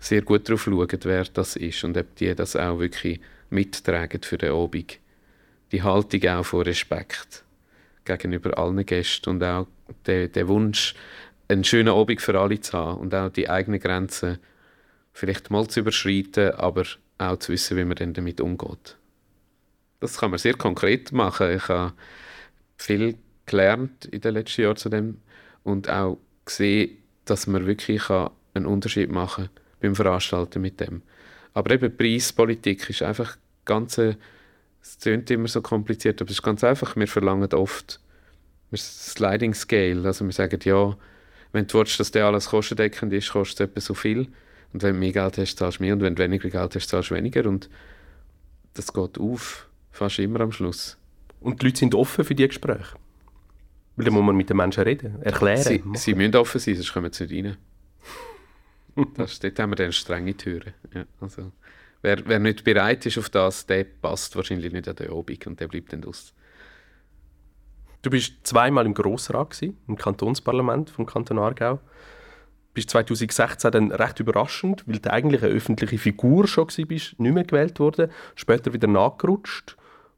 sehr 0.00 0.22
gut 0.22 0.48
darauf 0.48 0.64
schauen, 0.64 0.98
wer 1.02 1.24
das 1.24 1.54
ist 1.54 1.84
und 1.84 1.96
ob 1.96 2.16
die 2.16 2.34
das 2.34 2.56
auch 2.56 2.80
wirklich 2.80 3.20
mittragen 3.50 4.20
für 4.20 4.36
den 4.36 4.52
Abend. 4.52 4.98
Die 5.70 5.84
Haltung 5.84 6.26
auch 6.28 6.44
von 6.44 6.62
Respekt 6.62 7.44
gegenüber 8.16 8.58
allen 8.58 8.84
Gästen 8.84 9.30
und 9.30 9.44
auch 9.44 9.66
der, 10.06 10.28
der 10.28 10.48
Wunsch, 10.48 10.94
einen 11.48 11.64
schönen 11.64 11.88
Abend 11.88 12.20
für 12.20 12.38
alle 12.38 12.60
zu 12.60 12.72
haben 12.72 13.00
und 13.00 13.14
auch 13.14 13.30
die 13.30 13.50
eigenen 13.50 13.80
Grenzen 13.80 14.38
vielleicht 15.12 15.50
mal 15.50 15.66
zu 15.66 15.80
überschreiten, 15.80 16.52
aber 16.52 16.84
auch 17.18 17.38
zu 17.38 17.52
wissen, 17.52 17.76
wie 17.76 17.84
man 17.84 17.96
dann 17.96 18.14
damit 18.14 18.40
umgeht. 18.40 18.96
Das 19.98 20.18
kann 20.18 20.30
man 20.30 20.38
sehr 20.38 20.54
konkret 20.54 21.12
machen. 21.12 21.50
Ich 21.50 21.68
habe 21.68 21.92
viel 22.76 23.16
gelernt 23.46 24.06
in 24.06 24.20
den 24.20 24.34
letzten 24.34 24.62
Jahren 24.62 24.76
zu 24.76 24.88
dem 24.88 25.18
und 25.64 25.90
auch 25.90 26.18
gesehen, 26.44 26.98
dass 27.24 27.46
man 27.46 27.66
wirklich 27.66 28.08
einen 28.10 28.66
Unterschied 28.66 29.10
machen 29.10 29.46
kann 29.46 29.60
beim 29.80 29.94
Veranstalten 29.94 30.62
mit 30.62 30.80
dem. 30.80 31.02
Aber 31.52 31.70
eben 31.72 31.96
Preispolitik 31.96 32.88
ist 32.88 33.02
einfach 33.02 33.36
ganz, 33.64 33.98
es 33.98 34.98
klingt 35.00 35.30
immer 35.30 35.48
so 35.48 35.62
kompliziert, 35.62 36.20
aber 36.20 36.30
es 36.30 36.38
ist 36.38 36.42
ganz 36.42 36.62
einfach. 36.64 36.96
Wir 36.96 37.08
verlangen 37.08 37.52
oft 37.54 37.99
Sliding 38.76 39.54
Scale, 39.54 40.06
also 40.06 40.24
wir 40.24 40.32
sagen, 40.32 40.60
ja, 40.62 40.96
wenn 41.52 41.66
du 41.66 41.78
willst, 41.78 41.98
dass 41.98 42.10
der 42.10 42.26
alles 42.26 42.48
kostendeckend 42.48 43.12
ist, 43.12 43.30
kostet 43.30 43.60
es 43.60 43.70
etwa 43.70 43.80
so 43.80 43.94
viel. 43.94 44.28
Und 44.72 44.82
wenn 44.82 44.94
du 44.94 45.00
mehr 45.00 45.12
Geld 45.12 45.38
hast, 45.38 45.58
zahlst 45.58 45.80
du 45.80 45.82
mehr. 45.82 45.94
Und 45.94 46.00
wenn 46.00 46.14
du 46.14 46.22
weniger 46.22 46.48
Geld 46.48 46.74
hast, 46.76 46.88
zahlst 46.88 47.10
du 47.10 47.16
weniger. 47.16 47.46
Und 47.46 47.68
das 48.74 48.92
geht 48.92 49.18
auf, 49.18 49.68
fast 49.90 50.18
immer 50.20 50.40
am 50.40 50.52
Schluss. 50.52 50.96
Und 51.40 51.60
die 51.60 51.66
Leute 51.66 51.78
sind 51.78 51.94
offen 51.94 52.24
für 52.24 52.34
diese 52.34 52.48
Gespräche? 52.48 52.94
Weil 53.96 54.04
dann 54.04 54.14
muss 54.14 54.22
man 54.22 54.36
mit 54.36 54.48
den 54.48 54.56
Menschen 54.56 54.84
reden, 54.84 55.20
erklären. 55.22 55.62
Sie, 55.62 55.82
sie 55.94 56.14
müssen 56.14 56.36
offen 56.36 56.60
sein, 56.60 56.74
sonst 56.76 56.92
kommen 56.92 57.12
sie 57.12 57.26
nicht 57.26 57.44
rein. 57.44 57.56
das, 59.16 59.40
dort 59.40 59.58
haben 59.58 59.72
wir 59.72 59.76
dann 59.76 59.92
strenge 59.92 60.36
Türen. 60.36 60.72
Ja, 60.94 61.04
also, 61.20 61.50
wer, 62.02 62.26
wer 62.26 62.38
nicht 62.38 62.62
bereit 62.62 63.04
ist 63.06 63.18
auf 63.18 63.28
das, 63.28 63.66
der 63.66 63.84
passt 63.84 64.36
wahrscheinlich 64.36 64.72
nicht 64.72 64.88
an 64.88 64.96
den 64.96 65.10
Obig 65.10 65.46
und 65.46 65.58
der 65.58 65.68
bleibt 65.68 65.92
dann 65.92 66.04
aus. 66.04 66.32
Du 68.02 68.10
bist 68.10 68.34
zweimal 68.44 68.86
im 68.86 68.94
Grossrat, 68.94 69.50
gewesen, 69.50 69.76
im 69.86 69.96
Kantonsparlament 69.96 70.90
vom 70.90 71.06
Kanton 71.06 71.38
Aargau 71.38 71.80
bist 72.72 72.90
2016 72.90 73.70
dann 73.72 73.92
recht 73.92 74.20
überraschend, 74.20 74.86
weil 74.86 74.98
du 74.98 75.12
eigentlich 75.12 75.42
eine 75.42 75.52
öffentliche 75.52 75.98
Figur 75.98 76.46
schon 76.46 76.66
bist, 76.66 77.18
nicht 77.18 77.18
mehr 77.18 77.44
gewählt 77.44 77.78
worden, 77.80 78.10
später 78.34 78.72
wieder 78.72 78.88
nachgerutscht 78.88 79.76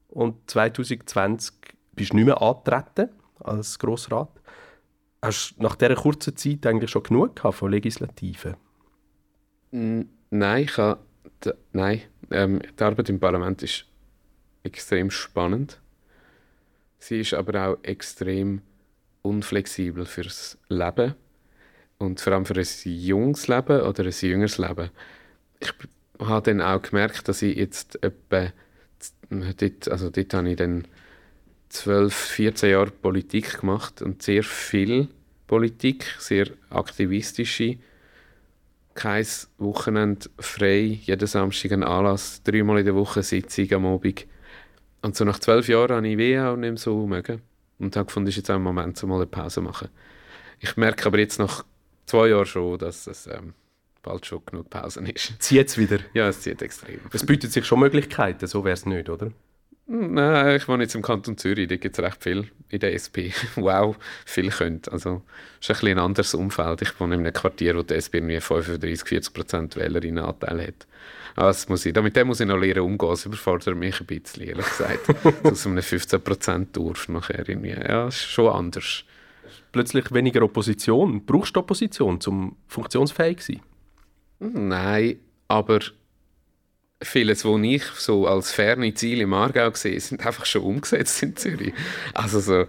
und 0.09 0.51
2020 0.51 1.55
bist 1.93 2.12
du 2.12 2.16
nicht 2.16 2.26
mehr 2.26 2.41
angetreten 2.41 3.09
als 3.41 3.78
Grossrat. 3.78 4.30
Hast 5.22 5.55
du 5.57 5.62
nach 5.62 5.76
dieser 5.76 5.95
kurzen 5.95 6.37
Zeit 6.37 6.66
eigentlich 6.66 6.91
schon 6.91 7.05
genug 7.05 7.41
von 7.41 7.70
Legislativen? 7.70 8.57
Nein, 10.30 10.64
ich 10.64 10.76
habe, 10.76 11.01
nein. 11.72 12.03
Ähm, 12.30 12.61
die 12.78 12.83
Arbeit 12.83 13.09
im 13.09 13.20
Parlament 13.20 13.62
ist 13.62 13.87
extrem 14.62 15.11
spannend. 15.11 15.82
Sie 17.03 17.18
ist 17.18 17.34
aber 17.34 17.66
auch 17.66 17.78
extrem 17.82 18.62
unflexibel 19.22 20.07
fürs 20.07 20.57
Leben 20.68 21.16
und 21.98 22.20
vor 22.20 22.32
allem 22.32 22.46
für 22.46 22.55
ein 22.55 22.66
junges 22.84 23.48
Leben 23.48 23.80
oder 23.80 24.05
ein 24.05 24.12
jüngeres 24.12 24.57
Leben. 24.59 24.88
Ich 25.59 25.72
habe 26.20 26.42
dann 26.42 26.61
auch 26.61 26.80
gemerkt, 26.80 27.26
dass 27.26 27.42
ich 27.42 27.57
jetzt 27.57 28.00
etwa, 28.05 28.53
dort, 29.30 29.88
also 29.88 30.11
dort 30.11 30.32
habe 30.32 30.50
ich 30.50 30.57
dann 30.57 30.86
12, 31.70 32.14
14 32.14 32.70
Jahre 32.70 32.92
Politik 32.92 33.59
gemacht 33.59 34.00
und 34.00 34.22
sehr 34.22 34.44
viel 34.44 35.09
Politik, 35.48 36.05
sehr 36.20 36.50
aktivistische, 36.70 37.78
kein 38.94 39.26
Wochenende 39.59 40.30
frei, 40.38 41.00
jeden 41.03 41.26
Samstag 41.26 41.72
ein 41.72 41.82
Anlass, 41.82 42.44
dreimal 42.44 42.78
in 42.78 42.84
der 42.84 42.94
Woche 42.94 43.24
Sitzung 43.24 43.72
am 43.72 43.86
Abend. 43.86 44.24
Und 45.03 45.16
so 45.16 45.24
nach 45.24 45.38
zwölf 45.38 45.68
Jahren 45.68 45.96
habe 45.96 46.09
ich 46.09 46.16
weh 46.16 46.38
auch 46.38 46.57
nicht 46.57 46.70
mehr 46.70 46.78
so 46.78 47.07
mögen 47.07 47.42
und 47.78 47.96
habe 47.96 48.07
gefunden, 48.07 48.28
es 48.28 48.34
ist 48.34 48.38
jetzt 48.38 48.50
auch 48.50 48.55
ein 48.55 48.62
Moment, 48.62 49.03
um 49.03 49.11
mal 49.11 49.16
eine 49.16 49.26
Pause 49.26 49.57
zu 49.57 49.62
machen. 49.62 49.88
Ich 50.61 50.76
merke 50.76 51.07
aber 51.07 51.18
jetzt 51.18 51.38
nach 51.38 51.64
zwei 52.07 52.28
Jahren 52.28 52.46
schon, 52.46 52.78
dass 52.78 53.09
es 53.09 53.26
ähm, 53.26 53.55
bald 54.03 54.24
schon 54.26 54.44
genug 54.46 54.70
Pausen 54.70 55.07
ist. 55.07 55.34
Zieht 55.40 55.68
es 55.68 55.76
wieder? 55.76 55.98
Ja, 56.14 56.28
es 56.28 56.40
zieht 56.40 56.62
extrem. 56.62 57.00
Es 57.12 57.26
bietet 57.26 57.53
sich 57.53 57.66
schon 57.66 57.80
Möglichkeiten, 57.80 58.46
so 58.46 58.64
wäre 58.64 58.74
es 58.74 58.86
nicht, 58.86 59.09
oder? 59.09 59.32
Nein, 59.87 60.57
ich 60.57 60.68
wohne 60.68 60.85
jetzt 60.85 60.95
im 60.95 61.03
Kanton 61.03 61.37
Zürich, 61.37 61.68
da 61.68 61.76
gibt 61.76 61.99
es 61.99 62.05
recht 62.05 62.22
viel 62.22 62.49
in 62.68 62.80
der 62.80 62.95
SP. 62.95 63.35
wow, 63.57 63.97
viel 64.24 64.51
könnt. 64.51 64.91
Also, 64.91 65.22
es 65.61 65.68
ist 65.68 65.83
ein, 65.83 65.89
ein 65.91 65.99
anderes 65.99 66.35
Umfeld. 66.35 66.83
Ich 66.83 66.99
wohne 67.01 67.16
in 67.16 67.20
einem 67.20 67.33
Quartier, 67.33 67.76
wo 67.76 67.83
die 67.83 67.95
SP 67.99 68.18
irgendwie 68.18 68.41
35, 68.41 69.09
40 69.09 69.35
Prozent 69.35 69.76
Wählerinnenanteil 69.76 70.66
hat. 70.68 70.87
Also 71.35 71.70
muss 71.70 71.87
ich, 71.87 71.93
damit 71.93 72.14
dem 72.14 72.28
muss 72.28 72.41
ich 72.41 72.47
noch 72.47 72.59
lernen 72.59 72.80
umgehen. 72.80 73.11
Das 73.11 73.26
überfordert 73.26 73.76
mich 73.76 74.01
ein 74.01 74.07
bisschen, 74.07 74.45
ehrlich 74.45 74.66
gesagt. 74.66 75.45
Aus 75.45 75.66
einem 75.66 75.83
15 75.83 76.20
Prozent 76.20 76.76
Dorf 76.76 77.09
nachher 77.09 77.49
irgendwie. 77.49 77.70
Ja, 77.70 78.09
ist 78.09 78.22
schon 78.22 78.49
anders 78.49 79.05
plötzlich 79.72 80.12
weniger 80.12 80.43
Opposition. 80.43 81.24
Brauchst 81.24 81.57
du 81.57 81.61
Opposition, 81.61 82.18
um 82.26 82.57
funktionsfähig 82.68 83.41
zu 83.41 83.53
sein? 83.53 83.61
Nein, 84.39 85.18
aber 85.49 85.80
vieles, 87.03 87.44
was 87.44 87.61
ich 87.62 87.84
so 87.96 88.26
als 88.26 88.53
ferne 88.53 88.94
Ziele 88.94 89.24
im 89.24 89.34
Aargau 89.34 89.72
sehe, 89.74 90.00
sind 90.00 90.24
einfach 90.24 90.46
schon 90.46 90.62
umgesetzt 90.62 91.22
in 91.22 91.36
Zürich. 91.36 91.72
Also 92.14 92.40
so, 92.40 92.66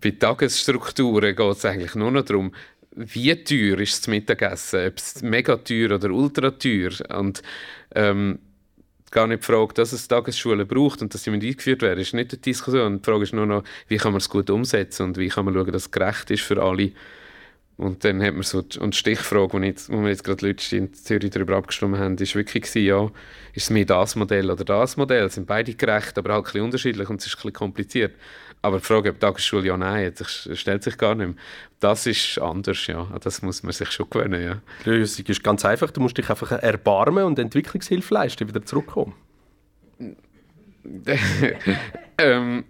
bei 0.00 0.10
Tagesstrukturen 0.12 1.34
geht 1.34 1.56
es 1.56 1.64
eigentlich 1.64 1.94
nur 1.94 2.10
noch 2.10 2.24
darum, 2.24 2.52
wie 2.94 3.34
teuer 3.44 3.78
ist 3.78 4.00
das 4.00 4.08
Mittagessen, 4.08 4.86
ob 4.86 4.96
es 4.96 5.22
mega 5.22 5.56
teuer 5.56 5.92
oder 5.92 6.10
ultra 6.10 6.50
teuer. 6.50 6.90
Und 7.16 7.42
ähm, 7.94 8.40
gar 9.10 9.26
nicht 9.26 9.42
die 9.42 9.46
Frage, 9.46 9.74
dass 9.74 9.92
es 9.92 10.08
Tagesschulen 10.08 10.66
braucht 10.66 11.02
und 11.02 11.14
dass 11.14 11.24
sie 11.24 11.30
eingeführt 11.30 11.82
werden, 11.82 12.00
ist 12.00 12.14
nicht 12.14 12.32
die 12.32 12.40
Diskussion. 12.40 12.98
Die 12.98 13.04
Frage 13.04 13.22
ist 13.22 13.32
nur 13.32 13.46
noch, 13.46 13.64
wie 13.88 13.96
kann 13.96 14.12
man 14.12 14.18
es 14.18 14.28
gut 14.28 14.50
umsetzen 14.50 15.04
und 15.04 15.16
wie 15.16 15.28
kann 15.28 15.44
man 15.44 15.54
schauen, 15.54 15.72
dass 15.72 15.82
es 15.82 15.90
gerecht 15.90 16.30
ist 16.30 16.42
für 16.42 16.62
alle. 16.62 16.92
Und 17.78 18.04
dann 18.04 18.20
hat 18.20 18.34
man 18.34 18.42
so, 18.42 18.58
und 18.58 18.92
die 18.92 18.98
Stichfrage, 18.98 19.60
die, 19.60 19.68
jetzt, 19.68 19.88
wo 19.88 20.02
wir 20.02 20.08
jetzt 20.08 20.24
gerade 20.24 20.44
letztens 20.44 20.72
in 20.72 20.92
Zürich 20.92 21.30
darüber 21.30 21.56
abgestimmt 21.56 21.96
haben, 21.96 22.16
ist 22.16 22.34
wirklich 22.34 22.64
gewesen, 22.64 22.84
ja, 22.84 23.04
ist 23.54 23.64
es 23.64 23.70
mehr 23.70 23.84
das 23.84 24.16
Modell 24.16 24.50
oder 24.50 24.64
das 24.64 24.96
Modell? 24.96 25.26
Es 25.26 25.36
sind 25.36 25.46
beide 25.46 25.72
gerecht, 25.72 26.18
aber 26.18 26.32
halt 26.32 26.40
ein 26.40 26.44
bisschen 26.44 26.64
unterschiedlich 26.64 27.08
und 27.08 27.20
es 27.20 27.28
ist 27.28 27.34
ein 27.34 27.36
bisschen 27.36 27.52
kompliziert. 27.52 28.16
Aber 28.62 28.78
die 28.78 28.84
Frage, 28.84 29.10
ob 29.10 29.20
Tagesschule 29.20 29.68
ja 29.68 29.76
nein, 29.76 30.12
das 30.18 30.48
stellt 30.54 30.82
sich 30.82 30.98
gar 30.98 31.14
nicht 31.14 31.28
mehr. 31.28 31.36
Das 31.78 32.04
ist 32.06 32.40
anders, 32.40 32.84
ja. 32.88 33.06
Das 33.22 33.42
muss 33.42 33.62
man 33.62 33.72
sich 33.72 33.92
schon 33.92 34.10
gewöhnen, 34.10 34.42
ja. 34.42 34.60
Die 34.84 34.90
Lösung 34.90 35.26
ist 35.26 35.44
ganz 35.44 35.64
einfach. 35.64 35.92
Du 35.92 36.00
musst 36.00 36.18
dich 36.18 36.28
einfach 36.28 36.50
erbarmen 36.50 37.22
und 37.22 37.38
Entwicklungshilfe 37.38 38.12
leisten, 38.12 38.48
wieder 38.48 38.66
zurückkommen. 38.66 39.14
ähm, 42.18 42.64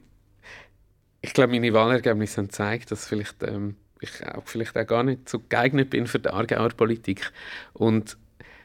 ich 1.22 1.32
glaube, 1.32 1.52
meine 1.52 1.72
Wahlergebnisse 1.72 2.42
haben 2.42 2.48
gezeigt, 2.48 2.90
dass 2.90 3.06
vielleicht, 3.06 3.42
ähm, 3.42 3.76
ich 4.00 4.26
auch 4.26 4.46
vielleicht 4.46 4.76
auch 4.76 4.86
gar 4.86 5.02
nicht 5.02 5.28
so 5.28 5.40
geeignet 5.48 5.90
bin 5.90 6.06
für 6.06 6.18
die 6.18 6.28
Aargauer 6.28 6.70
Politik. 6.70 7.32
Und 7.72 8.16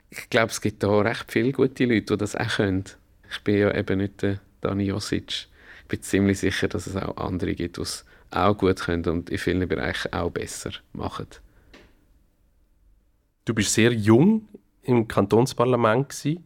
ich 0.09 0.29
glaube, 0.29 0.51
es 0.51 0.61
gibt 0.61 0.84
da 0.84 1.01
recht 1.01 1.31
viele 1.31 1.51
gute 1.51 1.86
Leute, 1.86 2.01
die 2.01 2.17
das 2.17 2.36
auch 2.36 2.57
können. 2.57 2.84
Ich 3.31 3.43
bin 3.43 3.57
ja 3.57 3.73
eben 3.73 3.97
nicht 3.97 4.21
der 4.21 4.39
Dani 4.61 4.86
Josic. 4.86 5.47
Ich 5.81 5.88
bin 5.88 6.01
ziemlich 6.01 6.39
sicher, 6.39 6.67
dass 6.67 6.88
es 6.88 6.95
auch 6.95 7.17
andere 7.17 7.55
gibt, 7.55 7.77
die 7.77 7.81
es 7.81 8.05
auch 8.31 8.57
gut 8.57 8.79
können 8.79 9.05
und 9.07 9.29
in 9.29 9.38
vielen 9.38 9.67
Bereichen 9.67 10.13
auch 10.13 10.31
besser 10.31 10.71
machen. 10.93 11.27
Du 13.45 13.53
bist 13.53 13.73
sehr 13.73 13.91
jung 13.91 14.47
im 14.84 15.07
Kantonsparlament 15.07 16.09
gewesen. 16.09 16.43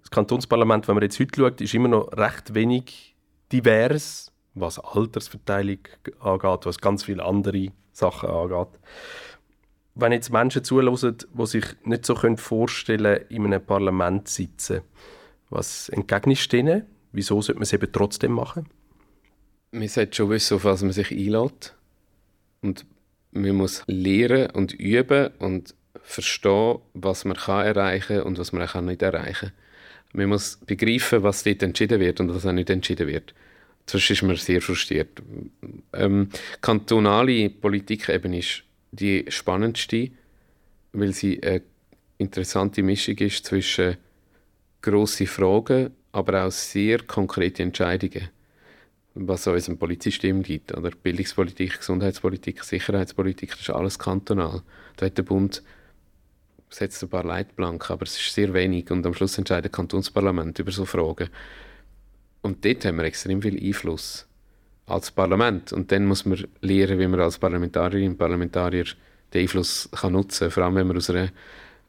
Das 0.00 0.10
Kantonsparlament, 0.10 0.86
wenn 0.86 0.94
man 0.94 1.02
jetzt 1.02 1.18
heute 1.18 1.40
schaut, 1.40 1.60
ist 1.60 1.74
immer 1.74 1.88
noch 1.88 2.12
recht 2.12 2.54
wenig 2.54 3.16
divers 3.50 4.32
was 4.56 4.78
Altersverteilung 4.78 5.78
angeht, 6.20 6.66
was 6.66 6.80
ganz 6.80 7.04
viele 7.04 7.24
andere 7.24 7.68
Sachen 7.92 8.28
angeht. 8.28 8.68
Wenn 9.94 10.12
jetzt 10.12 10.30
Menschen 10.30 10.64
zuhören, 10.64 11.16
die 11.38 11.46
sich 11.46 11.64
nicht 11.84 12.04
so 12.04 12.16
vorstellen 12.36 13.18
können, 13.18 13.30
in 13.30 13.46
einem 13.46 13.64
Parlament 13.64 14.28
zu 14.28 14.42
sitzen, 14.42 14.80
was 15.48 15.88
entgegnest 15.90 16.52
du 16.52 16.56
denen? 16.56 16.82
Wieso 17.12 17.40
sollte 17.40 17.58
man 17.58 17.62
es 17.62 17.72
eben 17.72 17.92
trotzdem 17.92 18.32
machen? 18.32 18.66
Man 19.70 19.88
sollte 19.88 20.16
schon 20.16 20.30
wissen, 20.30 20.56
auf 20.56 20.64
was 20.64 20.82
man 20.82 20.92
sich 20.92 21.10
einlädt. 21.12 21.74
Und 22.62 22.84
man 23.30 23.56
muss 23.56 23.84
lernen 23.86 24.50
und 24.50 24.72
üben 24.72 25.30
und 25.38 25.74
verstehen, 26.02 26.78
was 26.94 27.24
man 27.24 27.36
kann 27.36 27.66
erreichen 27.66 28.22
und 28.22 28.38
was 28.38 28.52
man 28.52 28.66
auch 28.66 28.80
nicht 28.80 29.02
erreichen 29.02 29.50
kann. 29.50 29.52
Man 30.12 30.28
muss 30.30 30.58
begreifen, 30.66 31.22
was 31.22 31.42
dort 31.44 31.62
entschieden 31.62 32.00
wird 32.00 32.20
und 32.20 32.34
was 32.34 32.46
auch 32.46 32.52
nicht 32.52 32.70
entschieden 32.70 33.06
wird. 33.06 33.34
Sonst 33.88 34.10
ist 34.10 34.22
man 34.22 34.36
sehr 34.36 34.60
frustriert. 34.60 35.22
Ähm, 35.92 36.28
kantonale 36.60 37.50
Politik 37.50 38.08
eben 38.08 38.32
ist 38.32 38.64
die 38.90 39.24
spannendste, 39.28 40.10
weil 40.92 41.12
sie 41.12 41.42
eine 41.42 41.62
interessante 42.18 42.82
Mischung 42.82 43.16
ist 43.18 43.44
zwischen 43.44 43.96
grossen 44.82 45.26
Fragen, 45.26 45.90
aber 46.12 46.44
auch 46.44 46.50
sehr 46.50 47.02
konkrete 47.02 47.62
Entscheidungen, 47.62 48.28
was 49.14 49.46
unserem 49.46 49.78
Polizsystem 49.78 50.42
gibt. 50.42 50.76
Oder 50.76 50.90
Bildungspolitik, 50.90 51.78
Gesundheitspolitik, 51.78 52.64
Sicherheitspolitik, 52.64 53.50
das 53.50 53.60
ist 53.60 53.70
alles 53.70 53.98
kantonal. 53.98 54.62
Da 54.96 55.06
hat 55.06 55.18
der 55.18 55.22
Bund 55.22 55.62
setzt 56.68 57.02
ein 57.02 57.08
paar 57.08 57.24
Leitplanken, 57.24 57.92
aber 57.92 58.04
es 58.04 58.16
ist 58.16 58.34
sehr 58.34 58.52
wenig 58.52 58.90
und 58.90 59.06
am 59.06 59.14
Schluss 59.14 59.38
entscheidet 59.38 59.72
das 59.72 59.76
Kantonsparlament 59.76 60.58
über 60.58 60.72
so 60.72 60.84
Fragen. 60.84 61.28
Und 62.46 62.64
dort 62.64 62.84
haben 62.84 62.98
wir 62.98 63.04
extrem 63.04 63.42
viel 63.42 63.60
Einfluss 63.60 64.24
als 64.86 65.10
Parlament. 65.10 65.72
Und 65.72 65.90
dann 65.90 66.06
muss 66.06 66.24
man 66.24 66.46
lernen, 66.60 67.00
wie 67.00 67.08
man 67.08 67.18
als 67.18 67.40
Parlamentarierinnen 67.40 68.12
und 68.12 68.18
Parlamentarier 68.18 68.84
den 69.34 69.42
Einfluss 69.42 69.88
kann 69.90 70.12
nutzen 70.12 70.44
kann, 70.44 70.52
vor 70.52 70.62
allem 70.62 70.76
wenn 70.76 70.86
man 70.86 70.96
aus 70.96 71.10
einer 71.10 71.30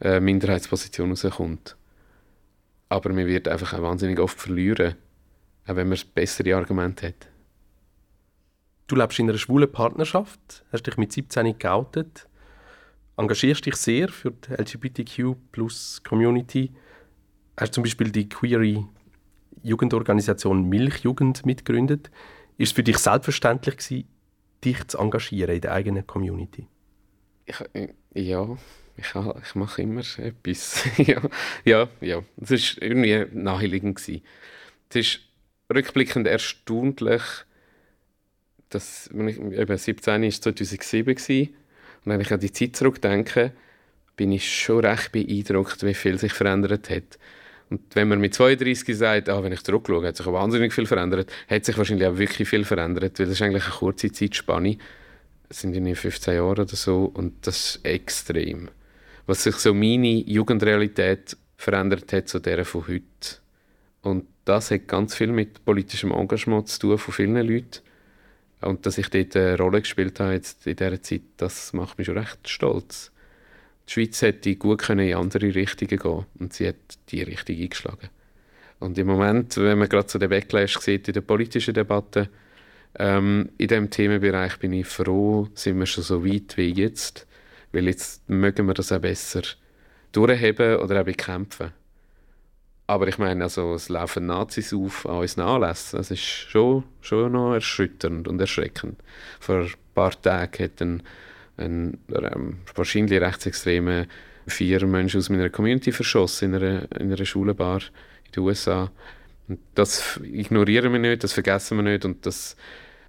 äh, 0.00 0.18
Minderheitsposition 0.18 1.10
rauskommt. 1.10 1.76
Aber 2.88 3.10
man 3.10 3.26
wird 3.26 3.46
einfach 3.46 3.74
auch 3.74 3.82
wahnsinnig 3.82 4.18
oft 4.18 4.40
verlieren, 4.40 4.96
auch 5.68 5.76
wenn 5.76 5.88
man 5.88 5.98
bessere 6.12 6.56
Argumente 6.56 7.06
hat. 7.06 7.28
Du 8.88 8.96
lebst 8.96 9.20
in 9.20 9.28
einer 9.28 9.38
schwulen 9.38 9.70
Partnerschaft, 9.70 10.64
hast 10.72 10.88
dich 10.88 10.96
mit 10.96 11.12
17 11.12 11.56
geoutet, 11.56 12.26
engagierst 13.16 13.64
dich 13.64 13.76
sehr 13.76 14.08
für 14.08 14.32
die 14.32 14.54
LGBTQ-Plus-Community, 14.54 16.72
hast 17.56 17.74
zum 17.74 17.84
Beispiel 17.84 18.10
die 18.10 18.28
Query 18.28 18.84
Jugendorganisation 19.62 20.68
Milchjugend 20.68 21.46
mitgegründet. 21.46 22.10
Ist 22.56 22.68
es 22.68 22.72
für 22.72 22.82
dich 22.82 22.98
selbstverständlich 22.98 23.76
gewesen, 23.76 24.08
dich 24.64 24.86
zu 24.88 24.98
engagieren 24.98 25.54
in 25.54 25.60
der 25.60 25.72
eigenen 25.72 26.06
Community? 26.06 26.66
Ich, 27.46 27.60
äh, 27.72 27.88
ja, 28.14 28.56
ich, 28.96 29.14
ich 29.14 29.54
mache 29.54 29.82
immer 29.82 30.02
etwas. 30.18 30.84
ja, 30.98 31.22
ja, 31.64 31.88
ja. 32.00 32.22
Es 32.40 32.50
war 32.50 32.82
irgendwie 32.82 33.26
naheliegend. 33.32 34.00
Es 34.00 34.20
ist 34.92 35.20
rückblickend 35.72 36.26
erstaunlich, 36.26 37.22
dass, 38.68 39.08
wenn 39.12 39.28
ich, 39.28 39.38
eben 39.38 39.76
17 39.76 40.22
war 40.22 40.30
2007 40.30 41.14
gewesen, 41.14 41.54
und 42.04 42.12
wenn 42.12 42.20
ich 42.20 42.32
an 42.32 42.40
die 42.40 42.52
Zeit 42.52 42.76
zurückdenke, 42.76 43.52
bin 44.16 44.32
ich 44.32 44.50
schon 44.50 44.84
recht 44.84 45.12
beeindruckt, 45.12 45.84
wie 45.84 45.94
viel 45.94 46.18
sich 46.18 46.32
verändert 46.32 46.90
hat. 46.90 47.18
Und 47.70 47.82
wenn 47.94 48.08
man 48.08 48.20
mit 48.20 48.34
32 48.34 48.96
sagt, 48.96 49.28
ah, 49.28 49.42
wenn 49.42 49.52
ich 49.52 49.62
zurückschaue, 49.62 50.06
hat 50.06 50.16
sich 50.16 50.26
wahnsinnig 50.26 50.72
viel 50.72 50.86
verändert, 50.86 51.30
hat 51.48 51.64
sich 51.64 51.76
wahrscheinlich 51.76 52.08
auch 52.08 52.16
wirklich 52.16 52.48
viel 52.48 52.64
verändert, 52.64 53.18
weil 53.18 53.26
das 53.26 53.34
ist 53.34 53.42
eigentlich 53.42 53.64
eine 53.64 53.74
kurze 53.74 54.10
Zeitspanne. 54.10 54.78
Das 55.48 55.60
sind 55.60 55.74
in 55.74 55.94
15 55.94 56.34
Jahre 56.34 56.62
oder 56.62 56.66
so 56.66 57.10
und 57.12 57.46
das 57.46 57.76
ist 57.76 57.84
extrem. 57.84 58.68
Was 59.26 59.42
sich 59.42 59.56
so 59.56 59.74
meine 59.74 60.08
Jugendrealität 60.08 61.36
verändert 61.56 62.12
hat 62.12 62.28
zu 62.28 62.38
der 62.38 62.64
von 62.64 62.86
heute. 62.88 63.04
Und 64.02 64.26
das 64.44 64.70
hat 64.70 64.88
ganz 64.88 65.14
viel 65.14 65.28
mit 65.28 65.64
politischem 65.64 66.12
Engagement 66.12 66.68
zu 66.68 66.78
tun 66.78 66.98
von 66.98 67.12
vielen 67.12 67.46
Leuten. 67.46 67.80
Und 68.60 68.86
dass 68.86 68.96
ich 68.96 69.08
dort 69.10 69.36
eine 69.36 69.58
Rolle 69.58 69.80
gespielt 69.80 70.18
habe 70.20 70.32
jetzt 70.32 70.66
in 70.66 70.76
dieser 70.76 71.02
Zeit, 71.02 71.22
das 71.36 71.72
macht 71.72 71.98
mich 71.98 72.06
schon 72.06 72.18
recht 72.18 72.48
stolz 72.48 73.12
die 73.88 73.92
Schweiz 73.92 74.20
hätte 74.22 74.54
gut 74.56 74.82
können 74.82 75.08
in 75.08 75.16
andere 75.16 75.54
Richtungen 75.54 75.98
gehen 75.98 76.26
und 76.38 76.52
sie 76.52 76.68
hat 76.68 76.76
die 77.08 77.22
Richtung 77.22 77.56
eingeschlagen. 77.56 78.10
Und 78.80 78.98
im 78.98 79.06
Moment, 79.06 79.56
wenn 79.56 79.78
man 79.78 79.88
gerade 79.88 80.08
so 80.08 80.18
den 80.18 80.30
Backlash 80.30 80.78
sieht 80.78 81.08
in 81.08 81.14
der 81.14 81.22
politischen 81.22 81.74
Debatte, 81.74 82.28
ähm, 82.98 83.50
in 83.58 83.68
diesem 83.68 83.90
Themenbereich 83.90 84.58
bin 84.58 84.72
ich 84.72 84.86
froh, 84.86 85.48
sind 85.54 85.78
wir 85.78 85.86
schon 85.86 86.04
so 86.04 86.24
weit 86.24 86.56
wie 86.56 86.72
jetzt, 86.72 87.26
weil 87.72 87.86
jetzt 87.86 88.28
mögen 88.28 88.66
wir 88.66 88.74
das 88.74 88.92
auch 88.92 89.00
besser 89.00 89.42
durchheben 90.12 90.76
oder 90.76 91.00
auch 91.00 91.04
bekämpfen. 91.04 91.72
Aber 92.86 93.06
ich 93.06 93.18
meine, 93.18 93.44
also, 93.44 93.74
es 93.74 93.90
laufen 93.90 94.26
Nazis 94.26 94.72
auf 94.72 95.04
an 95.04 95.18
unseren 95.18 95.46
Anlässen. 95.46 95.98
Das 95.98 96.10
ist 96.10 96.22
schon, 96.22 96.84
schon 97.02 97.32
noch 97.32 97.52
erschütternd 97.52 98.26
und 98.26 98.40
erschreckend. 98.40 98.98
Vor 99.40 99.56
ein 99.56 99.72
paar 99.94 100.18
Tagen 100.22 100.64
hat 100.64 100.80
ein 100.80 101.02
ein 101.58 101.98
ähm, 102.14 102.58
wahrscheinlich 102.74 103.20
rechtsextreme 103.20 104.06
vier 104.46 104.86
Menschen 104.86 105.18
aus 105.18 105.28
meiner 105.28 105.50
Community 105.50 105.92
verschossen 105.92 106.54
in 106.54 106.62
einer, 106.62 107.00
in 107.00 107.12
einer 107.12 107.24
Schulenbar 107.24 107.80
in 108.26 108.32
den 108.32 108.42
USA. 108.42 108.90
Und 109.48 109.58
das 109.74 110.20
ignorieren 110.22 110.92
wir 110.92 110.98
nicht, 110.98 111.24
das 111.24 111.32
vergessen 111.32 111.78
wir 111.78 111.82
nicht 111.82 112.04
und 112.04 112.24
das 112.26 112.56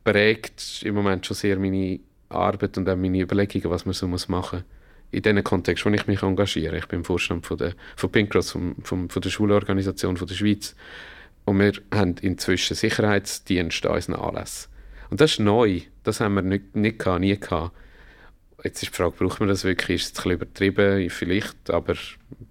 prägt 0.03 0.83
im 0.83 0.95
Moment 0.95 1.25
schon 1.25 1.35
sehr 1.35 1.57
meine 1.57 1.99
Arbeit 2.29 2.77
und 2.77 2.87
auch 2.89 2.95
meine 2.95 3.21
Überlegungen, 3.21 3.69
was 3.69 3.85
man 3.85 3.93
so 3.93 4.07
machen 4.07 4.59
muss. 4.59 4.63
In 5.11 5.23
diesem 5.23 5.43
Kontext, 5.43 5.85
wo 5.85 5.89
ich 5.89 6.05
mich 6.05 6.21
engagiere. 6.21 6.77
Ich 6.77 6.87
bin 6.87 6.99
im 6.99 7.05
Vorstand 7.05 7.45
von, 7.45 7.57
der, 7.57 7.73
von 7.95 8.11
Pink 8.11 8.31
Cross, 8.31 8.51
vom, 8.51 8.75
vom, 8.83 9.09
von 9.09 9.21
der 9.21 9.29
Schulorganisation 9.31 10.17
von 10.17 10.27
der 10.27 10.35
Schweiz. 10.35 10.75
Und 11.45 11.59
wir 11.59 11.73
haben 11.91 12.15
inzwischen 12.21 12.75
Sicherheitsdienste 12.75 13.89
an 13.89 13.95
unseren 13.95 14.15
Anlässen. 14.15 14.69
Und 15.09 15.19
das 15.19 15.31
ist 15.31 15.39
neu. 15.39 15.81
Das 16.03 16.19
haben 16.19 16.35
wir 16.35 16.43
nicht, 16.43 16.75
nicht 16.75 16.99
gehabt, 16.99 17.21
nie 17.21 17.39
gehabt. 17.39 17.75
Jetzt 18.63 18.83
ist 18.83 18.93
die 18.93 18.97
Frage, 18.97 19.15
braucht 19.17 19.39
man 19.39 19.49
das 19.49 19.63
wirklich? 19.63 20.01
Ist 20.01 20.05
es 20.05 20.09
ein 20.11 20.15
bisschen 20.15 20.31
übertrieben? 20.31 21.09
Vielleicht, 21.09 21.69
aber 21.69 21.95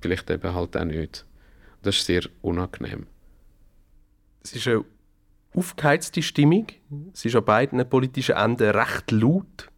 vielleicht 0.00 0.30
eben 0.30 0.54
halt 0.54 0.76
auch 0.76 0.84
nicht. 0.84 1.26
Das 1.82 1.96
ist 1.96 2.06
sehr 2.06 2.22
unangenehm. 2.42 3.06
Es 4.42 4.54
ist 4.54 4.66
eine 4.66 4.84
aufgeheizte 5.54 6.22
Stimmung. 6.22 6.66
Es 7.12 7.24
ist 7.24 7.36
an 7.36 7.44
beiden 7.44 7.88
politischen 7.88 8.36
Enden 8.36 8.70
recht 8.70 9.10
laut. 9.10 9.68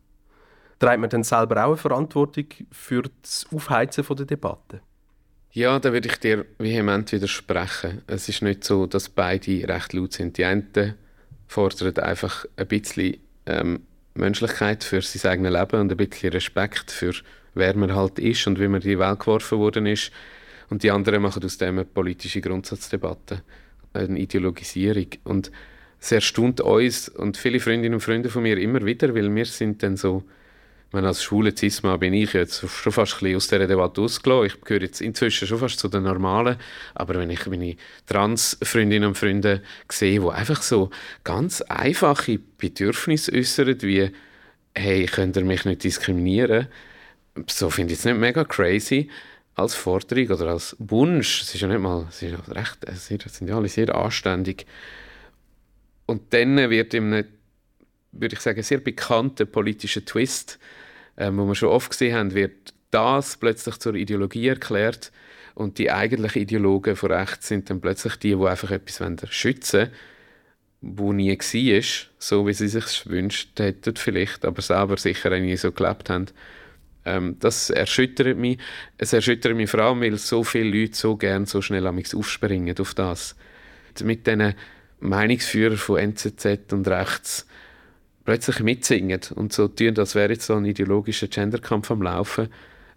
Trägt 0.79 1.01
man 1.01 1.11
dann 1.11 1.25
selber 1.25 1.65
auch 1.65 1.69
eine 1.69 1.77
Verantwortung 1.77 2.47
für 2.71 3.03
das 3.23 3.47
Aufheizen 3.53 4.05
der 4.17 4.27
Debatte? 4.27 4.81
Ja, 5.53 5.79
da 5.81 5.93
würde 5.93 6.09
ich 6.09 6.17
dir 6.19 6.47
vehement 6.59 7.11
widersprechen. 7.11 8.03
Es 8.07 8.29
ist 8.29 8.41
nicht 8.41 8.63
so, 8.63 8.87
dass 8.87 9.09
beide 9.09 9.69
recht 9.69 9.93
laut 9.93 10.13
sind. 10.13 10.39
Die 10.39 10.45
einen 10.45 10.95
fordern 11.49 11.97
einfach 11.99 12.47
ein 12.57 12.69
bisschen 12.69 13.17
ähm, 13.47 13.83
Menschlichkeit 14.15 14.85
für 14.85 15.01
sein 15.03 15.33
eigenes 15.33 15.53
Leben 15.53 15.81
und 15.81 15.91
ein 15.91 15.97
bisschen 15.97 16.33
Respekt 16.33 16.91
für 16.91 17.13
wer 17.55 17.77
man 17.77 17.95
halt 17.95 18.19
ist 18.19 18.47
und 18.47 18.59
wie 18.61 18.69
man 18.69 18.81
in 18.81 18.89
die 18.89 18.99
Welt 18.99 19.21
geworfen 19.21 19.59
worden 19.59 19.87
ist. 19.87 20.13
Und 20.69 20.83
die 20.83 20.91
anderen 20.91 21.23
machen 21.23 21.43
aus 21.45 21.59
dem 21.59 21.79
eine 21.79 21.85
politische 21.85 22.41
Grundsatzdebatte, 22.41 23.43
eine 23.93 24.19
Ideologisierung. 24.19 25.07
Und 25.25 25.51
es 26.01 26.13
erstaunt 26.13 26.61
uns 26.61 27.09
und 27.09 27.37
viele 27.37 27.61
Freundinnen 27.61 27.95
und 27.95 28.01
Freunde 28.01 28.31
von 28.31 28.43
mir 28.43 28.57
immer 28.57 28.85
wieder, 28.85 29.15
weil 29.15 29.35
wir 29.35 29.47
sind 29.47 29.83
dann 29.83 29.97
so 29.97 30.23
meine, 30.93 31.07
als 31.07 31.23
schwule 31.23 31.55
Zisma 31.55 31.97
bin 31.97 32.15
ich 32.15 32.33
jetzt 32.33 32.69
schon 32.69 32.93
fast 32.93 33.23
ein 33.23 33.37
aus 33.37 33.47
dieser 33.47 33.67
Debatte 33.67 34.01
ausgelassen. 34.01 34.47
Ich 34.47 34.61
gehöre 34.63 34.83
jetzt 34.83 35.01
inzwischen 35.01 35.47
schon 35.47 35.59
fast 35.59 35.79
zu 35.79 35.89
den 35.89 36.03
Normalen. 36.03 36.57
Aber 36.95 37.15
wenn 37.15 37.31
ich 37.31 37.47
meine 37.47 37.77
Trans-Freundinnen 38.07 39.09
und 39.09 39.19
Freunde 39.19 39.63
sehe, 39.89 40.21
die 40.21 40.29
einfach 40.29 40.63
so 40.63 40.91
ganz 41.23 41.61
einfache 41.63 42.41
Bedürfnisse 42.59 43.33
äußern, 43.33 43.83
wie 43.83 44.11
«Hey, 44.75 45.07
könnt 45.07 45.37
ihr 45.37 45.45
mich 45.45 45.65
nicht 45.65 45.85
diskriminieren?» 45.85 46.67
So 47.47 47.71
finde 47.71 47.93
ich 47.93 48.01
es 48.01 48.05
nicht 48.05 48.19
mega 48.19 48.45
crazy 48.45 49.09
als 49.55 49.75
Forderung 49.75 50.29
oder 50.31 50.51
als 50.51 50.75
Wunsch. 50.81 51.43
Es 51.43 51.55
ist 51.55 51.61
ja 51.61 51.69
nicht 51.69 51.81
mal, 51.81 52.07
es 52.09 52.23
ist 52.23 52.49
recht, 52.49 52.79
es 52.87 53.07
sind 53.07 53.49
ja 53.49 53.57
alle 53.57 53.69
sehr 53.69 53.95
anständig. 53.95 54.67
Und 56.07 56.35
dann 56.35 56.57
wird 56.69 56.95
ihm 56.95 57.11
nicht 57.11 57.29
würde 58.13 58.35
ich 58.35 58.41
sagen, 58.41 58.63
sehr 58.63 58.79
bekannten 58.79 59.51
politischen 59.51 60.05
Twist, 60.05 60.59
ähm, 61.21 61.37
wo 61.37 61.45
wir 61.47 61.55
schon 61.55 61.69
oft 61.69 61.91
gesehen 61.91 62.17
haben, 62.17 62.35
wird 62.35 62.75
das 62.91 63.37
plötzlich 63.37 63.79
zur 63.79 63.95
Ideologie 63.95 64.49
erklärt 64.49 65.13
und 65.55 65.79
die 65.79 65.91
eigentlichen 65.91 66.43
Ideologen 66.43 66.97
von 66.97 67.13
rechts 67.13 67.49
sind 67.49 67.71
dann 67.71 67.81
plötzlich 67.81 68.17
die, 68.17 68.35
die 68.35 68.47
einfach 68.47 68.71
etwas 68.71 69.31
schützen 69.31 69.81
wollen, 69.81 69.91
wo 70.81 71.13
nie 71.13 71.31
war, 71.31 72.09
so 72.19 72.47
wie 72.47 72.55
sie 72.55 72.69
sich 72.69 73.07
wünscht 73.07 73.61
hätten 73.61 73.97
vielleicht, 73.97 74.45
aber 74.47 74.63
selber 74.63 74.97
sicher 74.97 75.39
nie 75.39 75.57
so 75.57 75.71
gelebt 75.71 76.09
haben. 76.09 76.27
Ähm, 77.05 77.37
das 77.39 77.69
erschüttert 77.69 78.39
mich. 78.39 78.59
Es 78.97 79.13
erschüttert 79.13 79.55
mich 79.55 79.71
vor 79.71 79.81
allem, 79.81 80.01
weil 80.01 80.17
so 80.17 80.43
viele 80.43 80.81
Leute 80.81 80.97
so 80.97 81.17
gerne 81.17 81.47
so 81.47 81.61
schnell 81.61 81.87
aufspringen 81.87 82.77
auf 82.79 82.95
das. 82.95 83.37
Mit 84.03 84.27
diesen 84.27 84.55
Meinungsführern 85.01 85.77
von 85.77 85.99
NZZ 85.99 86.73
und 86.73 86.89
rechts 86.89 87.47
plötzlich 88.25 88.61
mitsingen 88.61 89.21
und 89.35 89.53
so 89.53 89.69
tun, 89.69 89.99
als 89.99 90.15
wäre 90.15 90.33
jetzt 90.33 90.47
so 90.47 90.55
ein 90.55 90.65
ideologischer 90.65 91.29
Genderkampf 91.29 91.91
am 91.91 92.03
Laufen 92.03 92.49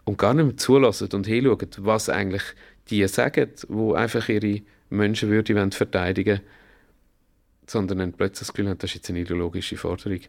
und 0.06 0.18
gar 0.18 0.34
nicht 0.34 0.46
mehr 0.46 0.58
zulassen 0.58 1.10
und 1.14 1.28
hinschauen, 1.28 1.70
was 1.78 2.10
eigentlich 2.10 2.44
die 2.90 3.08
sagen, 3.08 3.50
die 3.70 3.96
einfach 3.96 4.30
ihre 4.30 4.62
Menschenwürde 4.90 5.72
verteidigen 5.72 6.40
wollen, 6.40 6.48
sondern 7.68 7.98
dann 8.00 8.14
plötzlich 8.14 8.48
das 8.48 8.54
Gefühl 8.54 8.70
haben, 8.70 8.78
das 8.78 8.92
ist 8.92 8.96
jetzt 8.96 9.10
eine 9.10 9.20
ideologische 9.20 9.78
Forderung. 9.78 10.20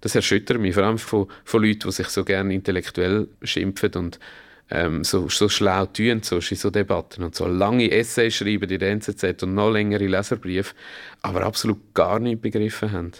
Das 0.00 0.14
erschüttert 0.14 0.60
mich, 0.60 0.74
vor 0.74 0.84
allem 0.84 0.98
von, 0.98 1.26
von 1.44 1.62
Leuten, 1.62 1.88
die 1.88 1.92
sich 1.92 2.08
so 2.08 2.24
gerne 2.24 2.54
intellektuell 2.54 3.28
schimpfen 3.42 3.92
und 3.94 4.18
ähm, 4.70 5.04
so, 5.04 5.28
so 5.28 5.48
schlau 5.48 5.86
tun, 5.86 6.22
so 6.22 6.36
in 6.36 6.56
so 6.56 6.70
Debatten 6.70 7.22
und 7.22 7.34
so 7.34 7.46
lange 7.46 7.90
Essays 7.90 8.34
schreiben 8.34 8.70
in 8.70 8.78
der 8.78 8.90
NZZ 8.92 9.42
und 9.42 9.54
noch 9.54 9.70
längere 9.70 10.06
Leserbriefe, 10.06 10.74
aber 11.22 11.42
absolut 11.42 11.94
gar 11.94 12.18
nicht 12.18 12.40
begriffen 12.40 12.92
haben. 12.92 13.12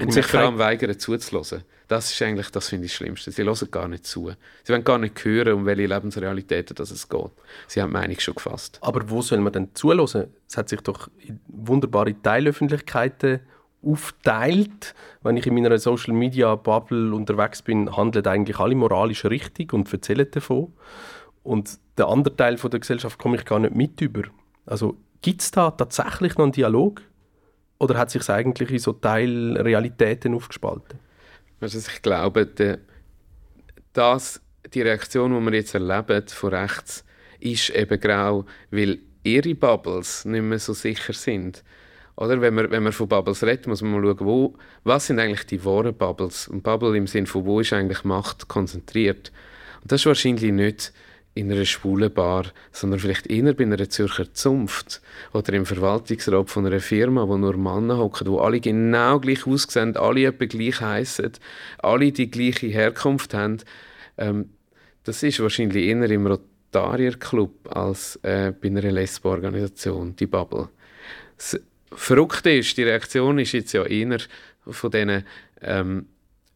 Und 0.00 0.12
sich 0.12 0.26
vor 0.26 0.40
allem 0.40 0.58
weigern 0.58 0.98
zuzulassen. 0.98 1.62
Das 1.88 2.10
ist 2.10 2.20
eigentlich, 2.20 2.50
das 2.50 2.68
finde 2.68 2.86
ich 2.86 2.92
das 2.92 2.96
Schlimmste. 2.96 3.30
Sie 3.30 3.44
hören 3.44 3.70
gar 3.70 3.88
nicht 3.88 4.06
zu. 4.06 4.32
Sie 4.64 4.72
wollen 4.72 4.84
gar 4.84 4.98
nicht 4.98 5.24
hören, 5.24 5.52
um 5.52 5.66
welche 5.66 5.86
Lebensrealitäten 5.86 6.74
das 6.74 6.90
es 6.90 7.08
geht. 7.08 7.30
Sie 7.68 7.80
haben 7.80 7.90
die 7.90 7.94
Meinung 7.94 8.18
schon 8.18 8.34
gefasst. 8.34 8.78
Aber 8.82 9.08
wo 9.08 9.22
soll 9.22 9.38
man 9.38 9.52
denn 9.52 9.68
zulassen? 9.74 10.26
Es 10.48 10.56
hat 10.56 10.68
sich 10.68 10.80
doch 10.80 11.08
in 11.18 11.40
wunderbare 11.46 12.20
Teilöffentlichkeiten 12.20 13.40
aufteilt. 13.84 14.94
Wenn 15.22 15.36
ich 15.36 15.46
in 15.46 15.54
meiner 15.54 15.78
Social 15.78 16.12
Media 16.12 16.54
Bubble 16.56 17.14
unterwegs 17.14 17.62
bin, 17.62 17.96
handeln 17.96 18.26
eigentlich 18.26 18.58
alle 18.58 18.74
moralisch 18.74 19.24
richtig 19.24 19.72
und 19.72 19.92
erzählen 19.92 20.28
davon. 20.30 20.72
Und 21.42 21.78
der 21.96 22.08
andere 22.08 22.34
Teil 22.34 22.58
von 22.58 22.70
der 22.70 22.80
Gesellschaft 22.80 23.18
komme 23.18 23.36
ich 23.36 23.44
gar 23.44 23.60
nicht 23.60 23.74
mit 23.74 24.00
über. 24.00 24.22
Also 24.66 24.96
gibt 25.22 25.42
es 25.42 25.52
da 25.52 25.70
tatsächlich 25.70 26.36
noch 26.36 26.44
einen 26.44 26.52
Dialog? 26.52 27.02
Oder 27.78 27.98
hat 27.98 28.10
sich 28.10 28.28
eigentlich 28.28 28.70
in 28.70 28.78
so 28.78 28.92
Teilrealitäten 28.92 30.34
aufgespalten? 30.34 30.98
Also 31.60 31.78
ich 31.78 32.02
glaube, 32.02 32.46
die, 32.46 32.76
das, 33.92 34.40
die 34.72 34.82
Reaktion, 34.82 35.38
die 35.38 35.50
wir 35.50 35.58
jetzt 35.58 35.74
erleben 35.74 36.26
von 36.28 36.54
rechts, 36.54 37.04
ist 37.40 37.70
eben 37.70 38.00
grau, 38.00 38.44
weil 38.70 38.98
ihre 39.22 39.54
Bubbles 39.54 40.24
nicht 40.24 40.42
mehr 40.42 40.58
so 40.58 40.72
sicher 40.72 41.12
sind. 41.12 41.62
Oder 42.16 42.40
wenn 42.40 42.54
man, 42.54 42.70
wenn 42.70 42.82
man 42.82 42.92
von 42.92 43.08
Bubbles 43.08 43.42
redet, 43.42 43.66
muss 43.66 43.82
man 43.82 43.92
mal 43.92 44.02
schauen, 44.02 44.26
wo, 44.26 44.54
was 44.84 45.06
sind 45.06 45.18
eigentlich 45.18 45.46
die 45.46 45.62
wahren 45.64 45.94
Bubbles? 45.94 46.48
Und 46.48 46.62
Bubble 46.62 46.96
im 46.96 47.06
Sinne 47.06 47.26
von, 47.26 47.44
wo 47.44 47.60
ist 47.60 47.74
eigentlich 47.74 48.04
Macht 48.04 48.48
konzentriert? 48.48 49.32
Und 49.82 49.92
das 49.92 50.00
ist 50.00 50.06
wahrscheinlich 50.06 50.50
nicht 50.52 50.92
in 51.36 51.52
einer 51.52 51.66
schwulen 51.66 52.12
Bar, 52.12 52.46
sondern 52.72 52.98
vielleicht 52.98 53.26
eher 53.26 53.52
bei 53.52 53.64
einer 53.64 53.88
Zürcher 53.90 54.32
Zunft 54.32 55.02
oder 55.34 55.52
im 55.52 55.66
Verwaltungsrat 55.66 56.48
von 56.48 56.66
einer 56.66 56.80
Firma, 56.80 57.28
wo 57.28 57.36
nur 57.36 57.58
Männer 57.58 57.98
hocken, 57.98 58.26
wo 58.28 58.38
alle 58.38 58.58
genau 58.58 59.20
gleich 59.20 59.46
aussehen, 59.46 59.96
alle 59.98 60.24
etwa 60.24 60.46
gleich 60.46 60.80
heißen, 60.80 61.32
alle 61.78 62.10
die 62.10 62.30
gleiche 62.30 62.68
Herkunft 62.68 63.34
haben. 63.34 63.58
Ähm, 64.16 64.48
das 65.04 65.22
ist 65.22 65.38
wahrscheinlich 65.40 65.84
eher 65.84 66.10
im 66.10 66.26
Rotarier 66.26 67.18
Club 67.18 67.68
als 67.68 68.16
äh, 68.22 68.52
bei 68.58 68.68
einer 68.68 68.90
Lesbo-Organisation, 68.90 70.16
die 70.16 70.26
Bubble. 70.26 70.70
Das 71.36 71.60
Verrückte 71.92 72.50
ist, 72.50 72.78
die 72.78 72.84
Reaktion 72.84 73.38
ist 73.38 73.52
jetzt 73.52 73.74
ja 73.74 73.84
eher 73.84 74.20
von 74.66 74.90
diesen 74.90 75.24
ähm, 75.60 76.06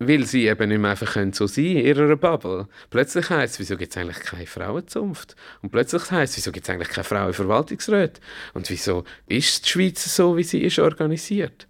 weil 0.00 0.24
sie 0.24 0.46
eben 0.46 0.70
nicht 0.70 0.80
mehr 0.80 0.92
einfach 0.92 1.12
können 1.12 1.34
so 1.34 1.46
sein 1.46 1.64
in 1.66 1.84
ihrer 1.84 2.16
Bubble. 2.16 2.66
Plötzlich 2.88 3.28
heisst 3.28 3.54
es, 3.54 3.60
wieso 3.60 3.76
gibt 3.76 3.92
es 3.92 3.98
eigentlich 3.98 4.20
keine 4.20 4.46
Frauenzunft? 4.46 5.36
Und 5.60 5.70
plötzlich 5.70 6.10
heisst 6.10 6.32
es, 6.32 6.38
wieso 6.38 6.52
gibt 6.52 6.66
es 6.66 6.70
eigentlich 6.70 6.88
keine 6.88 7.04
Frauen 7.04 7.34
Verwaltungsräte? 7.34 8.18
Und 8.54 8.70
wieso 8.70 9.04
ist 9.26 9.66
die 9.66 9.68
Schweiz 9.68 10.16
so, 10.16 10.38
wie 10.38 10.42
sie 10.42 10.62
ist 10.62 10.78
organisiert? 10.78 11.68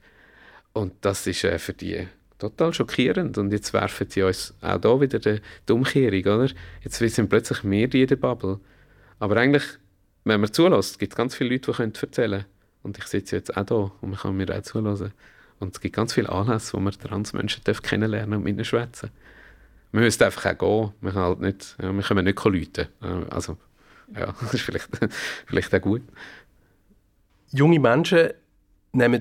Und 0.73 0.95
das 1.01 1.27
ist 1.27 1.43
äh, 1.43 1.59
für 1.59 1.73
die 1.73 2.07
total 2.39 2.73
schockierend. 2.73 3.37
Und 3.37 3.53
jetzt 3.53 3.73
werfen 3.73 4.09
sie 4.09 4.23
uns 4.23 4.55
auch 4.61 4.79
da 4.79 5.01
wieder 5.01 5.19
die, 5.19 5.41
die 5.69 5.73
Umkehrung, 5.73 6.41
oder? 6.41 6.51
Jetzt 6.85 6.99
sind 6.99 7.29
plötzlich 7.29 7.65
mehr 7.65 7.89
die 7.89 8.03
in 8.03 8.09
der 8.09 8.17
Bubble. 8.17 8.61
Aber 9.19 9.37
eigentlich, 9.39 9.65
wenn 10.23 10.41
man 10.41 10.53
zulässt, 10.53 11.01
gibt 11.01 11.15
es 11.15 11.17
ganz 11.17 11.35
viele 11.35 11.51
Leute, 11.51 11.73
die 11.73 11.77
können 11.77 11.93
erzählen 12.01 12.31
können. 12.43 12.45
Und 12.85 12.97
ich 12.97 13.05
sitze 13.07 13.37
jetzt 13.37 13.57
auch 13.57 13.67
da 13.67 13.75
und 13.75 14.11
man 14.11 14.19
kann 14.21 14.37
mir 14.37 14.57
auch 14.57 14.63
zulassen. 14.63 15.13
Und 15.61 15.75
es 15.75 15.81
gibt 15.81 15.95
ganz 15.95 16.15
viele 16.15 16.31
Anlässe, 16.31 16.73
wo 16.73 16.81
man 16.81 16.93
Transmenschen 16.93 17.63
kennenlernen 17.83 18.39
und 18.39 18.45
mit 18.45 18.55
ihnen 18.55 18.65
schwätzen 18.65 19.11
Man 19.93 20.03
müsste 20.03 20.27
einfach 20.27 20.47
auch 20.47 20.59
gehen. 20.59 20.95
Man 21.01 21.13
kann 21.13 21.23
halt 21.23 21.41
nicht, 21.41 21.77
ja, 21.81 21.93
wir 21.93 22.03
können 22.03 22.25
nicht 22.25 22.45
läuten. 22.45 22.89
Äh, 23.03 23.31
also, 23.31 23.57
ja, 24.15 24.35
das 24.41 24.55
ist 24.55 24.63
vielleicht, 24.63 24.89
vielleicht 25.47 25.75
auch 25.75 25.81
gut. 25.81 26.03
Junge 27.53 27.79
Menschen 27.79 28.31
nehmen 28.93 29.21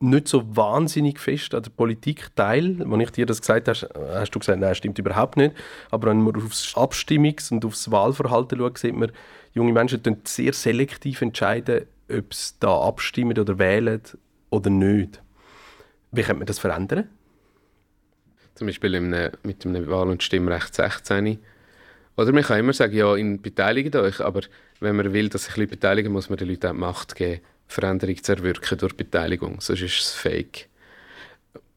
nicht 0.00 0.28
so 0.28 0.56
wahnsinnig 0.56 1.18
fest 1.18 1.54
an 1.54 1.62
der 1.62 1.70
Politik 1.70 2.34
teil. 2.36 2.84
Als 2.88 3.02
ich 3.02 3.10
dir 3.10 3.26
das 3.26 3.40
gesagt 3.40 3.68
habe, 3.68 4.14
hast 4.14 4.30
du 4.30 4.38
gesagt, 4.38 4.60
nein, 4.60 4.74
stimmt 4.74 4.98
überhaupt 4.98 5.36
nicht. 5.36 5.54
Aber 5.90 6.10
wenn 6.10 6.22
man 6.22 6.36
aufs 6.36 6.76
Abstimmungs- 6.76 7.50
und 7.50 7.64
aufs 7.64 7.90
Wahlverhalten 7.90 8.58
schaut, 8.58 8.78
sieht 8.78 8.94
man, 8.94 9.10
junge 9.54 9.72
Menschen 9.72 10.02
sehr 10.24 10.52
selektiv 10.52 11.22
entscheiden, 11.22 11.86
ob 12.10 12.32
sie 12.32 12.54
da 12.60 12.80
abstimmen 12.80 13.38
oder 13.38 13.58
wählen 13.58 14.02
oder 14.50 14.70
nicht. 14.70 15.20
Wie 16.12 16.22
könnte 16.22 16.38
man 16.38 16.46
das 16.46 16.58
verändern? 16.58 17.08
Zum 18.54 18.66
Beispiel 18.66 18.96
einem, 18.96 19.30
mit 19.42 19.64
einem 19.64 19.86
Wahl- 19.88 20.08
und 20.08 20.22
Stimmrecht 20.22 20.74
16. 20.74 21.38
Oder 22.16 22.32
man 22.32 22.42
kann 22.42 22.58
immer 22.58 22.72
sagen, 22.72 22.96
ja, 22.96 23.14
in 23.14 23.40
beteiligt 23.40 23.94
euch, 23.94 24.20
aber 24.20 24.40
wenn 24.80 24.96
man 24.96 25.12
will, 25.12 25.28
dass 25.28 25.44
sich 25.44 25.56
Leute 25.56 25.70
beteiligen, 25.70 26.12
muss 26.12 26.28
man 26.28 26.38
den 26.38 26.48
Leuten 26.48 26.66
auch 26.66 26.72
die 26.72 26.78
Macht 26.78 27.14
geben, 27.14 27.42
Veränderung 27.68 28.22
zu 28.22 28.32
erwirken 28.32 28.78
durch 28.78 28.96
Beteiligung. 28.96 29.60
Sonst 29.60 29.82
ist 29.82 30.00
es 30.00 30.14
fake. 30.14 30.68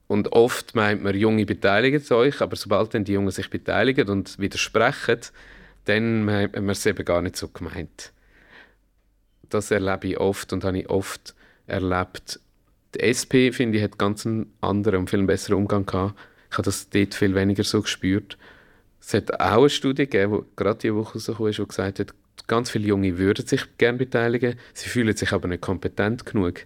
Und 0.07 0.31
oft 0.33 0.73
meint 0.73 1.03
man, 1.03 1.15
Junge 1.15 1.45
beteiligen 1.45 2.03
euch, 2.11 2.41
aber 2.41 2.55
sobald 2.55 2.93
dann 2.93 3.03
die 3.03 3.13
Jungen 3.13 3.31
sich 3.31 3.49
beteiligen 3.49 4.09
und 4.09 4.39
widersprechen, 4.39 5.19
dann 5.85 6.25
meint 6.25 6.55
man 6.55 6.69
es 6.69 6.85
eben 6.85 7.05
gar 7.05 7.21
nicht 7.21 7.37
so 7.37 7.47
gemeint. 7.49 8.11
Das 9.49 9.71
erlebe 9.71 10.07
ich 10.07 10.19
oft 10.19 10.53
und 10.53 10.63
habe 10.63 10.79
ich 10.79 10.89
oft 10.89 11.35
erlebt 11.67 12.39
die 12.95 12.99
SP, 12.99 13.51
finde 13.51 13.77
ich, 13.77 13.83
hat 13.83 13.97
ganz 13.97 14.25
einen 14.25 14.53
anderen 14.61 15.01
und 15.01 15.09
viel 15.09 15.23
besseren 15.23 15.57
Umgang 15.57 15.85
gehabt. 15.85 16.19
Ich 16.49 16.57
habe 16.57 16.65
das 16.65 16.89
dort 16.89 17.15
viel 17.15 17.35
weniger 17.35 17.63
so 17.63 17.81
gespürt. 17.81 18.37
Es 18.99 19.13
hat 19.13 19.33
auch 19.39 19.59
eine 19.59 19.69
Studie 19.69 20.07
gegeben, 20.07 20.43
die 20.43 20.55
gerade 20.55 20.79
diese 20.79 20.95
Woche 20.95 21.13
rausgekommen 21.13 21.49
ist, 21.49 21.59
die 21.59 21.67
gesagt 21.67 21.99
hat, 21.99 22.13
ganz 22.47 22.69
viele 22.69 22.87
Junge 22.87 23.17
würden 23.17 23.45
sich 23.45 23.77
gerne 23.77 23.97
beteiligen, 23.97 24.55
sie 24.73 24.89
fühlen 24.89 25.15
sich 25.15 25.31
aber 25.31 25.47
nicht 25.47 25.61
kompetent 25.61 26.25
genug. 26.25 26.65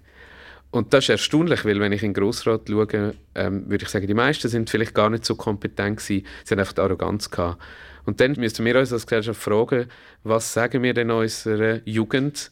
Und 0.71 0.93
das 0.93 1.05
ist 1.05 1.09
erstaunlich, 1.09 1.63
weil 1.63 1.79
wenn 1.79 1.93
ich 1.93 2.03
in 2.03 2.13
den 2.13 2.21
Grossrat 2.21 2.67
schaue, 2.67 3.13
ähm, 3.35 3.69
würde 3.69 3.85
ich 3.85 3.89
sagen, 3.89 4.07
die 4.07 4.13
meisten 4.13 4.49
sind 4.49 4.69
vielleicht 4.69 4.93
gar 4.93 5.09
nicht 5.09 5.23
so 5.23 5.35
kompetent 5.35 5.99
gewesen, 5.99 6.25
sie 6.43 6.53
haben 6.53 6.59
einfach 6.59 6.77
Arroganz 6.77 7.31
gehabt. 7.31 7.61
Und 8.05 8.19
dann 8.19 8.33
müssten 8.33 8.65
wir 8.65 8.77
uns 8.77 8.91
als 8.91 9.07
Gesellschaft 9.07 9.41
fragen, 9.41 9.87
was 10.23 10.53
sagen 10.53 10.83
wir 10.83 10.93
denn 10.93 11.11
unserer 11.11 11.79
Jugend, 11.85 12.51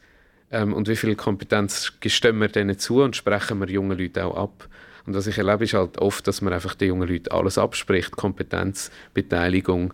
ähm, 0.53 0.73
und 0.73 0.87
wie 0.87 0.95
viel 0.95 1.15
Kompetenz 1.15 1.93
gestehen 1.99 2.39
wir 2.39 2.47
denen 2.47 2.77
zu 2.77 3.01
und 3.01 3.15
sprechen 3.15 3.59
wir 3.59 3.69
jungen 3.69 3.97
Leuten 3.97 4.19
auch 4.19 4.37
ab. 4.37 4.69
Und 5.05 5.15
was 5.15 5.27
ich 5.27 5.37
erlebe, 5.37 5.63
ist 5.63 5.73
halt 5.73 5.97
oft, 5.97 6.27
dass 6.27 6.41
man 6.41 6.53
einfach 6.53 6.75
den 6.75 6.89
jungen 6.89 7.09
Leuten 7.09 7.31
alles 7.31 7.57
abspricht. 7.57 8.11
Kompetenz, 8.11 8.91
Beteiligung, 9.13 9.93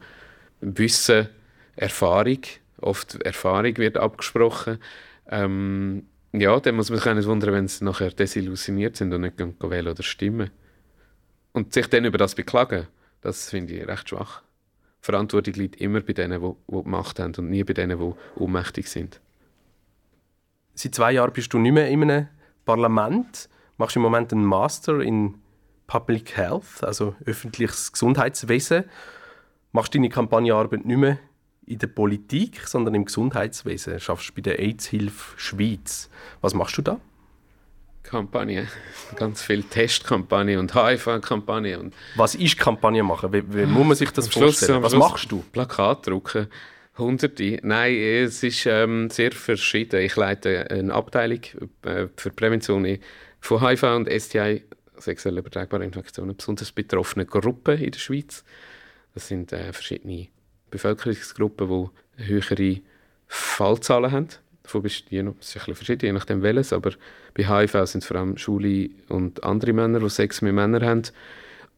Wissen, 0.59 1.29
Erfahrung. 1.77 2.41
Oft 2.81 3.21
Erfahrung 3.23 3.77
wird 3.77 3.97
abgesprochen. 3.97 4.79
Ähm, 5.29 6.03
ja, 6.33 6.59
dann 6.59 6.75
muss 6.75 6.89
man 6.89 6.99
sich 6.99 7.13
nicht 7.13 7.27
wundern, 7.27 7.53
wenn 7.53 7.67
sie 7.67 7.85
nachher 7.85 8.11
desillusioniert 8.11 8.97
sind 8.97 9.13
und 9.13 9.21
nicht 9.21 9.39
wählen 9.39 9.87
oder 9.87 10.03
stimmen. 10.03 10.51
Und 11.53 11.73
sich 11.73 11.87
dann 11.87 12.05
über 12.05 12.17
das 12.17 12.35
beklagen. 12.35 12.87
Das 13.21 13.49
finde 13.49 13.75
ich 13.75 13.87
recht 13.87 14.09
schwach. 14.09 14.41
Verantwortung 15.01 15.53
liegt 15.53 15.79
immer 15.79 16.01
bei 16.01 16.13
denen, 16.13 16.41
die 16.41 16.53
die 16.67 16.89
Macht 16.89 17.19
haben 17.19 17.33
und 17.35 17.49
nie 17.49 17.63
bei 17.63 17.73
denen, 17.73 17.97
die 17.97 18.39
ohnmächtig 18.39 18.89
sind. 18.89 19.21
Seit 20.81 20.95
zwei 20.95 21.11
Jahren 21.11 21.33
bist 21.33 21.51
du 21.51 21.59
nicht 21.59 21.73
mehr 21.73 21.89
in 21.89 22.03
einem 22.03 22.27
Parlament, 22.63 23.49
machst 23.75 23.97
im 23.97 24.01
Moment 24.01 24.31
einen 24.31 24.45
Master 24.45 25.01
in 25.01 25.35
Public 25.87 26.37
Health, 26.37 26.81
also 26.83 27.17
öffentliches 27.25 27.91
Gesundheitswesen. 27.91 28.85
Machst 29.73 29.93
deine 29.93 30.07
Kampagnearbeit 30.07 30.85
nicht 30.85 30.95
mehr 30.95 31.19
in 31.65 31.79
der 31.79 31.87
Politik, 31.87 32.65
sondern 32.65 32.95
im 32.95 33.03
Gesundheitswesen. 33.03 33.99
Schaffst 33.99 34.33
bei 34.33 34.41
der 34.41 34.59
AIDS-Hilfe 34.59 35.37
Schweiz. 35.37 36.09
Was 36.39 36.53
machst 36.53 36.77
du 36.77 36.81
da? 36.81 37.01
Kampagne, 38.01 38.65
ganz 39.17 39.41
viel 39.41 39.63
Testkampagne 39.63 40.57
und 40.61 40.73
HIV-Kampagne. 40.73 41.91
Was 42.15 42.35
ist 42.35 42.57
Kampagne 42.57 43.03
machen? 43.03 43.33
Wie, 43.33 43.43
wie 43.53 43.65
muss 43.65 43.85
man 43.85 43.97
sich 43.97 44.11
das 44.11 44.29
vorstellen? 44.29 44.81
Was 44.81 44.95
machst 44.95 45.29
du? 45.29 45.43
Plakat 45.51 46.07
drucken. 46.07 46.47
Hunderte. 46.99 47.59
Nein, 47.63 47.95
es 47.95 48.43
ist 48.43 48.65
ähm, 48.65 49.09
sehr 49.09 49.31
verschieden. 49.31 50.01
Ich 50.01 50.15
leite 50.15 50.69
eine 50.69 50.93
Abteilung 50.93 51.41
äh, 51.83 52.07
für 52.15 52.29
Prävention 52.29 52.99
von 53.39 53.67
HIV 53.67 53.83
und 53.83 54.09
STI, 54.09 54.63
sexuell 54.97 55.37
übertragbare 55.37 55.83
Infektionen, 55.83 56.35
besonders 56.35 56.71
betroffene 56.71 57.25
Gruppen 57.25 57.79
in 57.79 57.91
der 57.91 57.99
Schweiz. 57.99 58.43
Das 59.13 59.27
sind 59.27 59.51
äh, 59.53 59.73
verschiedene 59.73 60.27
Bevölkerungsgruppen, 60.69 61.67
die 62.17 62.25
höhere 62.25 62.81
Fallzahlen 63.27 64.11
haben. 64.11 64.27
Je 65.09 65.23
noch, 65.23 65.39
ist 65.39 65.57
ein 65.67 65.73
verschieden, 65.73 66.05
je 66.05 66.11
nachdem 66.11 66.43
welches, 66.43 66.73
aber 66.73 66.91
bei 67.33 67.43
HIV 67.43 67.71
sind 67.85 68.03
es 68.03 68.05
vor 68.05 68.17
allem 68.17 68.37
Schule 68.37 68.91
und 69.07 69.43
andere 69.43 69.73
Männer, 69.73 69.99
die 69.99 70.09
Sex 70.09 70.43
mit 70.43 70.53
Männern 70.53 70.85
haben. 70.85 71.03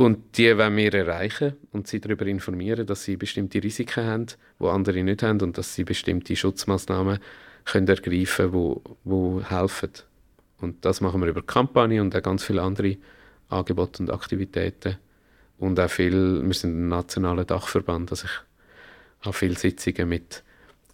Und 0.01 0.35
die 0.35 0.57
wollen 0.57 0.77
wir 0.77 0.91
erreichen 0.95 1.57
und 1.71 1.85
sie 1.85 2.01
darüber 2.01 2.25
informieren, 2.25 2.87
dass 2.87 3.03
sie 3.03 3.17
bestimmte 3.17 3.61
Risiken 3.61 4.03
haben, 4.03 4.25
die 4.59 4.65
andere 4.65 5.03
nicht 5.03 5.21
haben 5.21 5.39
und 5.41 5.59
dass 5.59 5.75
sie 5.75 5.83
bestimmte 5.83 6.35
Schutzmaßnahmen 6.35 7.19
können 7.65 7.87
ergreifen 7.87 8.51
können, 8.51 8.81
die, 9.03 9.09
die 9.11 9.45
helfen. 9.47 9.91
Und 10.59 10.83
das 10.85 11.01
machen 11.01 11.21
wir 11.21 11.27
über 11.27 11.43
Kampagne 11.43 12.01
und 12.01 12.15
auch 12.15 12.23
ganz 12.23 12.43
viele 12.43 12.63
andere 12.63 12.97
Angebote 13.49 14.01
und 14.01 14.09
Aktivitäten. 14.09 14.97
Und 15.59 15.79
auch 15.79 15.87
viel, 15.87 16.41
wir 16.43 16.53
sind 16.55 16.79
ein 16.79 16.87
nationaler 16.87 17.45
Dachverband, 17.45 18.09
also 18.09 18.25
ich 18.25 19.25
habe 19.27 19.37
viele 19.37 19.55
Sitzungen 19.55 20.09
mit 20.09 20.41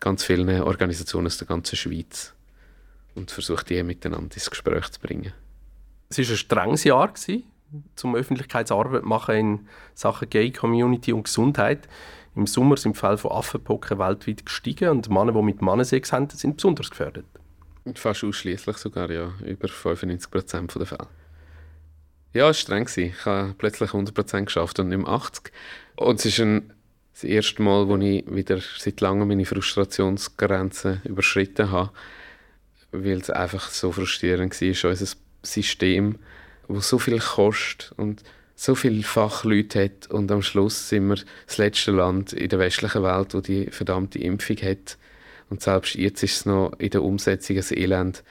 ganz 0.02 0.26
vielen 0.26 0.50
Organisationen 0.64 1.28
aus 1.28 1.38
der 1.38 1.48
ganzen 1.48 1.78
Schweiz 1.78 2.34
und 3.16 3.32
versuche 3.32 3.64
die 3.64 3.82
miteinander 3.84 4.36
ins 4.36 4.50
Gespräch 4.50 4.90
zu 4.90 5.00
bringen. 5.00 5.32
Es 6.10 6.18
war 6.18 6.26
ein 6.26 6.36
strenges 6.36 6.84
Jahr, 6.84 7.14
zum 7.96 8.16
Öffentlichkeitsarbeit 8.16 9.04
machen 9.04 9.36
in 9.36 9.68
Sachen 9.94 10.30
Gay 10.30 10.52
Community 10.52 11.14
und 11.14 11.24
Gesundheit. 11.24 11.88
Im 12.36 12.48
Sommer 12.48 12.78
sind 12.78 12.96
die 12.96 13.00
Fälle 13.00 13.18
von 13.18 13.32
Affenpocken 13.32 14.00
weltweit 14.00 14.46
gestiegen 14.46 14.90
und 14.90 15.10
Männer, 15.10 15.34
die 15.34 15.42
mit 15.42 15.62
Männern 15.62 15.86
Sex 15.86 16.14
haben, 16.14 16.30
sind 16.30 16.58
besonders 16.58 16.90
gefährdet. 16.90 17.26
Fast 17.96 18.24
ausschließlich 18.24 18.78
sogar, 18.78 19.10
ja. 19.10 19.32
Über 19.46 19.68
95 19.68 20.30
Prozent 20.30 20.76
der 20.76 20.86
Fälle. 20.86 21.08
Ja, 22.34 22.50
es 22.50 22.70
war 22.70 22.84
streng. 22.86 23.04
Ich 23.04 23.26
habe 23.26 23.56
plötzlich 23.58 23.90
100 23.90 24.14
Prozent 24.14 24.48
geschafft 24.48 24.80
und 24.80 24.90
nicht 24.90 24.98
mehr 24.98 25.08
80. 25.08 25.52
Und 25.96 26.20
es 26.20 26.26
ist 26.26 26.40
ein, 26.40 26.74
das 27.14 27.24
erste 27.24 27.62
Mal, 27.62 27.88
wo 27.88 27.98
ich 27.98 28.24
wieder 28.28 28.60
seit 28.78 29.02
langem 29.02 29.28
meine 29.28 29.46
Frustrationsgrenzen 29.46 31.02
überschritten 31.06 31.72
habe, 31.72 31.92
weil 32.92 33.20
es 33.20 33.30
einfach 33.30 33.70
so 33.70 33.92
frustrierend 33.92 34.60
war, 34.62 34.90
unser 34.92 35.16
System 35.42 36.20
wo 36.68 36.80
so 36.80 37.00
viel 37.00 37.20
kostet 37.20 37.94
und 37.98 38.24
so 38.56 38.74
viele 38.74 39.04
Fachleute 39.04 39.84
hat 39.84 40.08
und 40.10 40.32
am 40.32 40.42
Schluss 40.42 40.90
sind 40.90 41.08
wir 41.10 41.18
das 41.46 41.58
letzte 41.60 41.92
Land 41.92 42.34
in 42.34 42.50
der 42.50 42.58
westlichen 42.58 43.04
Welt, 43.04 43.36
wo 43.36 43.40
die 43.40 43.68
verdammte 43.68 44.18
Impfung 44.20 44.58
hat. 44.58 44.98
Und 45.50 45.62
selbst 45.62 45.94
jetzt 45.96 46.24
ist 46.24 46.38
es 46.38 46.46
noch 46.46 46.74
in 46.80 46.90
der 46.90 47.04
Umsetzung 47.04 47.58
ein 47.58 47.66
Elend. 47.78 48.24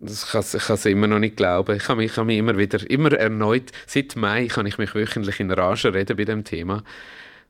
Das 0.00 0.30
kann, 0.30 0.42
ich 0.42 0.64
kann 0.64 0.74
es 0.74 0.86
immer 0.86 1.06
noch 1.06 1.18
nicht 1.18 1.36
glauben. 1.36 1.76
Ich 1.76 1.84
kann 1.84 1.98
mich, 1.98 2.14
kann 2.14 2.26
mich 2.26 2.38
immer 2.38 2.56
wieder, 2.56 2.90
immer 2.90 3.12
erneut, 3.12 3.70
seit 3.86 4.16
Mai 4.16 4.46
kann 4.46 4.66
ich 4.66 4.78
mich 4.78 4.94
wöchentlich 4.94 5.38
in 5.40 5.50
Rage 5.50 5.92
reden 5.92 6.16
bei 6.16 6.24
dem 6.24 6.44
Thema. 6.44 6.82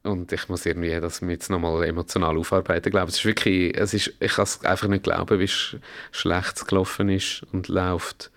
Und 0.03 0.33
ich 0.33 0.49
muss 0.49 0.67
irgendwie 0.67 1.01
das 1.01 1.21
jetzt 1.21 1.49
nochmal 1.49 1.85
emotional 1.85 2.37
aufarbeiten. 2.37 2.89
Ich 2.89 2.93
glaube, 2.93 3.09
es 3.09 3.19
ist 3.19 3.25
wirklich, 3.25 3.75
es 3.77 3.95
ist, 3.95 4.13
ich 4.21 4.33
kann 4.33 4.43
es 4.43 4.63
einfach 4.65 4.89
nicht 4.89 5.05
glauben, 5.05 5.41
wie 5.41 5.49
schlecht 5.49 6.57
es 6.57 6.67
gelaufen 6.67 7.09
ist 7.09 7.43
und 7.53 7.69
läuft. 7.69 8.31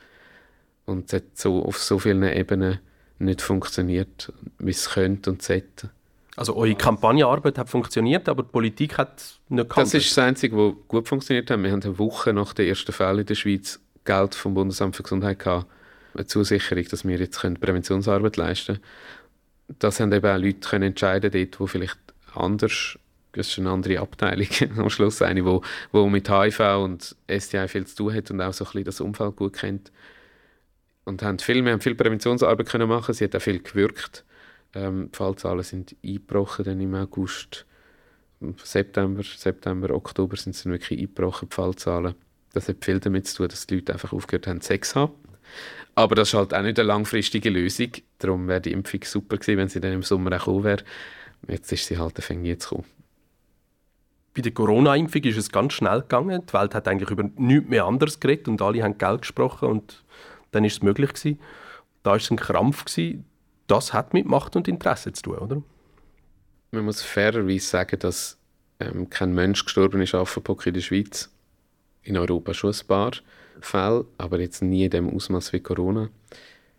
Und 0.88 1.08
es 1.08 1.14
hat 1.14 1.24
so 1.38 1.64
auf 1.64 1.78
so 1.78 2.00
vielen 2.00 2.24
Ebenen 2.24 2.80
nicht 3.20 3.42
funktioniert, 3.42 4.32
wie 4.58 4.72
es 4.72 4.90
könnte 4.90 5.30
und 5.30 5.42
sollte. 5.42 5.90
Also 6.38 6.56
eure 6.56 6.76
Kampagnenarbeit 6.76 7.58
hat 7.58 7.70
funktioniert, 7.70 8.30
aber 8.30 8.44
die 8.44 8.50
Politik 8.50 8.98
hat 8.98 9.40
nicht 9.50 9.70
gehandelt. 9.70 9.94
Das 9.94 9.94
ist 9.94 10.16
das 10.16 10.24
Einzige, 10.24 10.56
was 10.56 10.74
gut 10.88 11.08
funktioniert 11.08 11.52
hat. 11.52 11.62
Wir 11.62 11.72
haben 11.72 11.84
eine 11.84 12.00
Woche 12.00 12.32
nach 12.32 12.54
den 12.54 12.68
ersten 12.68 12.94
Fällen 12.94 13.20
in 13.20 13.26
der 13.26 13.36
Schweiz 13.36 13.82
Geld 14.06 14.34
vom 14.34 14.54
Bundesamt 14.54 14.96
für 14.96 15.04
Gesundheit 15.04 15.40
gehabt, 15.40 15.66
eine 16.14 16.26
Zusicherung, 16.26 16.86
dass 16.90 17.06
wir 17.06 17.18
jetzt 17.18 17.42
Präventionsarbeit 17.42 18.38
leisten 18.38 18.76
können. 18.76 19.78
Das 19.80 20.00
haben 20.00 20.14
eben 20.14 20.26
auch 20.26 20.42
Leute 20.42 20.60
können 20.60 20.84
entscheiden 20.84 21.32
dort, 21.32 21.60
wo 21.60 21.68
vielleicht 21.68 22.00
anders, 22.34 22.98
das 23.34 23.50
ist 23.50 23.60
eine 23.60 23.72
andere 23.72 24.00
Abteilung 24.00 24.48
am 24.78 24.90
Schluss, 24.90 25.22
eine, 25.22 25.44
wo, 25.44 25.64
wo 25.92 26.08
mit 26.08 26.30
HIV 26.30 26.60
und 26.82 27.16
STI 27.30 27.68
viel 27.68 27.86
zu 27.86 27.96
tun 27.98 28.14
hat 28.14 28.32
und 28.32 28.40
auch 28.40 28.54
so 28.54 28.64
ein 28.64 28.68
bisschen 28.68 28.86
das 28.86 29.02
Umfeld 29.02 29.36
gut 29.36 29.54
kennt 29.54 29.92
und 31.08 31.24
haben 31.24 31.40
viel, 31.40 31.64
wir 31.64 31.72
haben 31.72 31.80
viel 31.80 31.96
Präventionsarbeit 31.96 32.68
können 32.68 32.90
machen. 32.90 33.14
Sie 33.14 33.24
hat 33.24 33.36
auch 33.36 33.42
viel 33.42 33.64
gewirkt. 33.64 34.26
Ähm, 34.76 35.10
die 35.12 35.18
Fallzahlen 35.18 35.64
sind 35.64 35.96
eingebrochen 36.04 36.66
dann 36.66 36.82
im 36.82 36.94
August, 36.96 37.66
September, 38.62 39.24
September, 39.24 39.90
Oktober 39.96 40.36
sind 40.36 40.54
sie 40.54 40.70
wirklich 40.70 41.00
eingebrochen, 41.00 41.48
die 41.50 41.56
Fallzahlen. 41.56 42.14
Das 42.54 42.68
hat 42.68 42.84
viel 42.84 43.00
damit 43.00 43.26
zu 43.26 43.38
tun, 43.38 43.48
dass 43.48 43.66
die 43.66 43.76
Leute 43.76 43.94
einfach 43.94 44.12
aufgehört 44.12 44.48
haben, 44.48 44.62
Sex 44.62 44.90
zu 44.90 45.00
haben. 45.00 45.14
Aber 45.96 46.14
das 46.14 46.30
ist 46.30 46.34
halt 46.34 46.54
auch 46.54 46.62
nicht 46.62 46.78
eine 46.78 46.88
langfristige 46.88 47.50
Lösung. 47.50 47.92
Darum 48.20 48.48
wäre 48.50 48.62
die 48.62 48.74
Impfung 48.74 49.00
super 49.04 49.38
gewesen, 49.38 49.58
wenn 49.58 49.70
sie 49.70 49.80
dann 49.80 49.94
im 49.94 50.04
Sommer 50.04 50.36
auch 50.36 50.40
gekommen 50.40 50.66
wäre. 50.66 50.84
Jetzt 51.48 51.72
ist 51.72 51.88
sie 51.88 51.98
halt 51.98 52.18
Anfang 52.18 52.44
jetzt 52.44 52.70
gekommen. 52.70 52.86
Bei 54.36 54.42
der 54.42 54.52
Corona-Impfung 54.52 55.24
ist 55.24 55.38
es 55.38 55.52
ganz 55.52 55.74
schnell 55.74 56.02
gegangen. 56.02 56.44
Die 56.46 56.54
Welt 56.54 56.76
hat 56.76 56.88
eigentlich 56.88 57.10
über 57.10 57.24
nichts 57.38 57.70
mehr 57.70 57.86
anderes 57.86 58.20
geredet 58.20 58.50
und 58.50 58.62
alle 58.62 58.84
haben 58.84 58.98
Geld 58.98 59.22
gesprochen 59.22 59.70
und 59.70 60.04
dann 60.52 60.66
ist 60.66 60.74
es 60.74 60.82
möglich 60.82 61.14
gewesen. 61.14 61.40
Da 62.04 62.12
war 62.12 62.18
es 62.18 62.32
ein 62.32 62.38
Krampf 62.38 62.86
gewesen. 62.86 63.26
Das 63.68 63.94
hat 63.94 64.14
mit 64.14 64.26
Macht 64.26 64.56
und 64.56 64.68
Interesse 64.68 65.12
zu 65.12 65.24
tun, 65.24 65.38
oder? 65.38 65.64
Man 66.72 66.86
muss 66.86 67.02
fairerweise 67.02 67.66
sagen, 67.66 68.00
dass 68.00 68.38
ähm, 68.80 69.10
kein 69.10 69.34
Mensch 69.34 69.64
gestorben 69.64 70.02
ist 70.02 70.16
Affenpock 70.16 70.66
in 70.68 70.74
der 70.74 70.82
Schweiz. 70.82 71.30
In 72.04 72.18
Europa 72.18 72.54
schon 72.54 72.74
ein 72.74 72.88
paar 72.88 73.12
Fälle, 73.60 74.06
aber 74.18 74.40
jetzt 74.40 74.62
nie 74.62 74.86
in 74.86 74.92
dem 74.92 75.10
Ausmaß 75.10 75.52
wie 75.54 75.60
Corona. 75.60 76.10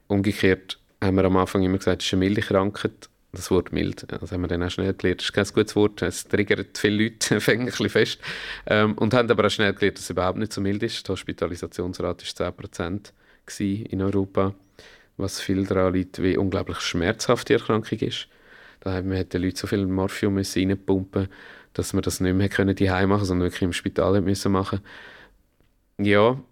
Umgekehrt 0.06 0.78
haben 1.02 1.16
wir 1.16 1.24
am 1.24 1.36
Anfang 1.36 1.62
immer 1.62 1.78
gesagt, 1.78 2.02
es 2.02 2.08
ist 2.08 2.14
eine 2.14 2.20
milde 2.20 2.40
Krankheit. 2.40 3.08
Das 3.32 3.50
Wort 3.50 3.72
mild, 3.72 4.06
das 4.10 4.32
haben 4.32 4.40
wir 4.40 4.48
dann 4.48 4.62
auch 4.62 4.70
schnell 4.70 4.94
gelernt. 4.94 5.20
Das 5.20 5.26
ist 5.26 5.32
kein 5.34 5.44
gutes 5.44 5.76
Wort, 5.76 6.00
es 6.00 6.26
triggert 6.26 6.78
viele 6.78 7.04
Leute, 7.04 7.40
fängt 7.40 7.60
ein 7.60 7.66
bisschen 7.66 7.90
fest. 7.90 8.18
Ähm, 8.66 8.96
und 8.96 9.12
haben 9.12 9.30
aber 9.30 9.46
auch 9.46 9.50
schnell 9.50 9.74
gelernt, 9.74 9.98
dass 9.98 10.04
es 10.04 10.10
überhaupt 10.10 10.38
nicht 10.38 10.52
so 10.52 10.62
mild 10.62 10.82
ist. 10.82 11.06
Die 11.06 11.12
Hospitalisationsrate 11.12 12.24
ist 12.24 12.38
10 12.38 12.54
Prozent 12.54 13.12
in 13.60 14.02
Europa, 14.02 14.54
was 15.16 15.40
viel 15.40 15.64
daran 15.66 15.94
liegt, 15.94 16.22
wie 16.22 16.36
unglaublich 16.36 16.80
schmerzhaft 16.80 17.48
die 17.48 17.54
Erkrankung 17.54 17.98
ist. 17.98 18.28
Da 18.80 18.92
haben 18.92 19.10
wir 19.10 19.24
den 19.24 19.42
Leuten 19.42 19.56
so 19.56 19.66
viel 19.66 19.86
Morphium 19.86 20.38
reinpumpen 20.38 21.28
dass 21.78 21.94
wir 21.94 22.02
das 22.02 22.18
nicht 22.18 22.34
mehr 22.34 22.48
können 22.48 22.74
die 22.74 22.88
machen, 22.88 23.24
sondern 23.24 23.46
wirklich 23.46 23.62
im 23.62 23.72
Spital 23.72 24.20
müssen 24.20 24.50
machen. 24.50 24.80
Ja, 25.98 26.42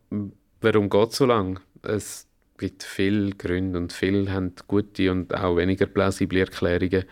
warum 0.61 0.89
geht 0.89 1.11
es 1.11 1.17
so 1.17 1.27
lange? 1.27 1.61
Es 1.83 2.29
gibt 2.59 2.85
viele 2.85 3.31
Gründe 3.31 3.79
und 3.79 3.93
viele 3.93 4.31
haben 4.31 4.53
gute 4.69 5.11
und 5.11 5.35
auch 5.35 5.57
weniger 5.57 5.87
plausible 5.87 6.39
Erklärungen. 6.39 7.05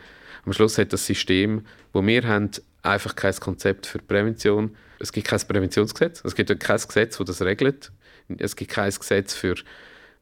Am 0.45 0.53
Schluss 0.53 0.79
hat 0.79 0.93
das 0.93 1.07
System, 1.07 1.65
wo 1.93 2.07
wir 2.07 2.23
haben, 2.23 2.51
einfach 2.83 3.17
kein 3.17 3.35
Konzept 3.35 3.87
für 3.87 3.99
Prävention. 3.99 4.77
Es 5.01 5.13
gibt 5.13 5.27
kein 5.27 5.41
Präventionsgesetz, 5.41 6.23
es 6.25 6.35
gibt 6.35 6.49
kein 6.61 6.81
Gesetz, 6.81 7.19
das 7.19 7.27
das 7.27 7.43
regelt. 7.43 7.91
Es 8.39 8.57
gibt 8.57 8.71
kein 8.71 8.91
Gesetz 8.91 9.35
für 9.35 9.55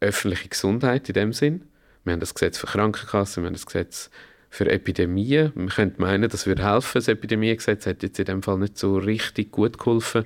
öffentliche 0.01 0.49
Gesundheit 0.49 1.09
in 1.09 1.15
dem 1.15 1.33
Sinn. 1.33 1.63
Wir 2.05 2.13
haben 2.13 2.21
das 2.21 2.35
Gesetz 2.35 2.59
für 2.59 2.67
Krankenkassen, 2.67 3.43
wir 3.43 3.47
haben 3.47 3.55
das 3.55 3.67
Gesetz 3.67 4.11
für 4.51 4.69
Epidemien. 4.69 5.53
Man 5.55 5.69
könnte 5.69 6.01
meinen, 6.01 6.29
das 6.29 6.47
würde 6.47 6.65
helfen. 6.65 6.99
Das 6.99 7.09
Epidemiegesetz 7.09 7.87
hat 7.87 8.03
jetzt 8.03 8.19
in 8.19 8.27
dem 8.27 8.43
Fall 8.43 8.59
nicht 8.59 8.77
so 8.77 8.99
richtig 8.99 9.51
gut 9.51 9.79
geholfen. 9.79 10.25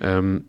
Ähm, 0.00 0.46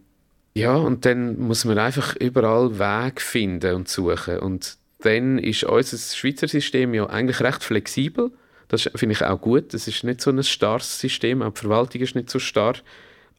ja, 0.54 0.76
und 0.76 1.06
dann 1.06 1.40
muss 1.40 1.64
man 1.66 1.78
einfach 1.78 2.16
überall 2.16 2.80
Wege 2.80 3.22
finden 3.22 3.76
und 3.76 3.90
suchen. 3.90 4.40
Und 4.40 4.78
dann 5.00 5.38
ist 5.38 5.64
unser 5.64 5.98
Schweizer 5.98 6.48
System 6.48 6.94
ja 6.94 7.08
eigentlich 7.08 7.42
recht 7.42 7.64
flexibel. 7.64 8.32
Das 8.68 8.90
finde 8.96 9.14
ich 9.14 9.24
auch 9.24 9.40
gut. 9.40 9.74
Es 9.74 9.88
ist 9.88 10.04
nicht 10.04 10.22
so 10.22 10.32
ein 10.32 10.42
starres 10.44 11.00
System, 11.00 11.42
auch 11.42 11.54
die 11.54 11.60
Verwaltung 11.60 12.02
ist 12.02 12.16
nicht 12.16 12.30
so 12.30 12.40
starr. 12.40 12.76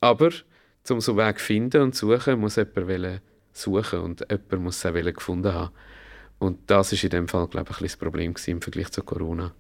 Aber 0.01 0.31
um 0.91 1.01
so 1.01 1.13
einen 1.13 1.29
Weg 1.29 1.39
zu 1.39 1.45
finden 1.45 1.83
und 1.83 1.95
zu 1.95 2.09
suchen, 2.09 2.41
muss 2.41 2.57
jemand 2.57 3.23
suchen 3.53 4.01
und 4.01 4.27
jemand 4.29 4.63
muss 4.63 4.85
es 4.85 4.87
auch 4.87 4.95
gefunden 4.95 5.53
haben. 5.53 5.73
Und 6.39 6.59
das 6.69 6.93
ist 6.93 7.05
in 7.05 7.11
dem 7.11 7.29
Fall, 7.29 7.47
glaube 7.47 7.71
ich, 7.71 7.79
ein 7.79 7.85
das 7.85 7.97
Problem 7.97 8.35
im 8.47 8.63
Vergleich 8.63 8.91
zu 8.91 9.03
Corona. 9.03 9.55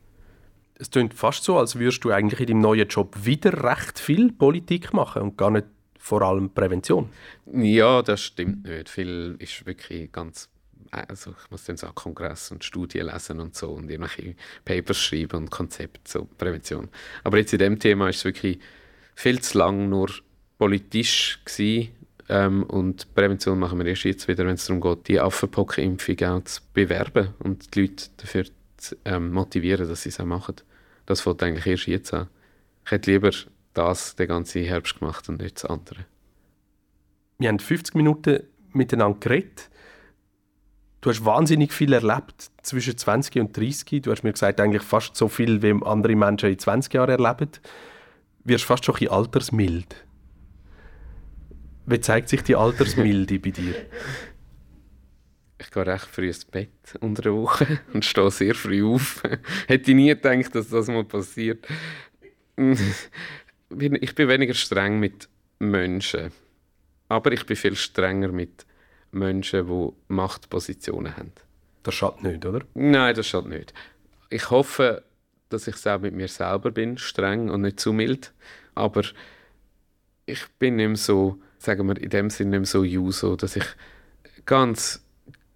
Es 0.74 0.90
klingt 0.90 1.14
fast 1.14 1.44
so, 1.44 1.58
als 1.58 1.78
würdest 1.78 2.02
du 2.02 2.10
eigentlich 2.10 2.40
in 2.40 2.46
deinem 2.46 2.60
neuen 2.60 2.88
Job 2.88 3.16
wieder 3.22 3.62
recht 3.62 4.00
viel 4.00 4.32
Politik 4.32 4.92
machen 4.92 5.22
und 5.22 5.38
gar 5.38 5.50
nicht 5.50 5.66
vor 5.98 6.22
allem 6.22 6.50
Prävention. 6.50 7.10
Ja, 7.52 8.02
das 8.02 8.22
stimmt 8.22 8.64
nicht. 8.64 8.88
Viel 8.88 9.36
ist 9.38 9.64
wirklich 9.64 10.10
ganz 10.10 10.48
also 10.92 11.30
ich 11.30 11.50
muss 11.50 11.64
dann 11.64 11.78
so 11.78 11.86
Kongress 11.94 12.50
und 12.50 12.64
Studien 12.64 13.06
lesen 13.06 13.40
und 13.40 13.56
so 13.56 13.70
und 13.70 13.90
irgendwelche 13.90 14.36
Papers 14.64 14.98
schreiben 14.98 15.38
und 15.38 15.50
Konzepte 15.50 16.04
zur 16.04 16.28
Prävention. 16.36 16.88
Aber 17.24 17.38
jetzt 17.38 17.52
in 17.54 17.60
dem 17.60 17.78
Thema 17.78 18.10
ist 18.10 18.18
es 18.18 18.24
wirklich 18.26 18.58
viel 19.14 19.40
zu 19.40 19.56
lang 19.56 19.88
nur 19.88 20.10
politisch 20.62 21.40
gewesen, 21.44 21.88
ähm, 22.28 22.62
und 22.62 23.12
Prävention 23.16 23.58
machen 23.58 23.80
wir 23.80 23.86
erst 23.86 24.04
jetzt 24.04 24.28
wieder, 24.28 24.46
wenn 24.46 24.54
es 24.54 24.64
darum 24.64 24.80
geht, 24.80 25.08
die 25.08 25.18
Affenpockenimpfung 25.18 26.22
auch 26.22 26.44
zu 26.44 26.60
bewerben 26.72 27.34
und 27.40 27.74
die 27.74 27.80
Leute 27.80 28.04
dafür 28.16 28.44
zu 28.76 28.94
ähm, 29.04 29.32
motivieren, 29.32 29.88
dass 29.88 30.04
sie 30.04 30.10
es 30.10 30.20
auch 30.20 30.24
machen. 30.24 30.54
Das 31.04 31.20
fängt 31.20 31.42
eigentlich 31.42 31.66
erst 31.66 31.88
jetzt 31.88 32.14
an. 32.14 32.28
Ich 32.84 32.92
hätte 32.92 33.10
lieber 33.10 33.32
das 33.74 34.14
den 34.14 34.28
ganzen 34.28 34.62
Herbst 34.62 35.00
gemacht 35.00 35.28
und 35.28 35.42
nicht 35.42 35.56
das 35.56 35.64
andere. 35.64 36.06
Wir 37.38 37.48
haben 37.48 37.58
50 37.58 37.96
Minuten 37.96 38.44
miteinander 38.72 39.18
geredet. 39.18 39.68
Du 41.00 41.10
hast 41.10 41.24
wahnsinnig 41.24 41.72
viel 41.72 41.92
erlebt 41.92 42.52
zwischen 42.62 42.96
20 42.96 43.40
und 43.40 43.56
30. 43.56 44.02
Du 44.02 44.12
hast 44.12 44.22
mir 44.22 44.32
gesagt, 44.32 44.60
eigentlich 44.60 44.82
fast 44.82 45.16
so 45.16 45.26
viel, 45.26 45.60
wie 45.60 45.74
andere 45.84 46.14
Menschen 46.14 46.50
in 46.50 46.58
20 46.60 46.94
Jahren 46.94 47.10
erleben. 47.10 47.50
Du 47.50 47.60
wirst 48.44 48.64
fast 48.64 48.84
schon 48.84 48.94
ein 48.94 49.00
bisschen 49.00 49.12
altersmild. 49.12 50.06
Wie 51.86 52.00
zeigt 52.00 52.28
sich 52.28 52.42
die 52.42 52.56
Altersmilde 52.56 53.38
bei 53.38 53.50
dir? 53.50 53.74
Ich 55.58 55.70
gehe 55.70 55.86
recht 55.86 56.06
früh 56.06 56.26
ins 56.28 56.44
Bett 56.44 56.70
unter 57.00 57.22
der 57.22 57.34
Woche 57.34 57.80
und 57.92 58.04
stehe 58.04 58.30
sehr 58.30 58.54
früh 58.54 58.84
auf. 58.84 59.22
Hätte 59.66 59.90
ich 59.90 59.96
nie 59.96 60.08
gedacht, 60.08 60.54
dass 60.54 60.68
das 60.68 60.88
mal 60.88 61.04
passiert. 61.04 61.66
ich 62.56 64.14
bin 64.14 64.28
weniger 64.28 64.54
streng 64.54 65.00
mit 65.00 65.28
Menschen. 65.58 66.32
Aber 67.08 67.32
ich 67.32 67.46
bin 67.46 67.56
viel 67.56 67.76
strenger 67.76 68.28
mit 68.28 68.66
Menschen, 69.10 69.66
die 69.66 69.92
Machtpositionen 70.08 71.16
haben. 71.16 71.32
Das 71.82 71.94
schadet 71.94 72.22
nicht, 72.22 72.46
oder? 72.46 72.64
Nein, 72.74 73.14
das 73.14 73.26
schadet 73.26 73.50
nicht. 73.50 73.74
Ich 74.30 74.50
hoffe, 74.50 75.04
dass 75.48 75.66
ich 75.66 75.86
auch 75.86 76.00
mit 76.00 76.14
mir 76.14 76.28
selber 76.28 76.70
bin, 76.70 76.96
streng 76.96 77.50
und 77.50 77.62
nicht 77.62 77.80
zu 77.80 77.92
mild. 77.92 78.32
Aber 78.74 79.02
ich 80.26 80.46
bin 80.58 80.76
nicht 80.76 80.88
mehr 80.88 80.96
so, 80.96 81.40
sagen 81.62 81.86
wir 81.88 82.00
in 82.00 82.10
dem 82.10 82.30
Sinne 82.30 82.60
nicht 82.60 82.70
so 82.70 82.84
juso, 82.84 83.36
dass 83.36 83.56
ich 83.56 83.64
ganz 84.46 85.02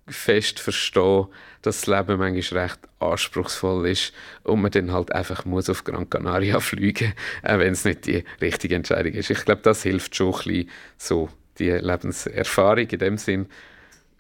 fest 0.09 0.61
verstehe, 0.61 1.29
dass 1.63 1.81
das 1.81 1.87
Leben 1.89 2.19
manchmal 2.19 2.63
recht 2.63 2.79
anspruchsvoll 3.01 3.89
ist 3.89 4.13
und 4.45 4.63
man 4.63 4.71
dann 4.71 4.93
halt 4.93 5.13
einfach 5.13 5.45
muss 5.45 5.69
auf 5.69 5.83
Gran 5.83 6.09
Canaria 6.09 6.61
fliegen, 6.61 7.13
auch 7.43 7.59
wenn 7.59 7.73
es 7.73 7.85
nicht 7.85 8.07
die 8.07 8.25
richtige 8.41 8.77
Entscheidung 8.77 9.13
ist. 9.13 9.31
Ich 9.31 9.45
glaube, 9.45 9.63
das 9.63 9.83
hilft 9.83 10.15
schon 10.15 10.33
ein 10.33 10.43
bisschen 10.45 10.71
so, 10.97 11.29
die 11.59 11.71
Lebenserfahrung 11.71 12.87
in 12.87 12.99
dem 12.99 13.19
Sinn. 13.19 13.47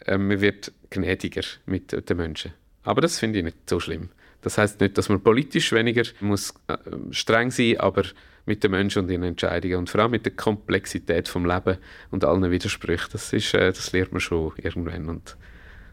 Äh, 0.04 0.18
man 0.18 0.40
wird 0.40 0.72
gnädiger 0.90 1.42
mit 1.66 2.08
den 2.08 2.16
Menschen. 2.16 2.52
Aber 2.82 3.00
das 3.00 3.18
finde 3.18 3.38
ich 3.38 3.44
nicht 3.44 3.70
so 3.70 3.78
schlimm. 3.78 4.08
Das 4.42 4.58
heißt 4.58 4.80
nicht, 4.80 4.96
dass 4.98 5.08
man 5.08 5.20
politisch 5.20 5.72
weniger 5.72 6.04
muss 6.20 6.54
äh, 6.68 6.76
streng 7.10 7.50
sein, 7.50 7.78
aber 7.78 8.04
mit 8.46 8.64
den 8.64 8.70
Menschen 8.70 9.02
und 9.02 9.10
ihren 9.10 9.24
Entscheidungen 9.24 9.76
und 9.76 9.90
vor 9.90 10.00
allem 10.00 10.12
mit 10.12 10.24
der 10.24 10.34
Komplexität 10.34 11.28
vom 11.28 11.44
Leben 11.44 11.78
und 12.10 12.24
allen 12.24 12.50
Widersprüchen, 12.50 13.08
das, 13.12 13.32
ist, 13.32 13.52
äh, 13.54 13.72
das 13.72 13.92
lernt 13.92 14.12
man 14.12 14.20
schon 14.20 14.52
irgendwann 14.56 15.08
und 15.08 15.36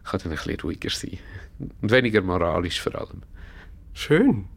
kann 0.04 0.20
dann 0.22 0.32
ein 0.32 0.36
bisschen 0.36 0.60
ruhiger 0.60 0.90
sein. 0.90 1.18
Und 1.58 1.90
weniger 1.90 2.22
moralisch 2.22 2.80
vor 2.80 2.94
allem. 2.94 3.22
Schön. 3.92 4.48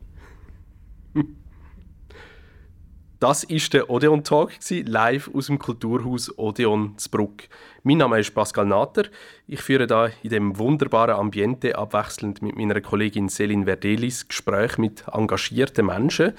Das 3.19 3.43
ist 3.43 3.73
der 3.73 3.89
Odeon 3.89 4.23
Talk 4.23 4.51
live 4.69 5.31
aus 5.33 5.47
dem 5.47 5.57
Kulturhaus 5.57 6.37
Odeon 6.37 6.95
Zbruck. 6.99 7.45
Mein 7.81 7.97
Name 7.97 8.19
ist 8.19 8.35
Pascal 8.35 8.67
Nater. 8.67 9.05
Ich 9.47 9.61
führe 9.61 9.87
da 9.87 10.11
in 10.21 10.29
dem 10.29 10.59
wunderbaren 10.59 11.15
Ambiente 11.15 11.75
abwechselnd 11.75 12.43
mit 12.43 12.55
meiner 12.55 12.79
Kollegin 12.79 13.27
Selin 13.27 13.65
Verdelis 13.65 14.27
Gespräche 14.27 14.79
mit 14.79 15.03
engagierten 15.11 15.87
Menschen. 15.87 16.33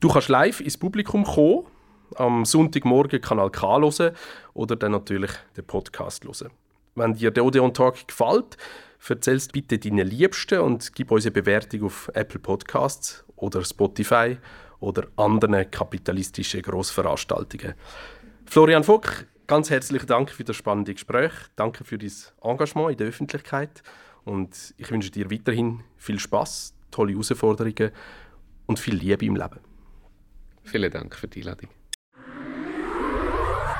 Du 0.00 0.08
kannst 0.08 0.28
live 0.28 0.60
ins 0.60 0.78
Publikum 0.78 1.24
kommen, 1.24 1.66
am 2.14 2.44
Sonntagmorgen 2.44 3.20
Kanal 3.20 3.50
K 3.50 3.80
hören 3.80 4.14
oder 4.54 4.76
dann 4.76 4.92
natürlich 4.92 5.32
den 5.56 5.64
Podcast 5.64 6.24
hören. 6.24 6.52
Wenn 6.94 7.14
dir 7.14 7.32
der 7.32 7.44
Odeon 7.44 7.74
Talk 7.74 8.06
gefällt, 8.06 8.56
erzählst 9.08 9.52
bitte 9.52 9.76
deinen 9.76 10.06
Liebsten 10.06 10.60
und 10.60 10.94
gib 10.94 11.10
uns 11.10 11.24
eine 11.24 11.32
Bewertung 11.32 11.82
auf 11.82 12.12
Apple 12.14 12.38
Podcasts 12.38 13.24
oder 13.34 13.64
Spotify 13.64 14.38
oder 14.78 15.08
anderen 15.16 15.68
kapitalistischen 15.68 16.62
Grossveranstaltungen. 16.62 17.74
Florian 18.46 18.84
Vogt, 18.84 19.26
ganz 19.48 19.68
herzlichen 19.68 20.06
Dank 20.06 20.30
für 20.30 20.44
das 20.44 20.54
spannende 20.54 20.94
Gespräch. 20.94 21.32
Danke 21.56 21.82
für 21.82 21.98
dein 21.98 22.12
Engagement 22.40 22.92
in 22.92 22.98
der 22.98 23.08
Öffentlichkeit. 23.08 23.82
Und 24.24 24.74
ich 24.76 24.92
wünsche 24.92 25.10
dir 25.10 25.28
weiterhin 25.28 25.82
viel 25.96 26.20
Spaß, 26.20 26.74
tolle 26.92 27.12
Herausforderungen 27.12 27.90
und 28.66 28.78
viel 28.78 28.94
Liebe 28.94 29.26
im 29.26 29.34
Leben. 29.34 29.67
Vielen 30.70 30.90
Dank 30.90 31.14
für 31.16 31.28
die 31.28 31.40
Einladung. 31.40 31.70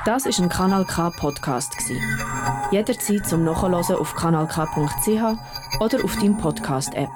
Das 0.07 0.25
ist 0.25 0.41
ein 0.41 0.49
Kanal 0.49 0.87
K 0.87 1.11
Podcast 1.11 1.75
Jederzeit 2.71 3.27
zum 3.27 3.45
Nachhören 3.45 3.75
auf 3.75 4.15
kanalk.ch 4.15 5.81
oder 5.81 6.05
auf 6.05 6.17
deinem 6.17 6.39
Podcast 6.39 6.95
App. 6.95 7.11